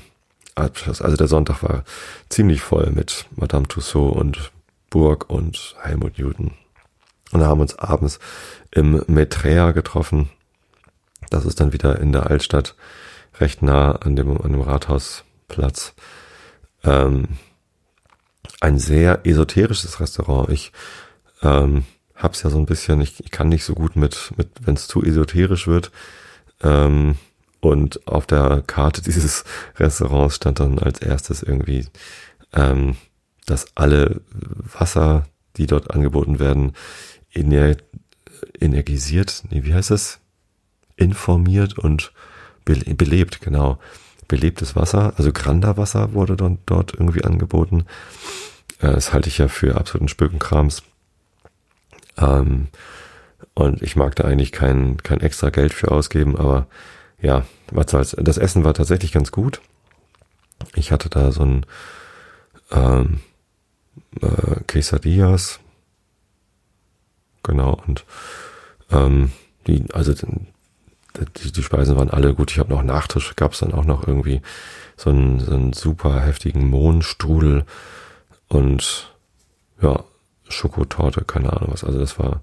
Abschluss. 0.55 1.01
Also 1.01 1.17
der 1.17 1.27
Sonntag 1.27 1.61
war 1.61 1.83
ziemlich 2.29 2.61
voll 2.61 2.89
mit 2.91 3.25
Madame 3.35 3.67
Tussaud 3.67 4.15
und 4.15 4.51
Burg 4.89 5.29
und 5.29 5.75
Helmut 5.81 6.17
Newton. 6.17 6.53
Und 7.31 7.43
haben 7.43 7.61
uns 7.61 7.77
abends 7.77 8.19
im 8.71 9.03
Metrea 9.07 9.71
getroffen. 9.71 10.29
Das 11.29 11.45
ist 11.45 11.59
dann 11.59 11.73
wieder 11.73 11.99
in 11.99 12.11
der 12.11 12.27
Altstadt, 12.27 12.75
recht 13.39 13.61
nah 13.61 13.91
an 13.91 14.15
dem, 14.15 14.41
an 14.41 14.51
dem 14.51 14.61
Rathausplatz. 14.61 15.93
Ähm, 16.83 17.37
ein 18.61 18.79
sehr 18.79 19.25
esoterisches 19.25 19.99
Restaurant. 19.99 20.49
Ich 20.49 20.71
ähm, 21.41 21.83
hab's 22.15 22.43
ja 22.43 22.49
so 22.49 22.57
ein 22.57 22.65
bisschen, 22.65 23.01
ich, 23.01 23.23
ich 23.23 23.31
kann 23.31 23.49
nicht 23.49 23.63
so 23.63 23.73
gut 23.73 23.95
mit, 23.95 24.33
mit 24.37 24.49
wenn 24.61 24.75
es 24.75 24.87
zu 24.87 25.03
esoterisch 25.03 25.67
wird. 25.67 25.91
Ähm, 26.63 27.15
und 27.59 28.07
auf 28.07 28.25
der 28.25 28.63
Karte 28.65 29.01
dieses 29.05 29.43
Restaurants 29.77 30.35
stand 30.35 30.59
dann 30.59 30.79
als 30.79 30.99
erstes 30.99 31.43
irgendwie, 31.43 31.87
ähm, 32.53 32.95
dass 33.45 33.67
alle 33.75 34.21
Wasser, 34.77 35.25
die 35.57 35.67
dort 35.67 35.91
angeboten 35.91 36.39
werden, 36.39 36.73
ener 37.33 37.75
energisiert, 38.59 39.43
nee, 39.49 39.63
wie 39.63 39.73
heißt 39.73 39.91
das? 39.91 40.19
Informiert 40.95 41.77
und 41.77 42.11
belebt, 42.65 43.41
genau. 43.41 43.79
Belebtes 44.27 44.75
Wasser, 44.75 45.13
also 45.17 45.31
Granda-Wasser 45.31 46.13
wurde 46.13 46.35
dort, 46.35 46.59
dort 46.65 46.93
irgendwie 46.93 47.23
angeboten. 47.23 47.85
Äh, 48.79 48.91
das 48.91 49.13
halte 49.13 49.29
ich 49.29 49.37
ja 49.37 49.47
für 49.47 49.77
absoluten 49.77 50.09
Spökenkrams. 50.09 50.83
Ähm, 52.17 52.67
und 53.53 53.81
ich 53.81 53.95
mag 53.95 54.15
da 54.15 54.25
eigentlich 54.25 54.51
kein, 54.51 54.97
kein 54.97 55.21
extra 55.21 55.49
Geld 55.49 55.73
für 55.73 55.91
ausgeben, 55.91 56.35
aber 56.35 56.67
ja, 57.21 57.45
was 57.71 57.91
soll's. 57.91 58.15
Das 58.19 58.37
Essen 58.37 58.63
war 58.63 58.73
tatsächlich 58.73 59.11
ganz 59.11 59.31
gut. 59.31 59.61
Ich 60.75 60.91
hatte 60.91 61.09
da 61.09 61.31
so 61.31 61.43
ein 61.43 61.65
ähm, 62.71 63.19
äh, 64.21 64.61
Quesadillas 64.67 65.59
genau. 67.47 67.81
Und 67.87 68.05
ähm, 68.91 69.31
die, 69.65 69.85
also 69.93 70.13
die, 70.13 71.51
die 71.51 71.63
Speisen 71.63 71.95
waren 71.97 72.09
alle 72.09 72.33
gut. 72.33 72.51
Ich 72.51 72.59
habe 72.59 72.73
noch 72.73 72.83
Nachtisch, 72.83 73.35
gab 73.35 73.53
es 73.53 73.59
dann 73.59 73.73
auch 73.73 73.85
noch 73.85 74.07
irgendwie 74.07 74.41
so 74.95 75.09
einen, 75.09 75.39
so 75.39 75.53
einen 75.53 75.73
super 75.73 76.21
heftigen 76.21 76.69
Mohnstrudel 76.69 77.65
und 78.47 79.13
ja, 79.81 80.03
Schokotorte, 80.49 81.23
keine 81.25 81.53
Ahnung 81.53 81.69
was. 81.71 81.83
Also 81.83 81.99
das 81.99 82.19
war, 82.19 82.41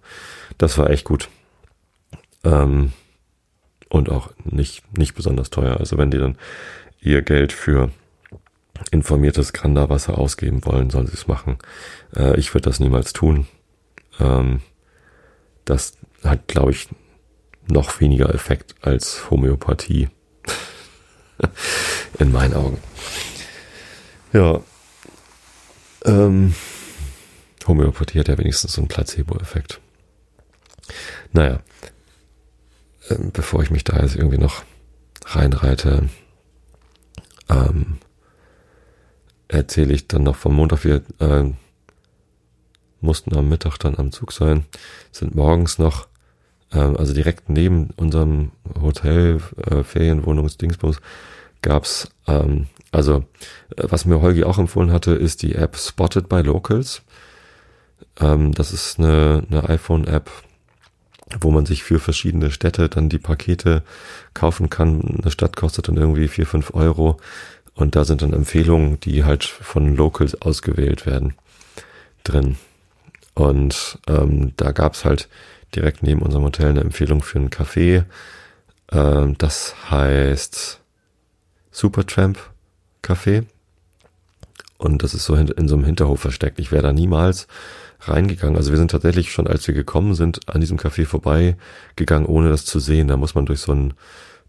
das 0.59 0.77
war 0.79 0.90
echt 0.90 1.05
gut. 1.05 1.29
Ähm, 2.45 2.93
und 3.88 4.11
auch 4.11 4.31
nicht, 4.45 4.97
nicht 4.99 5.14
besonders 5.14 5.51
teuer. 5.51 5.79
Also 5.79 5.97
wenn 5.99 6.11
die 6.11 6.19
dann 6.19 6.37
ihr 7.01 7.23
Geld 7.23 7.53
für 7.53 7.90
informiertes 8.90 9.53
Granda-Wasser 9.53 10.19
ausgeben 10.19 10.64
wollen, 10.64 10.90
sollen 10.90 11.07
sie 11.07 11.14
es 11.14 11.29
machen. 11.29 11.59
Äh, 12.14 12.38
ich 12.38 12.53
würde 12.55 12.69
das 12.69 12.81
niemals 12.81 13.12
tun. 13.12 13.47
Ähm, 14.21 14.61
das 15.64 15.96
hat, 16.22 16.48
glaube 16.48 16.72
ich, 16.72 16.88
noch 17.66 18.00
weniger 18.00 18.35
Effekt 18.35 18.74
als 18.83 19.31
Homöopathie. 19.31 20.09
In 22.18 22.33
meinen 22.33 22.55
Augen. 22.55 22.79
Ja. 24.33 24.61
Ähm, 26.05 26.55
Homöopathie 27.66 28.20
hat 28.20 28.29
ja 28.29 28.38
wenigstens 28.38 28.74
so 28.74 28.81
einen 28.81 28.88
Placebo-Effekt. 28.88 29.81
Naja, 31.33 31.61
ähm, 33.11 33.31
bevor 33.33 33.62
ich 33.62 33.70
mich 33.70 33.85
da 33.85 34.00
jetzt 34.00 34.16
irgendwie 34.16 34.38
noch 34.38 34.64
reinreite, 35.24 36.09
ähm, 37.48 37.98
erzähle 39.48 39.94
ich 39.94 40.09
dann 40.09 40.24
noch 40.24 40.37
vom 40.37 40.55
Montag. 40.55 40.85
Wir 40.85 41.03
äh, 41.20 41.50
mussten 43.05 43.37
am 43.37 43.49
Mittag 43.49 43.79
dann 43.79 43.97
am 43.97 44.12
Zug 44.12 44.33
sein, 44.33 44.64
sind 45.12 45.35
morgens 45.35 45.79
noch, 45.79 46.09
äh, 46.73 46.79
also 46.79 47.14
direkt 47.14 47.49
neben 47.49 47.90
unserem 47.97 48.51
Hotel, 48.81 49.40
äh, 49.71 49.83
Ferienwohnungsdingsbums, 49.83 51.01
gab's 51.62 52.09
ähm, 52.27 52.67
also 52.95 53.25
äh, 53.77 53.85
was 53.88 54.05
mir 54.05 54.21
Holgi 54.21 54.45
auch 54.45 54.59
empfohlen 54.59 54.93
hatte, 54.93 55.12
ist 55.12 55.43
die 55.43 55.57
App 55.57 55.77
Spotted 55.77 56.29
by 56.29 56.43
Locals. 56.43 57.03
Ähm, 58.21 58.53
das 58.53 58.73
ist 58.73 58.99
eine, 58.99 59.45
eine 59.51 59.69
iPhone-App, 59.69 60.31
wo 61.40 61.51
man 61.51 61.67
sich 61.67 61.83
für 61.83 61.99
verschiedene 61.99 62.53
Städte 62.53 62.88
dann 62.88 63.09
die 63.09 63.19
Pakete 63.19 63.83
kaufen 64.33 64.71
kann. 64.71 65.19
Eine 65.23 65.31
Stadt 65.31 65.57
kostet 65.57 65.88
dann 65.88 65.97
irgendwie 65.97 66.29
vier 66.29 66.47
fünf 66.47 66.73
Euro 66.75 67.19
und 67.75 67.97
da 67.97 68.05
sind 68.05 68.23
dann 68.23 68.33
Empfehlungen, 68.33 69.01
die 69.01 69.25
halt 69.25 69.43
von 69.43 69.97
Locals 69.97 70.40
ausgewählt 70.40 71.07
werden, 71.07 71.35
drin. 72.23 72.57
Und 73.35 73.99
ähm, 74.09 74.53
da 74.57 74.73
gab's 74.73 75.05
halt 75.05 75.29
direkt 75.75 76.03
neben 76.03 76.23
unserem 76.23 76.44
Hotel 76.44 76.68
eine 76.68 76.81
Empfehlung 76.81 77.23
für 77.23 77.38
ein 77.38 77.51
Café. 77.51 78.05
Ähm, 78.92 79.37
das 79.38 79.75
heißt 79.90 80.81
Supertramp 81.70 82.38
Café. 83.03 83.44
Und 84.79 85.03
das 85.03 85.14
ist 85.14 85.25
so 85.25 85.35
in, 85.35 85.49
in 85.49 85.68
so 85.68 85.75
einem 85.75 85.85
Hinterhof 85.85 86.20
versteckt. 86.20 86.59
Ich 86.59 86.70
wäre 86.70 86.83
da 86.83 86.92
niemals 86.92 87.47
reingegangen. 88.01 88.57
Also 88.57 88.70
wir 88.70 88.79
sind 88.79 88.90
tatsächlich 88.90 89.33
schon, 89.33 89.47
als 89.47 89.66
wir 89.66 89.75
gekommen 89.75 90.14
sind, 90.14 90.49
an 90.49 90.61
diesem 90.61 90.79
Café 90.79 91.07
vorbeigegangen, 91.07 92.27
ohne 92.27 92.51
das 92.51 92.64
zu 92.64 92.79
sehen. 92.79 93.09
Da 93.09 93.16
muss 93.16 93.35
man 93.35 93.47
durch 93.47 93.61
so 93.61 93.73
einen 93.73 93.94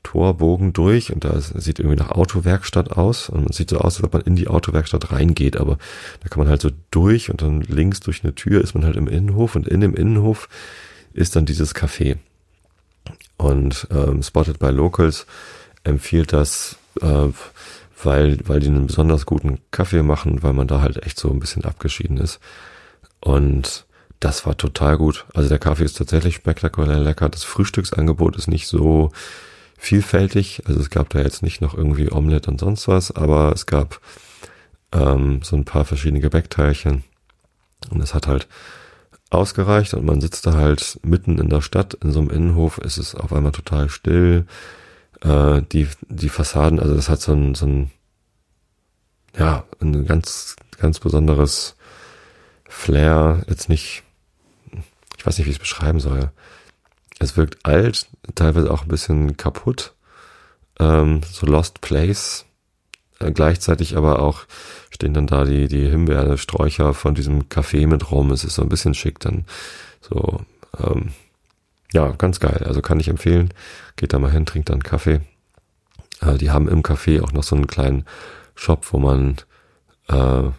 Torbogen 0.05 0.71
durch 0.71 1.11
und 1.11 1.25
da 1.25 1.41
sieht 1.41 1.79
irgendwie 1.79 1.97
nach 1.97 2.11
Autowerkstatt 2.11 2.91
aus 2.91 3.27
und 3.27 3.41
man 3.41 3.51
sieht 3.51 3.71
so 3.71 3.79
aus, 3.79 3.97
als 3.97 4.03
ob 4.03 4.13
man 4.13 4.21
in 4.21 4.35
die 4.35 4.47
Autowerkstatt 4.47 5.11
reingeht, 5.11 5.57
aber 5.57 5.77
da 6.21 6.29
kann 6.29 6.43
man 6.43 6.47
halt 6.47 6.61
so 6.61 6.69
durch 6.91 7.31
und 7.31 7.41
dann 7.41 7.61
links 7.61 7.99
durch 8.01 8.23
eine 8.23 8.35
Tür 8.35 8.61
ist 8.61 8.75
man 8.75 8.85
halt 8.85 8.95
im 8.95 9.07
Innenhof 9.07 9.55
und 9.55 9.67
in 9.67 9.81
dem 9.81 9.95
Innenhof 9.95 10.47
ist 11.13 11.35
dann 11.35 11.45
dieses 11.45 11.73
Café. 11.75 12.17
Und 13.37 13.87
ähm, 13.91 14.21
Spotted 14.21 14.59
by 14.59 14.69
Locals 14.69 15.25
empfiehlt 15.83 16.33
das, 16.33 16.77
äh, 17.01 17.27
weil, 18.03 18.37
weil 18.45 18.59
die 18.59 18.67
einen 18.67 18.87
besonders 18.87 19.25
guten 19.25 19.59
Kaffee 19.71 20.03
machen, 20.03 20.43
weil 20.43 20.53
man 20.53 20.67
da 20.67 20.81
halt 20.81 21.03
echt 21.03 21.19
so 21.19 21.31
ein 21.31 21.39
bisschen 21.39 21.65
abgeschieden 21.65 22.17
ist. 22.17 22.39
Und 23.21 23.85
das 24.19 24.45
war 24.45 24.55
total 24.55 24.97
gut. 24.97 25.25
Also 25.33 25.49
der 25.49 25.59
Kaffee 25.59 25.83
ist 25.83 25.97
tatsächlich 25.97 26.35
spektakulär 26.35 26.99
lecker. 26.99 27.27
Das 27.27 27.43
Frühstücksangebot 27.43 28.35
ist 28.35 28.47
nicht 28.47 28.67
so 28.67 29.11
vielfältig. 29.85 30.63
Also 30.65 30.79
es 30.79 30.89
gab 30.89 31.09
da 31.09 31.19
jetzt 31.21 31.43
nicht 31.43 31.61
noch 31.61 31.73
irgendwie 31.73 32.11
Omelette 32.11 32.49
und 32.49 32.59
sonst 32.59 32.87
was, 32.87 33.11
aber 33.11 33.51
es 33.53 33.65
gab 33.65 34.01
ähm, 34.91 35.41
so 35.43 35.55
ein 35.55 35.65
paar 35.65 35.85
verschiedene 35.85 36.19
Gebäckteilchen. 36.19 37.03
Und 37.89 38.01
es 38.01 38.13
hat 38.13 38.27
halt 38.27 38.47
ausgereicht 39.29 39.93
und 39.93 40.05
man 40.05 40.21
sitzt 40.21 40.45
da 40.47 40.53
halt 40.53 40.99
mitten 41.03 41.37
in 41.37 41.49
der 41.49 41.61
Stadt 41.61 41.93
in 41.95 42.11
so 42.11 42.19
einem 42.19 42.29
Innenhof. 42.29 42.79
Es 42.79 42.97
ist 42.97 43.15
auf 43.15 43.31
einmal 43.31 43.51
total 43.51 43.89
still. 43.89 44.45
Äh, 45.21 45.61
die, 45.71 45.87
die 46.09 46.29
Fassaden, 46.29 46.79
also 46.79 46.95
das 46.95 47.09
hat 47.09 47.21
so 47.21 47.33
ein, 47.33 47.55
so 47.55 47.65
ein, 47.65 47.91
ja, 49.37 49.65
ein 49.81 50.05
ganz, 50.05 50.55
ganz 50.79 50.99
besonderes 50.99 51.75
Flair. 52.67 53.43
Jetzt 53.47 53.69
nicht, 53.69 54.03
ich 55.17 55.25
weiß 55.25 55.37
nicht, 55.37 55.45
wie 55.45 55.51
ich 55.51 55.57
es 55.57 55.61
beschreiben 55.61 55.99
soll. 55.99 56.31
Es 57.19 57.37
wirkt 57.37 57.65
alt, 57.65 58.07
teilweise 58.35 58.71
auch 58.71 58.83
ein 58.83 58.87
bisschen 58.87 59.37
kaputt. 59.37 59.93
Ähm, 60.79 61.21
so 61.29 61.45
Lost 61.45 61.81
Place. 61.81 62.45
Äh, 63.19 63.31
gleichzeitig 63.31 63.95
aber 63.95 64.19
auch 64.19 64.45
stehen 64.89 65.13
dann 65.13 65.27
da 65.27 65.45
die, 65.45 65.67
die 65.67 65.87
Himbeersträucher 65.87 66.93
von 66.93 67.15
diesem 67.15 67.43
Café 67.43 67.87
mit 67.87 68.11
rum. 68.11 68.31
Es 68.31 68.43
ist 68.43 68.55
so 68.55 68.61
ein 68.61 68.69
bisschen 68.69 68.93
schick 68.93 69.19
dann. 69.19 69.45
So, 70.01 70.41
ähm, 70.79 71.13
ja, 71.93 72.11
ganz 72.11 72.39
geil. 72.39 72.63
Also 72.65 72.81
kann 72.81 72.99
ich 72.99 73.07
empfehlen. 73.07 73.53
Geht 73.95 74.13
da 74.13 74.19
mal 74.19 74.31
hin, 74.31 74.45
trinkt 74.45 74.69
dann 74.69 74.83
Kaffee. 74.83 75.21
Äh, 76.21 76.37
die 76.37 76.51
haben 76.51 76.67
im 76.67 76.83
Café 76.83 77.21
auch 77.21 77.31
noch 77.31 77.43
so 77.43 77.55
einen 77.55 77.67
kleinen 77.67 78.05
Shop, 78.55 78.85
wo 78.91 78.99
man 78.99 79.37
äh, 80.07 80.49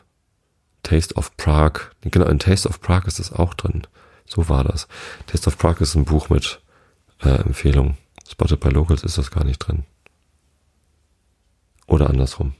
Taste 0.82 1.14
of 1.16 1.36
Prague, 1.36 1.82
genau, 2.02 2.26
in 2.26 2.38
Taste 2.38 2.68
of 2.68 2.80
Prague 2.80 3.08
ist 3.08 3.18
das 3.18 3.32
auch 3.32 3.54
drin. 3.54 3.82
So 4.26 4.48
war 4.48 4.64
das. 4.64 4.88
Taste 5.26 5.48
of 5.48 5.58
Prague 5.58 5.82
ist 5.82 5.94
ein 5.94 6.04
Buch 6.04 6.28
mit 6.28 6.60
äh, 7.22 7.28
Empfehlungen. 7.28 7.96
Spotted 8.28 8.60
by 8.60 8.68
Locals 8.68 9.04
ist 9.04 9.18
das 9.18 9.30
gar 9.30 9.44
nicht 9.44 9.58
drin. 9.58 9.84
Oder 11.86 12.10
andersrum. 12.10 12.54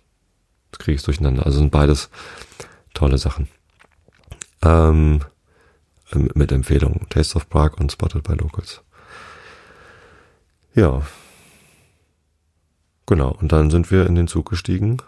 Das 0.71 0.79
kriege 0.79 0.97
ich 0.97 1.03
durcheinander. 1.03 1.45
Also 1.45 1.59
sind 1.59 1.73
beides 1.73 2.11
tolle 2.95 3.19
Sachen. 3.19 3.49
Ähm, 4.63 5.21
mit 6.13 6.53
Empfehlungen. 6.53 7.09
Taste 7.09 7.37
of 7.37 7.49
Prague 7.49 7.79
und 7.81 7.91
Spotted 7.91 8.23
by 8.23 8.35
Locals. 8.35 8.83
Ja. 10.75 11.03
Genau. 13.07 13.31
Und 13.41 13.53
dann 13.53 13.71
sind 13.71 13.91
wir 13.91 14.07
in 14.07 14.15
den 14.15 14.29
Zug 14.29 14.49
gestiegen 14.49 14.99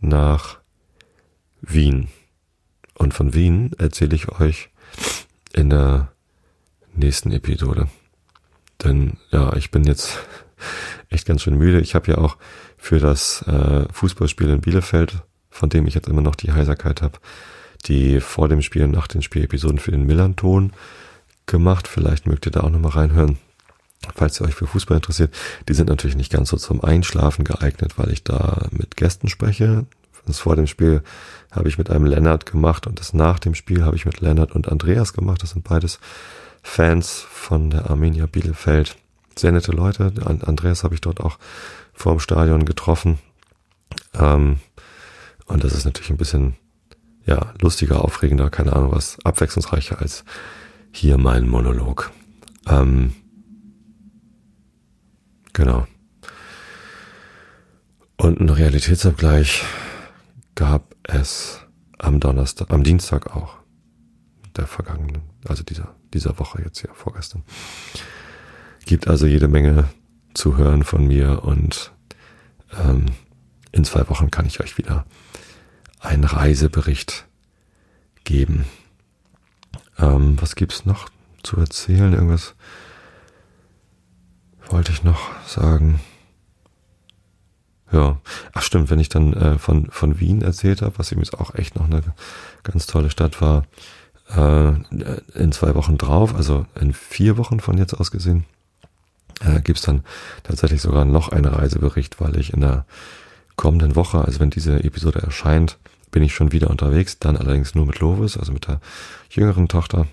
nach 0.00 0.58
Wien. 1.60 2.08
Und 2.94 3.14
von 3.14 3.34
Wien 3.34 3.72
erzähle 3.78 4.14
ich 4.14 4.28
euch 4.28 4.70
in 5.52 5.70
der 5.70 6.12
nächsten 6.94 7.32
Episode. 7.32 7.88
Denn 8.84 9.16
ja, 9.30 9.54
ich 9.56 9.70
bin 9.70 9.84
jetzt 9.84 10.18
echt 11.10 11.26
ganz 11.26 11.42
schön 11.42 11.56
müde. 11.56 11.80
Ich 11.80 11.94
habe 11.94 12.10
ja 12.10 12.18
auch 12.18 12.36
für 12.76 12.98
das 12.98 13.42
äh, 13.42 13.86
Fußballspiel 13.92 14.48
in 14.50 14.60
Bielefeld, 14.60 15.22
von 15.50 15.68
dem 15.68 15.86
ich 15.86 15.94
jetzt 15.94 16.08
immer 16.08 16.22
noch 16.22 16.34
die 16.34 16.52
Heiserkeit 16.52 17.02
habe, 17.02 17.18
die 17.86 18.20
vor 18.20 18.48
dem 18.48 18.62
Spiel 18.62 18.84
und 18.84 18.90
nach 18.92 19.06
den 19.06 19.22
Spielepisoden 19.22 19.78
für 19.78 19.90
den 19.90 20.06
Millanton 20.06 20.72
gemacht. 21.46 21.88
Vielleicht 21.88 22.26
mögt 22.26 22.46
ihr 22.46 22.52
da 22.52 22.60
auch 22.60 22.70
nochmal 22.70 22.92
reinhören, 22.92 23.38
falls 24.14 24.40
ihr 24.40 24.46
euch 24.46 24.54
für 24.54 24.66
Fußball 24.66 24.96
interessiert. 24.96 25.34
Die 25.68 25.74
sind 25.74 25.88
natürlich 25.88 26.16
nicht 26.16 26.32
ganz 26.32 26.50
so 26.50 26.56
zum 26.56 26.84
Einschlafen 26.84 27.44
geeignet, 27.44 27.98
weil 27.98 28.12
ich 28.12 28.22
da 28.24 28.68
mit 28.70 28.96
Gästen 28.96 29.28
spreche. 29.28 29.86
Das 30.26 30.40
vor 30.40 30.56
dem 30.56 30.66
Spiel 30.66 31.02
habe 31.50 31.68
ich 31.68 31.78
mit 31.78 31.90
einem 31.90 32.04
Lennart 32.04 32.46
gemacht 32.46 32.86
und 32.86 33.00
das 33.00 33.14
nach 33.14 33.38
dem 33.38 33.54
Spiel 33.54 33.84
habe 33.84 33.96
ich 33.96 34.06
mit 34.06 34.20
Lennart 34.20 34.52
und 34.52 34.68
Andreas 34.68 35.12
gemacht. 35.12 35.42
Das 35.42 35.50
sind 35.50 35.64
beides 35.64 35.98
Fans 36.62 37.24
von 37.30 37.70
der 37.70 37.88
Arminia 37.90 38.26
Bielefeld. 38.26 38.96
Sehr 39.38 39.52
nette 39.52 39.72
Leute. 39.72 40.12
Andreas 40.24 40.82
habe 40.82 40.94
ich 40.94 41.00
dort 41.00 41.20
auch 41.20 41.38
vor 41.92 42.12
dem 42.12 42.20
Stadion 42.20 42.64
getroffen. 42.64 43.18
Ähm, 44.14 44.58
und 45.46 45.62
das 45.62 45.74
ist 45.74 45.84
natürlich 45.84 46.10
ein 46.10 46.16
bisschen 46.16 46.56
ja, 47.24 47.52
lustiger, 47.60 48.04
aufregender, 48.04 48.50
keine 48.50 48.72
Ahnung 48.72 48.92
was, 48.92 49.18
abwechslungsreicher 49.24 50.00
als 50.00 50.24
hier 50.92 51.18
mein 51.18 51.48
Monolog. 51.48 52.10
Ähm, 52.68 53.14
genau. 55.52 55.86
Und 58.16 58.40
ein 58.40 58.48
Realitätsabgleich 58.48 59.62
gab 60.56 60.96
es 61.04 61.60
am 61.98 62.18
Donnerstag, 62.18 62.72
am 62.72 62.82
Dienstag 62.82 63.36
auch. 63.36 63.58
Der 64.56 64.66
vergangenen, 64.66 65.22
also 65.46 65.62
dieser, 65.62 65.94
dieser 66.14 66.38
Woche 66.38 66.62
jetzt 66.62 66.82
ja, 66.82 66.92
vorgestern. 66.94 67.44
Gibt 68.86 69.06
also 69.06 69.26
jede 69.26 69.48
Menge 69.48 69.88
zu 70.34 70.56
hören 70.56 70.82
von 70.82 71.06
mir 71.06 71.44
und 71.44 71.92
ähm, 72.82 73.06
in 73.70 73.84
zwei 73.84 74.08
Wochen 74.08 74.30
kann 74.30 74.46
ich 74.46 74.60
euch 74.60 74.78
wieder 74.78 75.04
einen 76.00 76.24
Reisebericht 76.24 77.26
geben. 78.24 78.64
Ähm, 79.98 80.40
was 80.40 80.56
gibt's 80.56 80.86
noch 80.86 81.08
zu 81.42 81.58
erzählen? 81.58 82.14
Irgendwas 82.14 82.54
wollte 84.68 84.92
ich 84.92 85.04
noch 85.04 85.30
sagen. 85.46 86.00
Ja, 87.92 88.18
ach 88.52 88.62
stimmt, 88.62 88.90
wenn 88.90 88.98
ich 88.98 89.08
dann 89.08 89.32
äh, 89.32 89.58
von 89.58 89.88
von 89.90 90.18
Wien 90.18 90.42
erzählt 90.42 90.82
habe, 90.82 90.98
was 90.98 91.12
übrigens 91.12 91.34
auch 91.34 91.54
echt 91.54 91.76
noch 91.76 91.86
eine 91.86 92.02
ganz 92.64 92.86
tolle 92.86 93.10
Stadt 93.10 93.40
war, 93.40 93.64
äh, 94.34 94.72
in 95.38 95.52
zwei 95.52 95.74
Wochen 95.74 95.98
drauf, 95.98 96.34
also 96.34 96.66
in 96.80 96.92
vier 96.92 97.36
Wochen 97.36 97.60
von 97.60 97.78
jetzt 97.78 97.94
aus 97.94 98.10
gesehen, 98.10 98.44
äh, 99.40 99.60
gibt's 99.60 99.82
dann 99.82 100.02
tatsächlich 100.42 100.82
sogar 100.82 101.04
noch 101.04 101.28
einen 101.28 101.44
Reisebericht, 101.44 102.20
weil 102.20 102.36
ich 102.36 102.52
in 102.52 102.60
der 102.60 102.86
kommenden 103.54 103.94
Woche, 103.96 104.24
also 104.24 104.40
wenn 104.40 104.50
diese 104.50 104.82
Episode 104.82 105.20
erscheint, 105.20 105.78
bin 106.10 106.22
ich 106.22 106.34
schon 106.34 106.52
wieder 106.52 106.70
unterwegs, 106.70 107.18
dann 107.18 107.36
allerdings 107.36 107.74
nur 107.74 107.86
mit 107.86 108.00
Lovis, 108.00 108.36
also 108.36 108.52
mit 108.52 108.66
der 108.66 108.80
jüngeren 109.30 109.68
Tochter. 109.68 110.06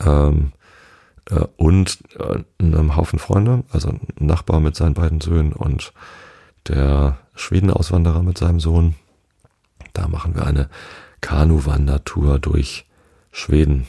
Ähm, 0.00 0.52
äh, 1.30 1.46
und 1.56 1.98
äh, 2.18 2.42
einem 2.58 2.96
Haufen 2.96 3.18
Freunde, 3.18 3.64
also 3.70 3.88
ein 3.88 4.00
Nachbar 4.18 4.60
mit 4.60 4.76
seinen 4.76 4.94
beiden 4.94 5.20
Söhnen 5.20 5.52
und 5.52 5.92
der 6.68 7.18
Schwedenauswanderer 7.34 8.22
mit 8.22 8.38
seinem 8.38 8.60
Sohn. 8.60 8.94
Da 9.92 10.08
machen 10.08 10.34
wir 10.34 10.46
eine 10.46 10.68
Kanuwandertour 11.20 12.38
durch 12.38 12.86
Schweden. 13.32 13.86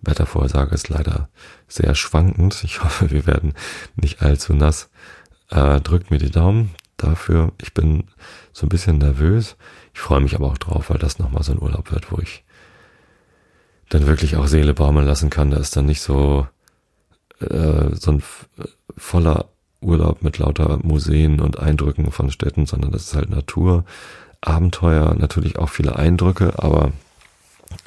Wettervorhersage 0.00 0.74
ist 0.74 0.88
leider 0.88 1.28
sehr 1.66 1.94
schwankend. 1.94 2.62
Ich 2.64 2.82
hoffe, 2.84 3.10
wir 3.10 3.26
werden 3.26 3.54
nicht 3.96 4.22
allzu 4.22 4.54
nass. 4.54 4.90
Äh, 5.50 5.80
drückt 5.80 6.10
mir 6.10 6.18
die 6.18 6.30
Daumen 6.30 6.70
dafür. 6.96 7.52
Ich 7.60 7.74
bin 7.74 8.04
so 8.52 8.66
ein 8.66 8.70
bisschen 8.70 8.98
nervös. 8.98 9.56
Ich 9.94 10.00
freue 10.00 10.20
mich 10.20 10.34
aber 10.34 10.46
auch 10.48 10.58
drauf, 10.58 10.90
weil 10.90 10.98
das 10.98 11.18
nochmal 11.18 11.42
so 11.42 11.52
ein 11.52 11.62
Urlaub 11.62 11.90
wird, 11.90 12.12
wo 12.12 12.18
ich 12.18 12.44
dann 13.88 14.06
wirklich 14.06 14.36
auch 14.36 14.46
Seele 14.46 14.74
baumeln 14.74 15.06
lassen 15.06 15.30
kann. 15.30 15.50
Da 15.50 15.56
ist 15.56 15.76
dann 15.76 15.86
nicht 15.86 16.02
so, 16.02 16.46
äh, 17.40 17.94
so 17.94 18.12
ein 18.12 18.22
voller 18.96 19.48
Urlaub 19.80 20.22
mit 20.22 20.38
lauter 20.38 20.78
Museen 20.82 21.40
und 21.40 21.58
Eindrücken 21.58 22.10
von 22.10 22.30
Städten, 22.30 22.66
sondern 22.66 22.90
das 22.90 23.04
ist 23.04 23.14
halt 23.14 23.30
Natur, 23.30 23.84
Abenteuer, 24.40 25.14
natürlich 25.14 25.58
auch 25.58 25.68
viele 25.68 25.96
Eindrücke, 25.96 26.54
aber 26.58 26.92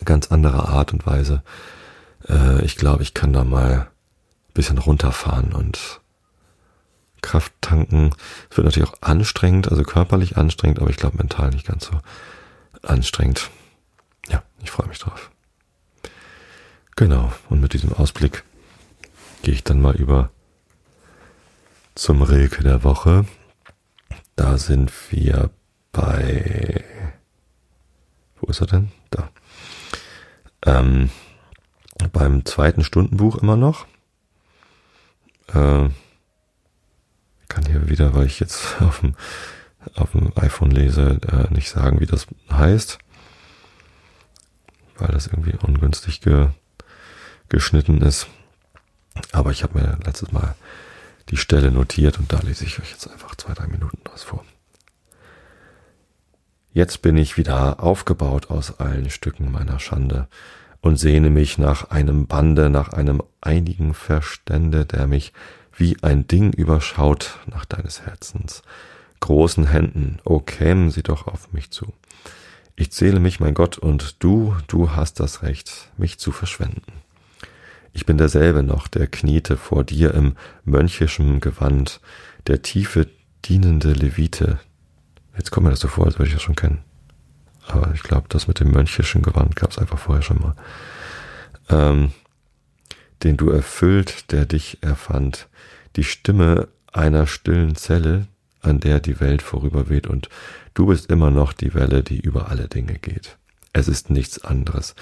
ganz 0.05 0.31
andere 0.31 0.67
Art 0.67 0.93
und 0.93 1.05
Weise. 1.05 1.43
Äh, 2.27 2.63
ich 2.63 2.75
glaube, 2.75 3.03
ich 3.03 3.13
kann 3.13 3.33
da 3.33 3.43
mal 3.43 3.73
ein 3.73 4.53
bisschen 4.53 4.77
runterfahren 4.77 5.53
und 5.53 6.01
Kraft 7.21 7.53
tanken. 7.61 8.11
Es 8.49 8.57
wird 8.57 8.65
natürlich 8.65 8.89
auch 8.89 9.01
anstrengend, 9.01 9.69
also 9.69 9.83
körperlich 9.83 10.37
anstrengend, 10.37 10.79
aber 10.79 10.89
ich 10.89 10.97
glaube 10.97 11.17
mental 11.17 11.51
nicht 11.51 11.67
ganz 11.67 11.85
so 11.85 11.99
anstrengend. 12.81 13.49
Ja, 14.29 14.43
ich 14.63 14.71
freue 14.71 14.87
mich 14.87 14.99
drauf. 14.99 15.31
Genau, 16.95 17.31
und 17.49 17.61
mit 17.61 17.73
diesem 17.73 17.93
Ausblick 17.93 18.43
gehe 19.43 19.53
ich 19.53 19.63
dann 19.63 19.81
mal 19.81 19.95
über 19.95 20.29
zum 22.01 22.23
Rilke 22.23 22.63
der 22.63 22.83
Woche. 22.83 23.25
Da 24.35 24.57
sind 24.57 24.91
wir 25.11 25.51
bei. 25.91 26.83
Wo 28.39 28.47
ist 28.47 28.59
er 28.59 28.65
denn? 28.65 28.91
Da. 29.11 29.29
Ähm, 30.65 31.11
beim 32.11 32.43
zweiten 32.43 32.83
Stundenbuch 32.83 33.37
immer 33.37 33.55
noch. 33.55 33.85
Äh, 35.49 35.89
kann 37.47 37.65
hier 37.67 37.87
wieder, 37.87 38.15
weil 38.15 38.25
ich 38.25 38.39
jetzt 38.39 38.77
auf 38.81 39.01
dem, 39.01 39.13
auf 39.93 40.13
dem 40.13 40.35
iPhone 40.35 40.71
lese, 40.71 41.19
äh, 41.31 41.53
nicht 41.53 41.69
sagen, 41.69 41.99
wie 41.99 42.07
das 42.07 42.25
heißt. 42.51 42.97
Weil 44.97 45.09
das 45.09 45.27
irgendwie 45.27 45.53
ungünstig 45.55 46.21
ge, 46.21 46.47
geschnitten 47.47 48.01
ist. 48.01 48.25
Aber 49.33 49.51
ich 49.51 49.61
habe 49.61 49.79
mir 49.79 49.99
letztes 50.03 50.31
Mal 50.31 50.55
die 51.31 51.37
Stelle 51.37 51.71
notiert 51.71 52.19
und 52.19 52.31
da 52.31 52.39
lese 52.39 52.65
ich 52.65 52.79
euch 52.79 52.91
jetzt 52.91 53.09
einfach 53.09 53.35
zwei, 53.35 53.53
drei 53.53 53.67
Minuten 53.67 53.99
was 54.11 54.23
vor. 54.23 54.43
Jetzt 56.73 57.01
bin 57.01 57.17
ich 57.17 57.37
wieder 57.37 57.81
aufgebaut 57.81 58.49
aus 58.49 58.79
allen 58.79 59.09
Stücken 59.09 59.51
meiner 59.51 59.79
Schande 59.79 60.27
und 60.81 60.97
sehne 60.97 61.29
mich 61.29 61.57
nach 61.57 61.89
einem 61.89 62.27
Bande, 62.27 62.69
nach 62.69 62.89
einem 62.89 63.23
einigen 63.39 63.93
Verstände, 63.93 64.85
der 64.85 65.07
mich 65.07 65.33
wie 65.75 65.97
ein 66.01 66.27
Ding 66.27 66.53
überschaut 66.53 67.39
nach 67.45 67.65
deines 67.65 68.01
Herzens. 68.01 68.61
Großen 69.19 69.67
Händen, 69.67 70.19
o 70.25 70.35
oh, 70.35 70.39
kämen 70.39 70.89
sie 70.91 71.03
doch 71.03 71.27
auf 71.27 71.53
mich 71.53 71.71
zu. 71.71 71.93
Ich 72.75 72.91
zähle 72.91 73.19
mich, 73.19 73.39
mein 73.39 73.53
Gott, 73.53 73.77
und 73.77 74.23
du, 74.23 74.55
du 74.67 74.91
hast 74.91 75.19
das 75.19 75.43
Recht, 75.43 75.89
mich 75.97 76.17
zu 76.17 76.31
verschwenden. 76.31 76.81
Ich 77.93 78.05
bin 78.05 78.17
derselbe 78.17 78.63
noch, 78.63 78.87
der 78.87 79.07
kniete 79.07 79.57
vor 79.57 79.83
dir 79.83 80.13
im 80.13 80.35
mönchischen 80.63 81.39
Gewand, 81.39 81.99
der 82.47 82.61
tiefe, 82.61 83.07
dienende 83.45 83.93
Levite. 83.93 84.59
Jetzt 85.35 85.51
kommt 85.51 85.65
mir 85.65 85.71
das 85.71 85.79
so 85.79 85.87
vor, 85.87 86.05
als 86.05 86.17
würde 86.17 86.27
ich 86.29 86.33
das 86.33 86.43
schon 86.43 86.55
kennen. 86.55 86.79
Aber 87.67 87.91
ich 87.93 88.03
glaube, 88.03 88.27
das 88.29 88.47
mit 88.47 88.59
dem 88.59 88.71
mönchischen 88.71 89.21
Gewand 89.21 89.55
gab 89.55 89.71
es 89.71 89.77
einfach 89.77 89.99
vorher 89.99 90.23
schon 90.23 90.39
mal. 90.39 90.55
Ähm, 91.69 92.11
den 93.23 93.37
du 93.37 93.49
erfüllt, 93.49 94.31
der 94.31 94.45
dich 94.45 94.79
erfand, 94.81 95.47
die 95.95 96.03
Stimme 96.03 96.69
einer 96.91 97.27
stillen 97.27 97.75
Zelle, 97.75 98.27
an 98.61 98.79
der 98.79 98.99
die 98.99 99.19
Welt 99.19 99.41
vorüberweht, 99.41 100.07
und 100.07 100.29
du 100.73 100.87
bist 100.87 101.09
immer 101.09 101.31
noch 101.31 101.53
die 101.53 101.73
Welle, 101.73 102.03
die 102.03 102.19
über 102.19 102.49
alle 102.49 102.67
Dinge 102.67 102.93
geht. 102.93 103.37
Es 103.73 103.87
ist 103.87 104.09
nichts 104.09 104.43
anderes, 104.43 104.95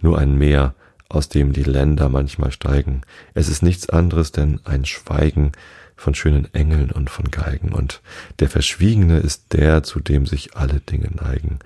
nur 0.00 0.18
ein 0.18 0.36
Meer, 0.36 0.74
aus 1.12 1.28
dem 1.28 1.52
die 1.52 1.62
Länder 1.62 2.08
manchmal 2.08 2.52
steigen. 2.52 3.02
Es 3.34 3.48
ist 3.48 3.62
nichts 3.62 3.88
anderes 3.88 4.32
denn 4.32 4.60
ein 4.64 4.84
Schweigen 4.84 5.52
von 5.94 6.14
schönen 6.14 6.52
Engeln 6.54 6.90
und 6.90 7.10
von 7.10 7.30
Geigen, 7.30 7.72
und 7.72 8.00
der 8.40 8.48
Verschwiegene 8.48 9.18
ist 9.18 9.52
der, 9.52 9.82
zu 9.82 10.00
dem 10.00 10.26
sich 10.26 10.56
alle 10.56 10.80
Dinge 10.80 11.10
neigen. 11.14 11.58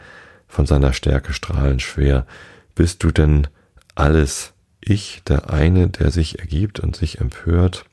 Von 0.49 0.67
seiner 0.67 0.93
Stärke 0.93 1.33
strahlen 1.33 1.81
schwer. 1.81 2.27
Bist 2.75 3.03
du 3.03 3.11
denn 3.11 3.47
alles, 3.95 4.53
ich, 4.81 5.23
der 5.25 5.51
eine, 5.51 5.89
der 5.89 6.11
sich 6.11 6.39
ergibt 6.39 6.81
und 6.81 6.97
sich 6.97 7.21
empört? 7.21 7.87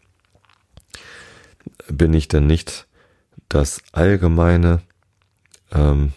Bin 1.88 2.14
ich 2.14 2.28
denn 2.28 2.47
nicht 2.47 2.88
das 3.47 3.82
Allgemeine? 3.91 4.82
Ähm, 5.72 6.14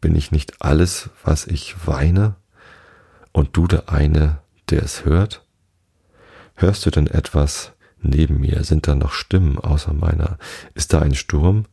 bin 0.00 0.14
ich 0.14 0.32
nicht 0.32 0.60
alles, 0.60 1.10
was 1.24 1.46
ich 1.46 1.86
weine? 1.86 2.36
Und 3.32 3.56
du 3.56 3.66
der 3.66 3.88
eine, 3.88 4.38
der 4.70 4.82
es 4.82 5.04
hört? 5.04 5.44
Hörst 6.54 6.86
du 6.86 6.90
denn 6.90 7.06
etwas 7.06 7.72
neben 8.00 8.40
mir? 8.40 8.64
Sind 8.64 8.86
da 8.86 8.94
noch 8.94 9.12
Stimmen 9.12 9.58
außer 9.58 9.92
meiner? 9.92 10.38
Ist 10.74 10.92
da 10.92 11.00
ein 11.00 11.14
Sturm? 11.14 11.66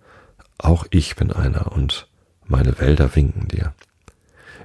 Auch 0.57 0.86
ich 0.89 1.16
bin 1.16 1.32
einer 1.32 1.72
und 1.72 2.07
meine 2.45 2.80
Wälder 2.80 3.16
winken 3.16 3.47
dir. 3.47 3.74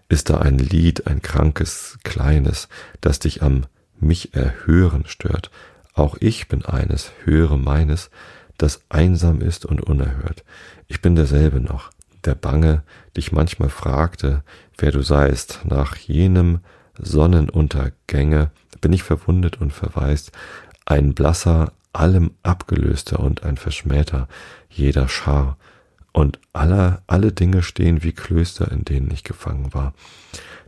Ist 0.08 0.30
da 0.30 0.38
ein 0.38 0.58
Lied, 0.58 1.06
ein 1.06 1.22
krankes, 1.22 1.98
kleines, 2.04 2.68
das 3.00 3.18
dich 3.18 3.42
am 3.42 3.66
mich 3.98 4.34
erhören 4.34 5.04
stört? 5.06 5.50
Auch 5.94 6.16
ich 6.20 6.48
bin 6.48 6.64
eines, 6.64 7.12
höre 7.24 7.56
meines, 7.56 8.10
das 8.58 8.82
einsam 8.88 9.40
ist 9.40 9.64
und 9.64 9.80
unerhört. 9.82 10.44
Ich 10.88 11.00
bin 11.00 11.14
derselbe 11.14 11.60
noch, 11.60 11.90
der 12.24 12.34
bange 12.34 12.82
dich 13.16 13.32
manchmal 13.32 13.68
fragte, 13.68 14.42
wer 14.76 14.90
du 14.90 15.02
seist, 15.02 15.60
nach 15.64 15.96
jenem 15.96 16.60
Sonnenuntergänge 16.98 18.50
bin 18.80 18.92
ich 18.92 19.02
verwundet 19.02 19.60
und 19.60 19.72
verwaist, 19.72 20.32
ein 20.86 21.14
blasser, 21.14 21.72
allem 21.92 22.32
abgelöster 22.42 23.20
und 23.20 23.44
ein 23.44 23.56
Verschmähter 23.56 24.28
jeder 24.68 25.08
Schar, 25.08 25.56
und 26.14 26.38
aller, 26.52 27.02
alle 27.08 27.32
Dinge 27.32 27.62
stehen 27.62 28.04
wie 28.04 28.12
Klöster, 28.12 28.70
in 28.70 28.84
denen 28.84 29.10
ich 29.10 29.24
gefangen 29.24 29.74
war. 29.74 29.92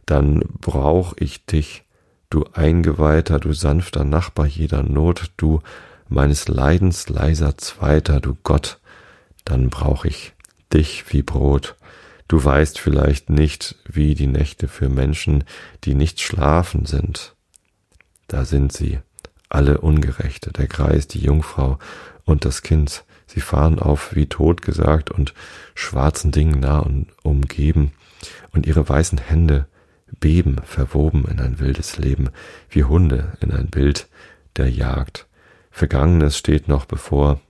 Dann 0.05 0.43
brauch 0.61 1.15
ich 1.19 1.47
dich, 1.47 1.85
du 2.31 2.45
Eingeweihter, 2.53 3.39
du 3.39 3.53
sanfter 3.53 4.05
Nachbar 4.05 4.47
jeder 4.47 4.83
Not, 4.83 5.31
du 5.37 5.63
meines 6.09 6.49
Leidens 6.49 7.09
leiser 7.09 7.57
Zweiter, 7.57 8.21
du 8.21 8.37
Gott, 8.43 8.81
dann 9.45 9.71
brauch 9.71 10.05
ich 10.05 10.33
dich 10.73 11.13
wie 11.13 11.23
Brot, 11.23 11.77
Du 12.29 12.43
weißt 12.43 12.81
vielleicht 12.81 13.31
nicht, 13.31 13.77
wie 13.87 14.15
die 14.15 14.27
Nächte 14.27 14.67
für 14.67 14.89
Menschen, 14.89 15.45
die 15.85 15.95
nicht 15.95 16.21
schlafen 16.21 16.85
sind. 16.85 17.37
Da 18.27 18.45
sind 18.45 18.73
sie, 18.73 18.99
alle 19.49 19.81
Ungerechte, 19.81 20.51
der 20.51 20.67
Kreis, 20.67 21.07
die 21.07 21.21
Jungfrau 21.21 21.79
und 22.25 22.45
das 22.45 22.63
Kind. 22.63 23.05
Sie 23.27 23.41
fahren 23.41 23.79
auf, 23.79 24.15
wie 24.17 24.27
tot 24.27 24.63
gesagt, 24.63 25.11
und 25.11 25.35
schwarzen 25.75 26.33
Dingen 26.33 26.61
nah 26.61 26.81
und 26.81 27.07
umgeben, 27.23 27.93
und 28.51 28.67
ihre 28.67 28.89
weißen 28.89 29.19
Hände 29.19 29.67
beben, 30.19 30.57
verwoben 30.65 31.27
in 31.27 31.41
ein 31.41 31.61
wildes 31.61 31.99
Leben, 31.99 32.31
wie 32.71 32.85
Hunde 32.85 33.37
in 33.41 33.53
ein 33.53 33.69
Bild 33.69 34.09
der 34.57 34.71
Jagd. 34.71 35.27
Vergangenes 35.71 36.37
steht 36.37 36.67
noch 36.67 36.87
bevor, 36.87 37.41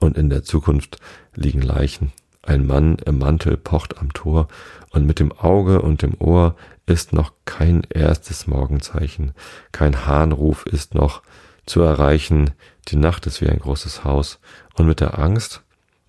und 0.00 0.18
in 0.18 0.28
der 0.28 0.42
Zukunft 0.42 0.98
liegen 1.34 1.62
Leichen 1.62 2.12
ein 2.48 2.66
Mann 2.66 2.96
im 3.04 3.18
Mantel 3.18 3.56
pocht 3.56 3.98
am 3.98 4.12
Tor, 4.12 4.48
und 4.90 5.06
mit 5.06 5.20
dem 5.20 5.32
Auge 5.32 5.82
und 5.82 6.02
dem 6.02 6.14
Ohr 6.18 6.56
ist 6.86 7.12
noch 7.12 7.32
kein 7.44 7.82
erstes 7.90 8.46
Morgenzeichen, 8.46 9.32
kein 9.70 10.06
Hahnruf 10.06 10.64
ist 10.64 10.94
noch 10.94 11.22
zu 11.66 11.82
erreichen, 11.82 12.50
die 12.88 12.96
Nacht 12.96 13.26
ist 13.26 13.42
wie 13.42 13.48
ein 13.48 13.58
großes 13.58 14.04
Haus, 14.04 14.40
und 14.74 14.86
mit 14.86 15.00
der 15.00 15.18
Angst 15.18 15.62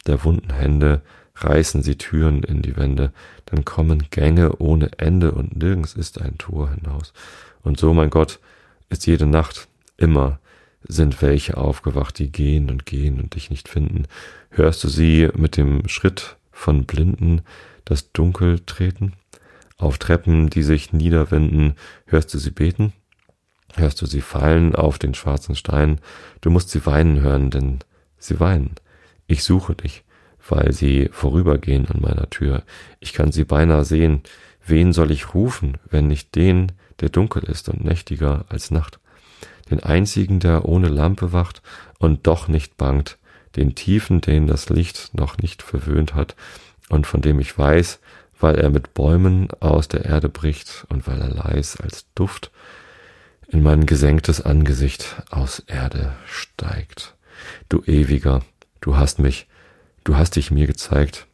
der 0.07 0.23
wunden 0.23 0.53
Hände 0.53 1.01
reißen 1.35 1.83
sie 1.83 1.97
Türen 1.97 2.43
in 2.43 2.61
die 2.61 2.77
Wände, 2.77 3.11
dann 3.45 3.65
kommen 3.65 4.05
Gänge 4.09 4.57
ohne 4.57 4.91
Ende 4.97 5.31
und 5.31 5.57
nirgends 5.57 5.93
ist 5.93 6.21
ein 6.21 6.37
Tor 6.37 6.69
hinaus. 6.71 7.13
Und 7.63 7.79
so, 7.79 7.93
mein 7.93 8.09
Gott, 8.09 8.39
ist 8.89 9.05
jede 9.07 9.25
Nacht 9.25 9.67
immer 9.97 10.39
sind 10.87 11.21
welche 11.21 11.57
aufgewacht, 11.57 12.19
die 12.19 12.31
gehen 12.31 12.69
und 12.69 12.85
gehen 12.85 13.19
und 13.19 13.35
dich 13.35 13.49
nicht 13.49 13.67
finden. 13.67 14.05
Hörst 14.49 14.83
du 14.83 14.87
sie 14.87 15.29
mit 15.35 15.57
dem 15.57 15.87
Schritt 15.87 16.37
von 16.51 16.85
Blinden 16.85 17.41
das 17.85 18.11
Dunkel 18.11 18.59
treten? 18.65 19.13
Auf 19.77 19.97
Treppen, 19.97 20.49
die 20.49 20.63
sich 20.63 20.93
niederwinden, 20.93 21.75
hörst 22.05 22.33
du 22.33 22.37
sie 22.37 22.51
beten? 22.51 22.93
Hörst 23.75 24.01
du 24.01 24.05
sie 24.05 24.21
fallen 24.21 24.75
auf 24.75 24.97
den 24.99 25.13
schwarzen 25.13 25.55
Stein? 25.55 25.99
Du 26.41 26.49
musst 26.49 26.69
sie 26.69 26.85
weinen 26.85 27.21
hören, 27.21 27.51
denn 27.51 27.79
sie 28.17 28.39
weinen. 28.39 28.75
Ich 29.27 29.43
suche 29.43 29.75
dich. 29.75 30.03
weil 30.47 30.73
sie 30.73 31.09
vorübergehen 31.11 31.87
an 31.87 32.01
meiner 32.01 32.29
Tür. 32.29 32.63
Ich 32.99 33.13
kann 33.13 33.31
sie 33.31 33.43
beinahe 33.43 33.85
sehen. 33.85 34.21
Wen 34.65 34.93
soll 34.93 35.11
ich 35.11 35.33
rufen, 35.33 35.77
wenn 35.89 36.07
nicht 36.07 36.35
den, 36.35 36.71
der 36.99 37.09
dunkel 37.09 37.43
ist 37.43 37.69
und 37.69 37.83
nächtiger 37.83 38.45
als 38.49 38.71
Nacht? 38.71 38.99
Den 39.69 39.81
einzigen, 39.81 40.39
der 40.39 40.65
ohne 40.65 40.87
Lampe 40.87 41.31
wacht 41.31 41.61
und 41.99 42.27
doch 42.27 42.47
nicht 42.47 42.77
bangt, 42.77 43.17
den 43.55 43.75
Tiefen, 43.75 44.21
den 44.21 44.47
das 44.47 44.69
Licht 44.69 45.11
noch 45.13 45.37
nicht 45.37 45.61
verwöhnt 45.61 46.15
hat 46.15 46.35
und 46.89 47.07
von 47.07 47.21
dem 47.21 47.39
ich 47.39 47.57
weiß, 47.57 47.99
weil 48.39 48.55
er 48.55 48.69
mit 48.69 48.93
Bäumen 48.93 49.49
aus 49.59 49.87
der 49.87 50.05
Erde 50.05 50.29
bricht 50.29 50.85
und 50.89 51.07
weil 51.07 51.19
er 51.21 51.29
leis 51.29 51.77
als 51.77 52.05
Duft 52.15 52.51
in 53.47 53.63
mein 53.63 53.85
gesenktes 53.85 54.41
Angesicht 54.41 55.23
aus 55.29 55.59
Erde 55.67 56.13
steigt. 56.27 57.15
Du 57.67 57.83
ewiger, 57.83 58.41
du 58.81 58.95
hast 58.95 59.19
mich, 59.19 59.47
du 60.03 60.15
hast 60.15 60.35
dich 60.35 60.51
mir 60.51 60.67
gezeigt. 60.67 61.27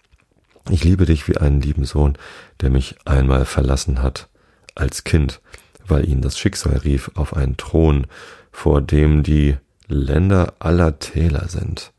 Ich 0.69 0.83
liebe 0.83 1.05
dich 1.05 1.27
wie 1.27 1.37
einen 1.37 1.61
lieben 1.61 1.85
Sohn, 1.85 2.17
der 2.61 2.69
mich 2.69 2.95
einmal 3.05 3.45
verlassen 3.45 4.01
hat, 4.01 4.29
als 4.73 5.03
Kind, 5.03 5.41
weil 5.87 6.07
ihn 6.07 6.21
das 6.21 6.37
Schicksal 6.37 6.77
rief 6.77 7.11
auf 7.15 7.35
einen 7.35 7.57
Thron, 7.57 8.07
vor 8.51 8.81
dem 8.81 9.23
die 9.23 9.57
Länder 9.87 10.53
aller 10.59 10.99
Täler 10.99 11.47
sind. 11.47 11.91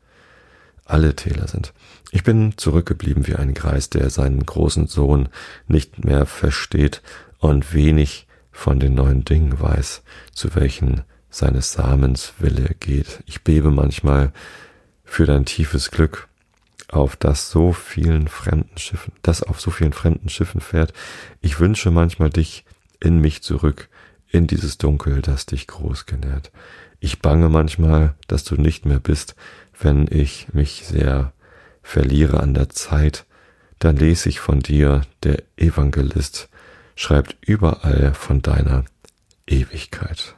Alle 0.85 1.15
Täler 1.15 1.47
sind. 1.47 1.73
Ich 2.11 2.23
bin 2.23 2.57
zurückgeblieben 2.57 3.27
wie 3.27 3.35
ein 3.35 3.53
Greis, 3.53 3.89
der 3.89 4.09
seinen 4.09 4.45
großen 4.45 4.87
Sohn 4.87 5.29
nicht 5.67 6.03
mehr 6.03 6.25
versteht 6.25 7.01
und 7.39 7.73
wenig 7.73 8.27
von 8.51 8.79
den 8.79 8.95
neuen 8.95 9.25
Dingen 9.25 9.59
weiß, 9.59 10.01
zu 10.33 10.55
welchen 10.55 11.03
seines 11.29 11.73
Samens 11.73 12.33
Wille 12.39 12.75
geht. 12.79 13.21
Ich 13.25 13.43
bebe 13.43 13.69
manchmal 13.69 14.31
für 15.03 15.25
dein 15.25 15.45
tiefes 15.45 15.91
Glück, 15.91 16.27
auf 16.89 17.15
das 17.15 17.51
so 17.51 17.73
vielen 17.73 18.27
fremden 18.27 18.77
Schiffen, 18.77 19.13
das 19.21 19.43
auf 19.43 19.59
so 19.59 19.71
vielen 19.71 19.93
fremden 19.93 20.29
Schiffen 20.29 20.61
fährt. 20.61 20.93
Ich 21.41 21.59
wünsche 21.59 21.91
manchmal 21.91 22.29
dich 22.29 22.63
in 22.99 23.19
mich 23.19 23.43
zurück, 23.43 23.89
in 24.29 24.47
dieses 24.47 24.77
Dunkel, 24.77 25.21
das 25.21 25.45
dich 25.45 25.67
groß 25.67 26.05
genährt. 26.05 26.51
Ich 26.99 27.19
bange 27.19 27.49
manchmal, 27.49 28.15
dass 28.27 28.43
du 28.43 28.55
nicht 28.55 28.85
mehr 28.85 28.99
bist, 28.99 29.35
wenn 29.79 30.07
ich 30.09 30.53
mich 30.53 30.83
sehr 30.85 31.33
verliere 31.83 32.39
an 32.41 32.53
der 32.53 32.69
Zeit, 32.69 33.25
dann 33.79 33.95
lese 33.95 34.29
ich 34.29 34.39
von 34.39 34.59
dir, 34.59 35.01
der 35.23 35.43
Evangelist, 35.55 36.49
schreibt 36.95 37.37
überall 37.41 38.13
von 38.13 38.41
deiner 38.41 38.85
Ewigkeit. 39.45 40.35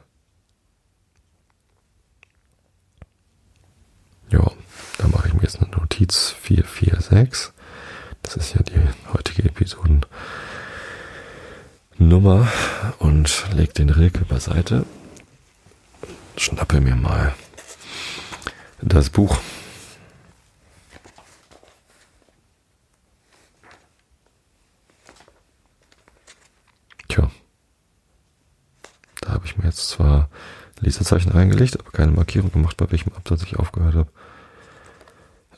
Ja, 4.30 4.52
da 4.98 5.08
mache 5.08 5.28
ich 5.28 5.34
mir 5.34 5.42
jetzt 5.42 5.60
eine 5.60 5.70
Notiz 5.70 6.30
446. 6.40 7.52
Das 8.22 8.36
ist 8.36 8.54
ja 8.54 8.62
die 8.62 8.78
heutige 9.12 9.42
Episodennummer 12.00 12.48
und 12.98 13.46
leg 13.54 13.74
den 13.74 13.90
Rilke 13.90 14.24
beiseite. 14.24 14.86
Schnappe 16.36 16.80
mir 16.80 16.96
mal 16.96 17.34
das 18.80 19.10
Buch 19.10 19.38
habe 29.28 29.46
ich 29.46 29.56
mir 29.56 29.64
jetzt 29.64 29.88
zwar 29.88 30.28
Lesezeichen 30.80 31.30
reingelegt, 31.30 31.78
aber 31.78 31.90
keine 31.92 32.12
Markierung 32.12 32.50
gemacht, 32.50 32.76
bei 32.76 32.90
welchem 32.90 33.12
Absatz 33.12 33.42
ich 33.42 33.58
aufgehört 33.58 33.94
habe. 33.94 34.10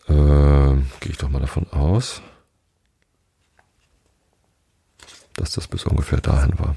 Ähm, 0.08 0.86
Gehe 1.00 1.12
ich 1.12 1.18
doch 1.18 1.30
mal 1.30 1.40
davon 1.40 1.66
aus, 1.70 2.20
dass 5.36 5.52
das 5.52 5.68
bis 5.68 5.84
ungefähr 5.84 6.20
dahin 6.20 6.58
war. 6.58 6.76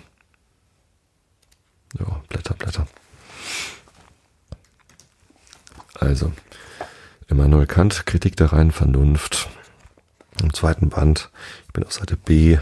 Ja, 1.99 2.22
Blätter, 2.30 2.53
Blätter. 2.56 2.88
Also, 5.99 6.34
Immanuel 7.28 7.68
Kant, 7.68 8.06
Kritik 8.06 8.36
der 8.36 8.51
reinen 8.51 8.72
Vernunft. 8.72 9.49
Im 10.41 10.53
zweiten 10.53 10.89
Band, 10.89 11.30
ich 11.68 11.74
bin 11.74 11.86
auf 11.86 11.93
Seite 11.93 12.18
B 12.18 12.58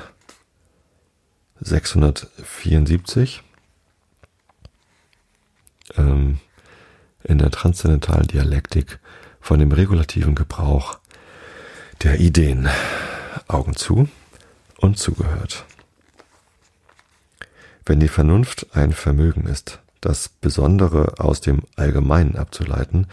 674 1.59 3.43
ähm, 5.95 6.39
in 7.23 7.37
der 7.39 7.51
transzendentalen 7.51 8.27
Dialektik 8.27 8.99
von 9.41 9.59
dem 9.59 9.71
regulativen 9.71 10.35
Gebrauch 10.35 10.99
der 12.03 12.19
Ideen. 12.19 12.69
Augen 13.47 13.75
zu 13.75 14.07
und 14.77 14.97
zugehört. 14.97 15.65
Wenn 17.85 17.99
die 17.99 18.07
Vernunft 18.07 18.67
ein 18.73 18.93
Vermögen 18.93 19.45
ist, 19.45 19.79
das 20.01 20.29
Besondere 20.29 21.19
aus 21.19 21.41
dem 21.41 21.61
Allgemeinen 21.75 22.35
abzuleiten, 22.35 23.07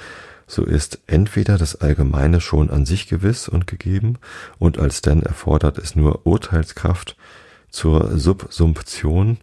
so 0.46 0.64
ist 0.64 0.98
entweder 1.06 1.58
das 1.58 1.76
Allgemeine 1.76 2.40
schon 2.40 2.70
an 2.70 2.84
sich 2.84 3.08
gewiss 3.08 3.48
und 3.48 3.66
gegeben, 3.66 4.18
und 4.58 4.78
als 4.78 5.00
denn 5.00 5.22
erfordert 5.22 5.78
es 5.78 5.94
nur 5.94 6.26
Urteilskraft 6.26 7.16
zur 7.70 8.18
Subsumption, 8.18 9.38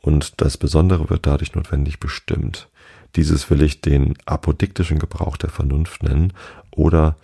und 0.00 0.40
das 0.40 0.56
Besondere 0.56 1.10
wird 1.10 1.26
dadurch 1.26 1.54
notwendig 1.54 2.00
bestimmt. 2.00 2.68
Dieses 3.16 3.50
will 3.50 3.62
ich 3.62 3.80
den 3.80 4.14
apodiktischen 4.26 4.98
Gebrauch 4.98 5.36
der 5.36 5.50
Vernunft 5.50 6.02
nennen 6.02 6.32
oder 6.70 7.16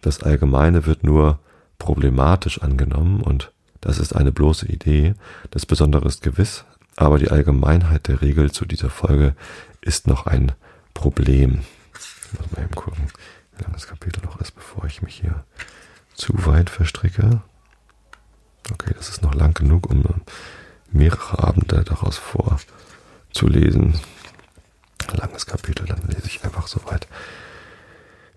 das 0.00 0.22
Allgemeine 0.22 0.86
wird 0.86 1.04
nur 1.04 1.38
problematisch 1.78 2.62
angenommen 2.62 3.20
und 3.20 3.52
das 3.80 3.98
ist 3.98 4.14
eine 4.14 4.32
bloße 4.32 4.66
Idee. 4.66 5.14
Das 5.50 5.66
Besondere 5.66 6.06
ist 6.06 6.22
gewiss, 6.22 6.64
aber 6.96 7.18
die 7.18 7.30
Allgemeinheit 7.30 8.08
der 8.08 8.20
Regel 8.22 8.50
zu 8.52 8.64
dieser 8.64 8.90
Folge 8.90 9.34
ist 9.80 10.06
noch 10.06 10.26
ein 10.26 10.52
Problem. 10.94 11.62
Ich 11.94 12.38
muss 12.38 12.50
mal 12.52 12.62
eben 12.62 12.74
gucken, 12.74 13.04
wie 13.56 13.62
lange 13.62 13.74
das 13.74 13.86
Kapitel 13.86 14.22
noch 14.24 14.40
ist, 14.40 14.52
bevor 14.52 14.84
ich 14.84 15.02
mich 15.02 15.16
hier 15.16 15.44
zu 16.14 16.46
weit 16.46 16.70
verstricke. 16.70 17.42
Okay, 18.72 18.94
das 18.96 19.08
ist 19.08 19.22
noch 19.22 19.34
lang 19.34 19.54
genug, 19.54 19.90
um 19.90 20.04
mehrere 20.90 21.42
Abende 21.42 21.82
daraus 21.84 22.18
vorzulesen 22.18 23.98
langes 25.16 25.46
Kapitel, 25.46 25.86
dann 25.86 26.00
lese 26.08 26.26
ich 26.26 26.44
einfach 26.44 26.66
so 26.66 26.80
weit, 26.86 27.06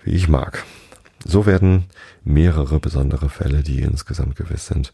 wie 0.03 0.11
ich 0.11 0.27
mag. 0.27 0.63
So 1.23 1.45
werden 1.45 1.85
mehrere 2.23 2.79
besondere 2.79 3.29
Fälle, 3.29 3.63
die 3.63 3.81
insgesamt 3.81 4.35
gewiss 4.35 4.67
sind, 4.67 4.93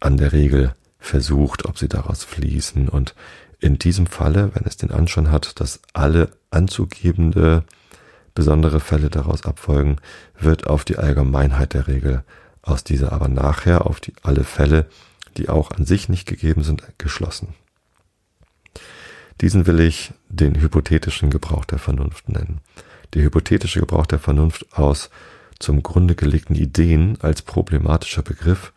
an 0.00 0.16
der 0.16 0.32
Regel 0.32 0.74
versucht, 1.04 1.66
ob 1.66 1.78
sie 1.78 1.88
daraus 1.88 2.24
fließen. 2.24 2.88
Und 2.88 3.14
in 3.60 3.78
diesem 3.78 4.06
Falle, 4.06 4.50
wenn 4.54 4.64
es 4.64 4.76
den 4.76 4.90
Anschein 4.90 5.30
hat, 5.30 5.60
dass 5.60 5.80
alle 5.92 6.30
anzugebende 6.50 7.64
besondere 8.34 8.80
Fälle 8.80 9.10
daraus 9.10 9.44
abfolgen, 9.44 9.96
wird 10.38 10.66
auf 10.66 10.84
die 10.84 10.96
Allgemeinheit 10.96 11.74
der 11.74 11.86
Regel 11.86 12.24
aus 12.62 12.82
dieser 12.82 13.12
aber 13.12 13.28
nachher 13.28 13.86
auf 13.86 14.00
die 14.00 14.14
alle 14.22 14.44
Fälle, 14.44 14.86
die 15.36 15.48
auch 15.48 15.70
an 15.70 15.84
sich 15.84 16.08
nicht 16.08 16.26
gegeben 16.26 16.64
sind, 16.64 16.82
geschlossen. 16.96 17.54
Diesen 19.40 19.66
will 19.66 19.80
ich 19.80 20.12
den 20.28 20.60
hypothetischen 20.60 21.28
Gebrauch 21.28 21.64
der 21.66 21.78
Vernunft 21.78 22.28
nennen. 22.28 22.60
Der 23.12 23.22
hypothetische 23.22 23.80
Gebrauch 23.80 24.06
der 24.06 24.18
Vernunft 24.18 24.66
aus 24.72 25.10
zum 25.58 25.82
Grunde 25.82 26.14
gelegten 26.14 26.54
Ideen 26.54 27.18
als 27.20 27.42
problematischer 27.42 28.22
Begriff 28.22 28.72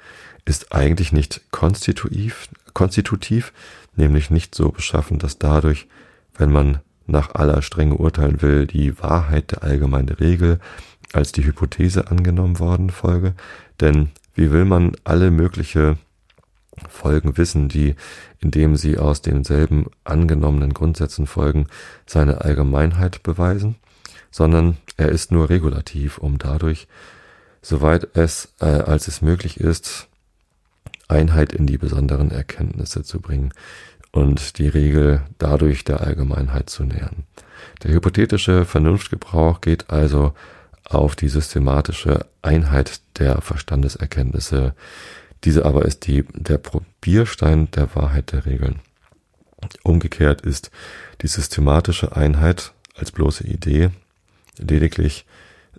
ist 0.48 0.72
eigentlich 0.74 1.12
nicht 1.12 1.42
konstitutiv, 1.52 2.50
konstitutiv, 2.74 3.54
nämlich 3.96 4.30
nicht 4.30 4.56
so 4.56 4.70
beschaffen, 4.70 5.20
dass 5.20 5.38
dadurch, 5.38 5.88
wenn 6.38 6.52
man 6.52 6.80
nach 7.06 7.36
aller 7.36 7.62
Strenge 7.62 7.96
urteilen 7.96 8.42
will, 8.42 8.66
die 8.66 9.00
Wahrheit 9.02 9.52
der 9.52 9.64
allgemeinen 9.64 10.10
Regel 10.10 10.60
als 11.14 11.32
die 11.32 11.46
Hypothese 11.46 12.10
angenommen 12.10 12.60
worden 12.60 12.90
folge. 12.90 13.34
Denn 13.80 14.10
wie 14.36 14.52
will 14.52 14.66
man 14.66 14.94
alle 15.04 15.32
mögliche 15.32 15.98
Folgen 16.90 17.38
wissen, 17.38 17.70
die, 17.70 17.96
indem 18.40 18.76
sie 18.76 18.98
aus 18.98 19.22
denselben 19.22 19.88
angenommenen 20.04 20.74
Grundsätzen 20.74 21.26
folgen, 21.28 21.68
seine 22.06 22.42
Allgemeinheit 22.42 23.24
beweisen, 23.24 23.76
sondern 24.32 24.78
er 24.96 25.10
ist 25.10 25.32
nur 25.32 25.50
regulativ, 25.50 26.20
um 26.20 26.38
dadurch, 26.38 26.88
soweit 27.62 28.16
es 28.16 28.54
äh, 28.60 28.66
als 28.66 29.08
es 29.08 29.22
möglich 29.22 29.60
ist, 29.60 30.08
Einheit 31.08 31.54
in 31.54 31.68
die 31.68 31.78
besonderen 31.78 32.32
Erkenntnisse 32.32 33.04
zu 33.04 33.22
bringen 33.22 33.54
und 34.12 34.58
die 34.58 34.68
Regel 34.68 35.22
dadurch 35.38 35.84
der 35.84 36.02
Allgemeinheit 36.02 36.70
zu 36.70 36.84
nähern. 36.84 37.26
Der 37.84 37.92
hypothetische 37.92 38.66
Vernunftgebrauch 38.66 39.62
geht 39.62 39.90
also 39.90 40.34
auf 40.84 41.16
die 41.16 41.30
systematische 41.30 42.26
Einheit 42.42 43.02
der 43.18 43.42
Verstandeserkenntnisse 43.42 44.74
diese 45.44 45.66
aber 45.66 45.86
ist 45.86 46.08
die, 46.08 46.26
der 46.34 46.58
Probierstein 46.58 47.70
der 47.72 47.94
Wahrheit 47.96 48.32
der 48.32 48.46
Regeln. 48.46 48.80
Umgekehrt 49.84 50.42
ist 50.42 50.72
die 51.22 51.28
systematische 51.28 52.16
Einheit 52.16 52.74
als 52.96 53.12
bloße 53.12 53.46
Idee 53.46 53.90
lediglich 54.58 55.26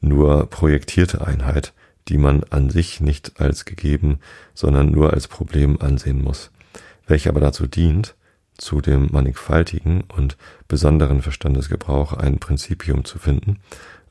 nur 0.00 0.46
projektierte 0.48 1.26
Einheit, 1.26 1.72
die 2.08 2.18
man 2.18 2.44
an 2.50 2.70
sich 2.70 3.00
nicht 3.00 3.40
als 3.40 3.64
gegeben, 3.64 4.18
sondern 4.54 4.90
nur 4.90 5.12
als 5.12 5.28
Problem 5.28 5.80
ansehen 5.80 6.22
muss, 6.22 6.50
welche 7.06 7.28
aber 7.28 7.40
dazu 7.40 7.66
dient, 7.66 8.14
zu 8.56 8.80
dem 8.80 9.08
mannigfaltigen 9.12 10.02
und 10.02 10.36
besonderen 10.66 11.22
Verstandesgebrauch 11.22 12.12
ein 12.12 12.38
Prinzipium 12.38 13.04
zu 13.04 13.18
finden 13.18 13.60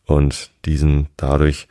und 0.06 0.52
diesen 0.66 1.08
dadurch 1.18 1.68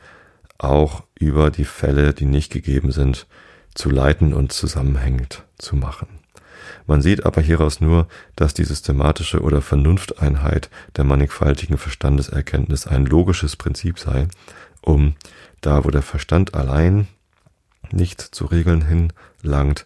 auch 0.59 1.03
über 1.19 1.49
die 1.49 1.65
Fälle, 1.65 2.13
die 2.13 2.25
nicht 2.25 2.51
gegeben 2.51 2.91
sind, 2.91 3.27
zu 3.73 3.89
leiten 3.89 4.33
und 4.33 4.51
zusammenhängend 4.51 5.43
zu 5.57 5.75
machen. 5.75 6.07
Man 6.85 7.01
sieht 7.01 7.25
aber 7.25 7.41
hieraus 7.41 7.81
nur, 7.81 8.07
dass 8.35 8.53
die 8.53 8.63
systematische 8.63 9.41
oder 9.41 9.61
Vernunfteinheit 9.61 10.69
der 10.95 11.03
mannigfaltigen 11.03 11.77
Verstandeserkenntnis 11.77 12.87
ein 12.87 13.05
logisches 13.05 13.55
Prinzip 13.55 13.99
sei, 13.99 14.27
um 14.81 15.15
da 15.67 15.83
wo 15.83 15.89
der 15.89 16.01
Verstand 16.01 16.53
allein 16.53 17.07
nicht 17.91 18.21
zu 18.21 18.45
Regeln 18.45 18.85
hinlangt, 18.85 19.85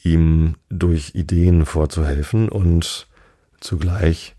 ihm 0.00 0.54
durch 0.68 1.16
Ideen 1.16 1.66
vorzuhelfen 1.66 2.48
und 2.48 3.08
zugleich 3.58 4.36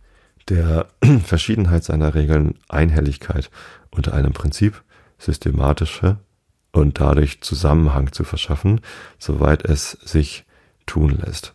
der 0.48 0.88
Verschiedenheit 1.26 1.84
seiner 1.84 2.16
Regeln 2.16 2.58
Einhelligkeit 2.70 3.52
unter 3.92 4.14
einem 4.14 4.32
Prinzip 4.32 4.82
systematische 5.18 6.20
und 6.72 7.02
dadurch 7.02 7.42
Zusammenhang 7.42 8.14
zu 8.14 8.24
verschaffen, 8.24 8.80
soweit 9.20 9.66
es 9.66 9.92
sich 9.92 10.46
tun 10.86 11.18
lässt. 11.22 11.54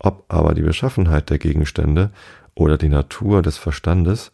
Ob 0.00 0.24
aber 0.26 0.54
die 0.54 0.62
Beschaffenheit 0.62 1.30
der 1.30 1.38
Gegenstände 1.38 2.10
oder 2.54 2.78
die 2.78 2.88
Natur 2.88 3.42
des 3.42 3.58
Verstandes, 3.58 4.32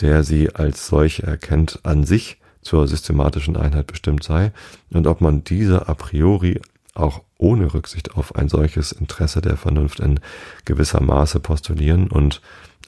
der 0.00 0.22
sie 0.22 0.54
als 0.54 0.86
solche 0.86 1.24
erkennt, 1.24 1.80
an 1.82 2.04
sich 2.04 2.38
zur 2.66 2.88
systematischen 2.88 3.56
Einheit 3.56 3.86
bestimmt 3.86 4.24
sei 4.24 4.50
und 4.92 5.06
ob 5.06 5.20
man 5.20 5.44
diese 5.44 5.88
a 5.88 5.94
priori 5.94 6.60
auch 6.94 7.22
ohne 7.38 7.72
Rücksicht 7.72 8.16
auf 8.16 8.34
ein 8.34 8.48
solches 8.48 8.90
Interesse 8.90 9.40
der 9.40 9.56
Vernunft 9.56 10.00
in 10.00 10.18
gewisser 10.64 11.00
Maße 11.00 11.38
postulieren 11.38 12.08
und 12.08 12.40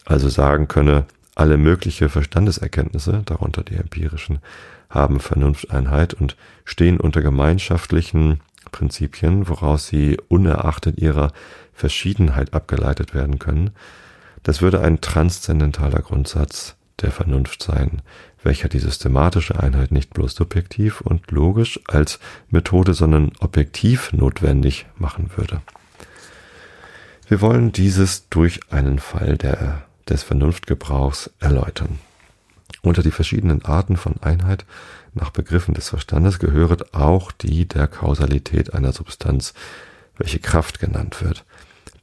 also 0.04 0.28
sagen 0.28 0.66
könne, 0.66 1.04
alle 1.36 1.56
mögliche 1.58 2.08
Verstandeserkenntnisse, 2.08 3.22
darunter 3.24 3.62
die 3.62 3.76
empirischen, 3.76 4.40
haben 4.90 5.20
Vernunfteinheit 5.20 6.14
und 6.14 6.36
stehen 6.64 6.98
unter 6.98 7.20
gemeinschaftlichen 7.20 8.40
Prinzipien, 8.72 9.48
woraus 9.48 9.86
sie 9.86 10.18
unerachtet 10.28 10.98
ihrer 10.98 11.30
Verschiedenheit 11.72 12.52
abgeleitet 12.52 13.14
werden 13.14 13.38
können. 13.38 13.70
Das 14.42 14.60
würde 14.60 14.80
ein 14.80 15.00
transzendentaler 15.00 16.00
Grundsatz 16.00 16.77
der 17.00 17.10
Vernunft 17.10 17.62
sein, 17.62 18.02
welcher 18.42 18.68
die 18.68 18.78
systematische 18.78 19.58
Einheit 19.58 19.92
nicht 19.92 20.14
bloß 20.14 20.34
subjektiv 20.34 21.00
und 21.00 21.30
logisch 21.30 21.80
als 21.86 22.18
Methode, 22.50 22.94
sondern 22.94 23.32
objektiv 23.40 24.12
notwendig 24.12 24.86
machen 24.96 25.30
würde. 25.36 25.60
Wir 27.28 27.40
wollen 27.40 27.72
dieses 27.72 28.28
durch 28.30 28.60
einen 28.70 28.98
Fall 28.98 29.36
der, 29.36 29.82
des 30.08 30.22
Vernunftgebrauchs 30.22 31.30
erläutern. 31.40 31.98
Unter 32.82 33.02
die 33.02 33.10
verschiedenen 33.10 33.64
Arten 33.64 33.96
von 33.96 34.14
Einheit 34.22 34.64
nach 35.14 35.30
Begriffen 35.30 35.74
des 35.74 35.88
Verstandes 35.88 36.38
gehöret 36.38 36.94
auch 36.94 37.32
die 37.32 37.66
der 37.66 37.88
Kausalität 37.88 38.72
einer 38.72 38.92
Substanz, 38.92 39.52
welche 40.16 40.38
Kraft 40.38 40.78
genannt 40.78 41.22
wird. 41.22 41.44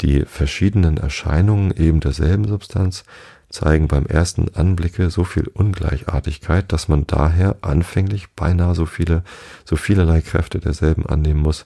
Die 0.01 0.25
verschiedenen 0.25 0.97
Erscheinungen 0.97 1.71
eben 1.75 2.01
derselben 2.01 2.47
Substanz 2.47 3.05
zeigen 3.49 3.87
beim 3.87 4.05
ersten 4.05 4.53
Anblicke 4.55 5.09
so 5.09 5.23
viel 5.23 5.47
Ungleichartigkeit, 5.47 6.71
dass 6.71 6.87
man 6.87 7.07
daher 7.07 7.57
anfänglich 7.61 8.29
beinahe 8.35 8.75
so 8.75 8.85
viele, 8.85 9.23
so 9.63 9.75
vielerlei 9.75 10.21
Kräfte 10.21 10.59
derselben 10.59 11.05
annehmen 11.05 11.41
muss, 11.41 11.65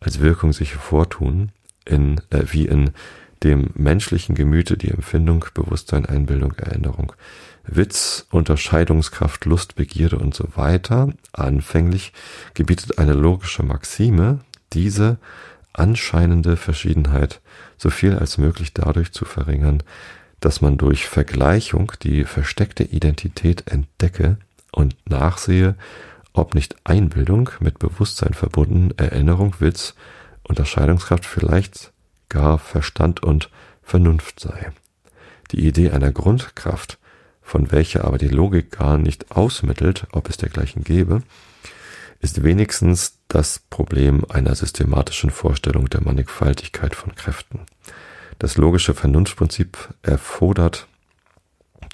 als 0.00 0.20
Wirkung 0.20 0.52
sich 0.52 0.72
hervortun, 0.72 1.50
in, 1.84 2.20
äh, 2.30 2.44
wie 2.50 2.66
in 2.66 2.90
dem 3.42 3.70
menschlichen 3.74 4.34
Gemüte 4.34 4.76
die 4.76 4.90
Empfindung, 4.90 5.44
Bewusstsein, 5.54 6.06
Einbildung, 6.06 6.52
Erinnerung, 6.54 7.12
Witz, 7.64 8.26
Unterscheidungskraft, 8.30 9.44
Lust, 9.44 9.74
Begierde 9.74 10.18
und 10.18 10.34
so 10.34 10.48
weiter. 10.54 11.12
Anfänglich 11.32 12.12
gebietet 12.54 12.98
eine 12.98 13.12
logische 13.12 13.62
Maxime, 13.62 14.40
diese 14.72 15.18
anscheinende 15.72 16.56
Verschiedenheit 16.56 17.40
so 17.76 17.90
viel 17.90 18.16
als 18.16 18.38
möglich 18.38 18.72
dadurch 18.72 19.12
zu 19.12 19.24
verringern, 19.24 19.82
dass 20.40 20.60
man 20.60 20.76
durch 20.76 21.06
Vergleichung 21.06 21.92
die 22.02 22.24
versteckte 22.24 22.84
Identität 22.84 23.70
entdecke 23.70 24.38
und 24.72 24.96
nachsehe, 25.08 25.76
ob 26.32 26.54
nicht 26.54 26.76
Einbildung 26.84 27.50
mit 27.60 27.78
Bewusstsein 27.78 28.34
verbunden, 28.34 28.92
Erinnerung, 28.96 29.54
Witz, 29.58 29.94
Unterscheidungskraft 30.42 31.24
vielleicht 31.24 31.92
gar 32.28 32.58
Verstand 32.58 33.22
und 33.22 33.50
Vernunft 33.82 34.40
sei. 34.40 34.72
Die 35.52 35.66
Idee 35.66 35.90
einer 35.90 36.12
Grundkraft, 36.12 36.98
von 37.40 37.70
welcher 37.70 38.04
aber 38.04 38.18
die 38.18 38.28
Logik 38.28 38.72
gar 38.72 38.98
nicht 38.98 39.30
ausmittelt, 39.30 40.06
ob 40.12 40.28
es 40.28 40.36
dergleichen 40.36 40.82
gäbe, 40.82 41.22
ist 42.20 42.42
wenigstens 42.42 43.18
das 43.28 43.60
Problem 43.70 44.24
einer 44.28 44.54
systematischen 44.54 45.30
Vorstellung 45.30 45.88
der 45.88 46.02
Mannigfaltigkeit 46.02 46.94
von 46.94 47.14
Kräften. 47.14 47.60
Das 48.38 48.56
logische 48.56 48.94
Vernunftprinzip 48.94 49.94
erfordert 50.02 50.86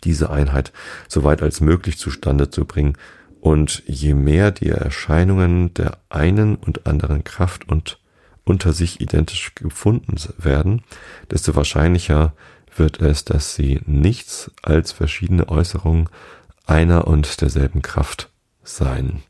diese 0.05 0.31
Einheit 0.31 0.73
so 1.09 1.23
weit 1.23 1.43
als 1.43 1.61
möglich 1.61 1.99
zustande 1.99 2.51
zu 2.51 2.65
bringen, 2.65 2.97
und 3.43 3.83
je 3.89 4.15
mehr 4.15 4.53
die 4.53 4.69
Erscheinungen 4.69 5.75
der 5.75 5.99
einen 6.09 6.55
und 6.55 6.87
anderen 6.87 7.25
Kraft 7.25 7.69
und 7.69 7.99
unter 8.45 8.73
sich 8.73 9.01
identisch 9.01 9.57
gefunden 9.57 10.15
werden, 10.39 10.83
desto 11.29 11.57
wahrscheinlicher 11.57 12.35
wird 12.77 13.01
es, 13.01 13.25
dass 13.25 13.57
sie 13.57 13.81
nichts 13.85 14.53
als 14.63 14.93
verschiedene 14.93 15.49
Äußerungen 15.49 16.09
einer 16.67 17.09
und 17.09 17.41
derselben 17.41 17.83
Kraft 17.83 18.31
seien, 18.63 19.25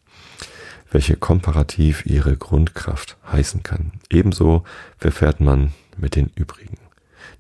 welche 0.91 1.17
komparativ 1.17 2.05
ihre 2.05 2.37
Grundkraft 2.37 3.17
heißen 3.33 3.63
kann. 3.63 3.93
Ebenso 4.11 4.65
verfährt 4.99 5.41
man 5.41 5.73
mit 5.97 6.17
den 6.17 6.31
übrigen. 6.35 6.77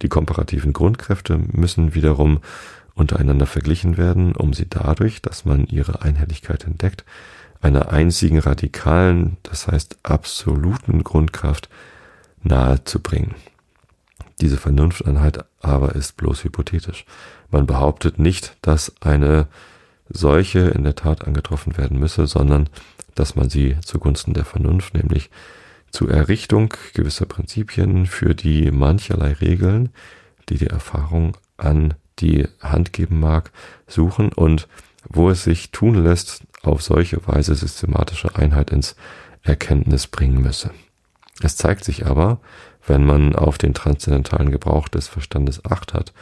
Die 0.00 0.08
komparativen 0.08 0.72
Grundkräfte 0.72 1.38
müssen 1.52 1.94
wiederum 1.94 2.40
untereinander 2.94 3.46
verglichen 3.46 3.96
werden, 3.96 4.34
um 4.34 4.52
sie 4.54 4.68
dadurch, 4.68 5.22
dass 5.22 5.44
man 5.44 5.66
ihre 5.66 6.02
Einhelligkeit 6.02 6.64
entdeckt, 6.64 7.04
einer 7.60 7.92
einzigen 7.92 8.38
radikalen, 8.38 9.36
das 9.44 9.68
heißt 9.68 9.98
absoluten 10.02 11.04
Grundkraft 11.04 11.68
nahe 12.42 12.82
zu 12.84 13.00
bringen. 13.00 13.34
Diese 14.40 14.56
Vernunfteinheit 14.56 15.44
aber 15.60 15.94
ist 15.94 16.16
bloß 16.16 16.42
hypothetisch. 16.44 17.04
Man 17.50 17.66
behauptet 17.66 18.18
nicht, 18.18 18.56
dass 18.62 18.92
eine 19.00 19.46
solche 20.08 20.60
in 20.60 20.82
der 20.82 20.96
Tat 20.96 21.26
angetroffen 21.26 21.78
werden 21.78 21.98
müsse, 21.98 22.26
sondern 22.26 22.68
dass 23.14 23.36
man 23.36 23.48
sie 23.48 23.76
zugunsten 23.84 24.34
der 24.34 24.44
Vernunft, 24.44 24.94
nämlich 24.94 25.30
zur 25.92 26.10
Errichtung 26.10 26.74
gewisser 26.94 27.26
Prinzipien, 27.26 28.06
für 28.06 28.34
die 28.34 28.70
mancherlei 28.70 29.32
Regeln, 29.34 29.90
die 30.48 30.58
die 30.58 30.66
Erfahrung 30.66 31.36
an 31.56 31.94
die 32.18 32.48
Hand 32.60 32.92
geben 32.92 33.20
mag, 33.20 33.52
suchen 33.86 34.32
und 34.32 34.68
wo 35.08 35.30
es 35.30 35.44
sich 35.44 35.70
tun 35.70 36.02
lässt, 36.02 36.42
auf 36.62 36.82
solche 36.82 37.26
Weise 37.26 37.54
systematische 37.54 38.36
Einheit 38.36 38.70
ins 38.70 38.96
Erkenntnis 39.42 40.06
bringen 40.06 40.40
müsse. 40.40 40.70
Es 41.42 41.56
zeigt 41.56 41.84
sich 41.84 42.06
aber, 42.06 42.40
wenn 42.86 43.04
man 43.04 43.34
auf 43.34 43.58
den 43.58 43.74
transzendentalen 43.74 44.50
Gebrauch 44.50 44.88
des 44.88 45.08
Verstandes 45.08 45.64
acht 45.64 45.92
hat, 45.92 46.12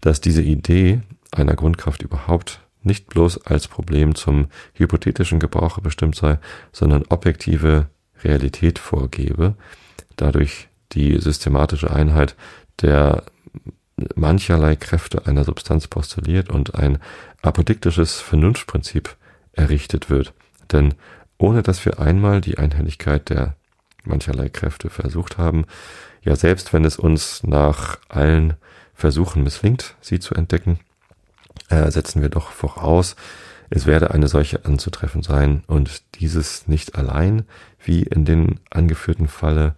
dass 0.00 0.20
diese 0.20 0.42
Idee 0.42 1.00
einer 1.30 1.54
Grundkraft 1.54 2.02
überhaupt 2.02 2.60
nicht 2.82 3.08
bloß 3.08 3.46
als 3.46 3.68
Problem 3.68 4.14
zum 4.14 4.46
hypothetischen 4.74 5.40
Gebrauche 5.40 5.80
bestimmt 5.80 6.16
sei, 6.16 6.38
sondern 6.72 7.04
objektive 7.08 7.88
Realität 8.24 8.78
vorgebe, 8.78 9.54
dadurch 10.16 10.68
die 10.92 11.18
systematische 11.18 11.90
Einheit 11.90 12.36
der 12.80 13.24
mancherlei 14.14 14.76
Kräfte 14.76 15.26
einer 15.26 15.44
Substanz 15.44 15.86
postuliert 15.88 16.50
und 16.50 16.74
ein 16.74 16.98
apodiktisches 17.42 18.20
Vernunftprinzip 18.20 19.16
errichtet 19.52 20.10
wird. 20.10 20.32
Denn 20.72 20.94
ohne 21.38 21.62
dass 21.62 21.84
wir 21.84 21.98
einmal 21.98 22.40
die 22.40 22.58
Einhelligkeit 22.58 23.30
der 23.30 23.56
mancherlei 24.04 24.48
Kräfte 24.48 24.90
versucht 24.90 25.38
haben, 25.38 25.64
ja 26.22 26.36
selbst 26.36 26.72
wenn 26.72 26.84
es 26.84 26.98
uns 26.98 27.42
nach 27.42 27.98
allen 28.08 28.54
Versuchen 28.94 29.42
misslingt, 29.42 29.94
sie 30.00 30.20
zu 30.20 30.34
entdecken, 30.34 30.78
äh, 31.68 31.90
setzen 31.90 32.22
wir 32.22 32.28
doch 32.28 32.50
voraus, 32.50 33.16
es 33.70 33.86
werde 33.86 34.12
eine 34.12 34.28
solche 34.28 34.64
anzutreffen 34.64 35.22
sein 35.22 35.62
und 35.66 36.02
dieses 36.16 36.68
nicht 36.68 36.96
allein, 36.96 37.44
wie 37.82 38.02
in 38.02 38.24
den 38.24 38.60
angeführten 38.70 39.28
Falle, 39.28 39.74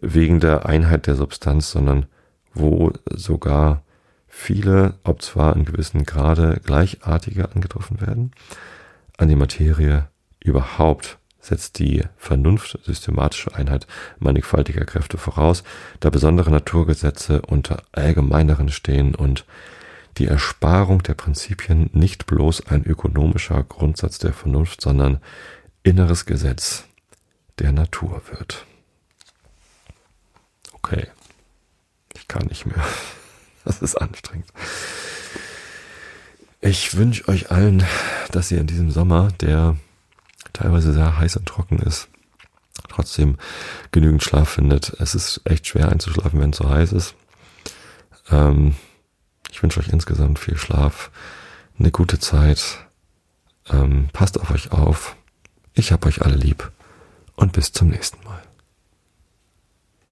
wegen 0.00 0.40
der 0.40 0.66
Einheit 0.66 1.06
der 1.06 1.14
Substanz, 1.14 1.70
sondern 1.70 2.06
wo 2.52 2.92
sogar 3.10 3.82
viele, 4.28 4.94
ob 5.04 5.22
zwar 5.22 5.54
in 5.56 5.64
gewissen 5.64 6.04
Grade 6.04 6.60
gleichartige 6.64 7.50
angetroffen 7.52 8.00
werden, 8.00 8.32
an 9.16 9.28
die 9.28 9.36
Materie 9.36 10.08
überhaupt 10.40 11.18
setzt 11.40 11.78
die 11.78 12.02
Vernunft 12.16 12.78
systematische 12.84 13.54
Einheit 13.54 13.86
mannigfaltiger 14.18 14.84
Kräfte 14.84 15.18
voraus, 15.18 15.62
da 16.00 16.10
besondere 16.10 16.50
Naturgesetze 16.50 17.42
unter 17.42 17.82
allgemeineren 17.92 18.70
stehen 18.70 19.14
und 19.14 19.44
die 20.18 20.26
Ersparung 20.26 21.02
der 21.02 21.14
Prinzipien 21.14 21.90
nicht 21.92 22.26
bloß 22.26 22.66
ein 22.68 22.84
ökonomischer 22.84 23.62
Grundsatz 23.64 24.18
der 24.18 24.32
Vernunft, 24.32 24.80
sondern 24.80 25.20
inneres 25.82 26.24
Gesetz 26.24 26.84
der 27.58 27.72
Natur 27.72 28.22
wird. 28.30 28.64
Okay, 30.72 31.08
ich 32.14 32.28
kann 32.28 32.46
nicht 32.46 32.66
mehr. 32.66 32.84
Das 33.66 33.80
ist 33.80 33.94
anstrengend. 33.94 34.52
Ich 36.60 36.98
wünsche 36.98 37.26
euch 37.28 37.50
allen, 37.50 37.82
dass 38.30 38.50
ihr 38.50 38.60
in 38.60 38.66
diesem 38.66 38.90
Sommer, 38.90 39.32
der 39.40 39.78
teilweise 40.52 40.92
sehr 40.92 41.16
heiß 41.18 41.38
und 41.38 41.46
trocken 41.46 41.78
ist, 41.78 42.08
trotzdem 42.90 43.38
genügend 43.90 44.22
Schlaf 44.22 44.50
findet. 44.50 44.94
Es 45.00 45.14
ist 45.14 45.40
echt 45.44 45.66
schwer 45.66 45.88
einzuschlafen, 45.88 46.40
wenn 46.40 46.50
es 46.50 46.58
so 46.58 46.68
heiß 46.68 46.92
ist. 46.92 47.14
Ähm, 48.30 48.74
ich 49.54 49.62
wünsche 49.62 49.78
euch 49.78 49.88
insgesamt 49.88 50.40
viel 50.40 50.56
Schlaf, 50.56 51.12
eine 51.78 51.92
gute 51.92 52.18
Zeit. 52.18 52.88
Ähm, 53.70 54.08
passt 54.12 54.40
auf 54.40 54.50
euch 54.50 54.72
auf. 54.72 55.14
Ich 55.74 55.92
hab 55.92 56.06
euch 56.06 56.22
alle 56.22 56.34
lieb 56.34 56.72
und 57.36 57.52
bis 57.52 57.70
zum 57.70 57.86
nächsten 57.88 58.22
Mal. 58.24 58.42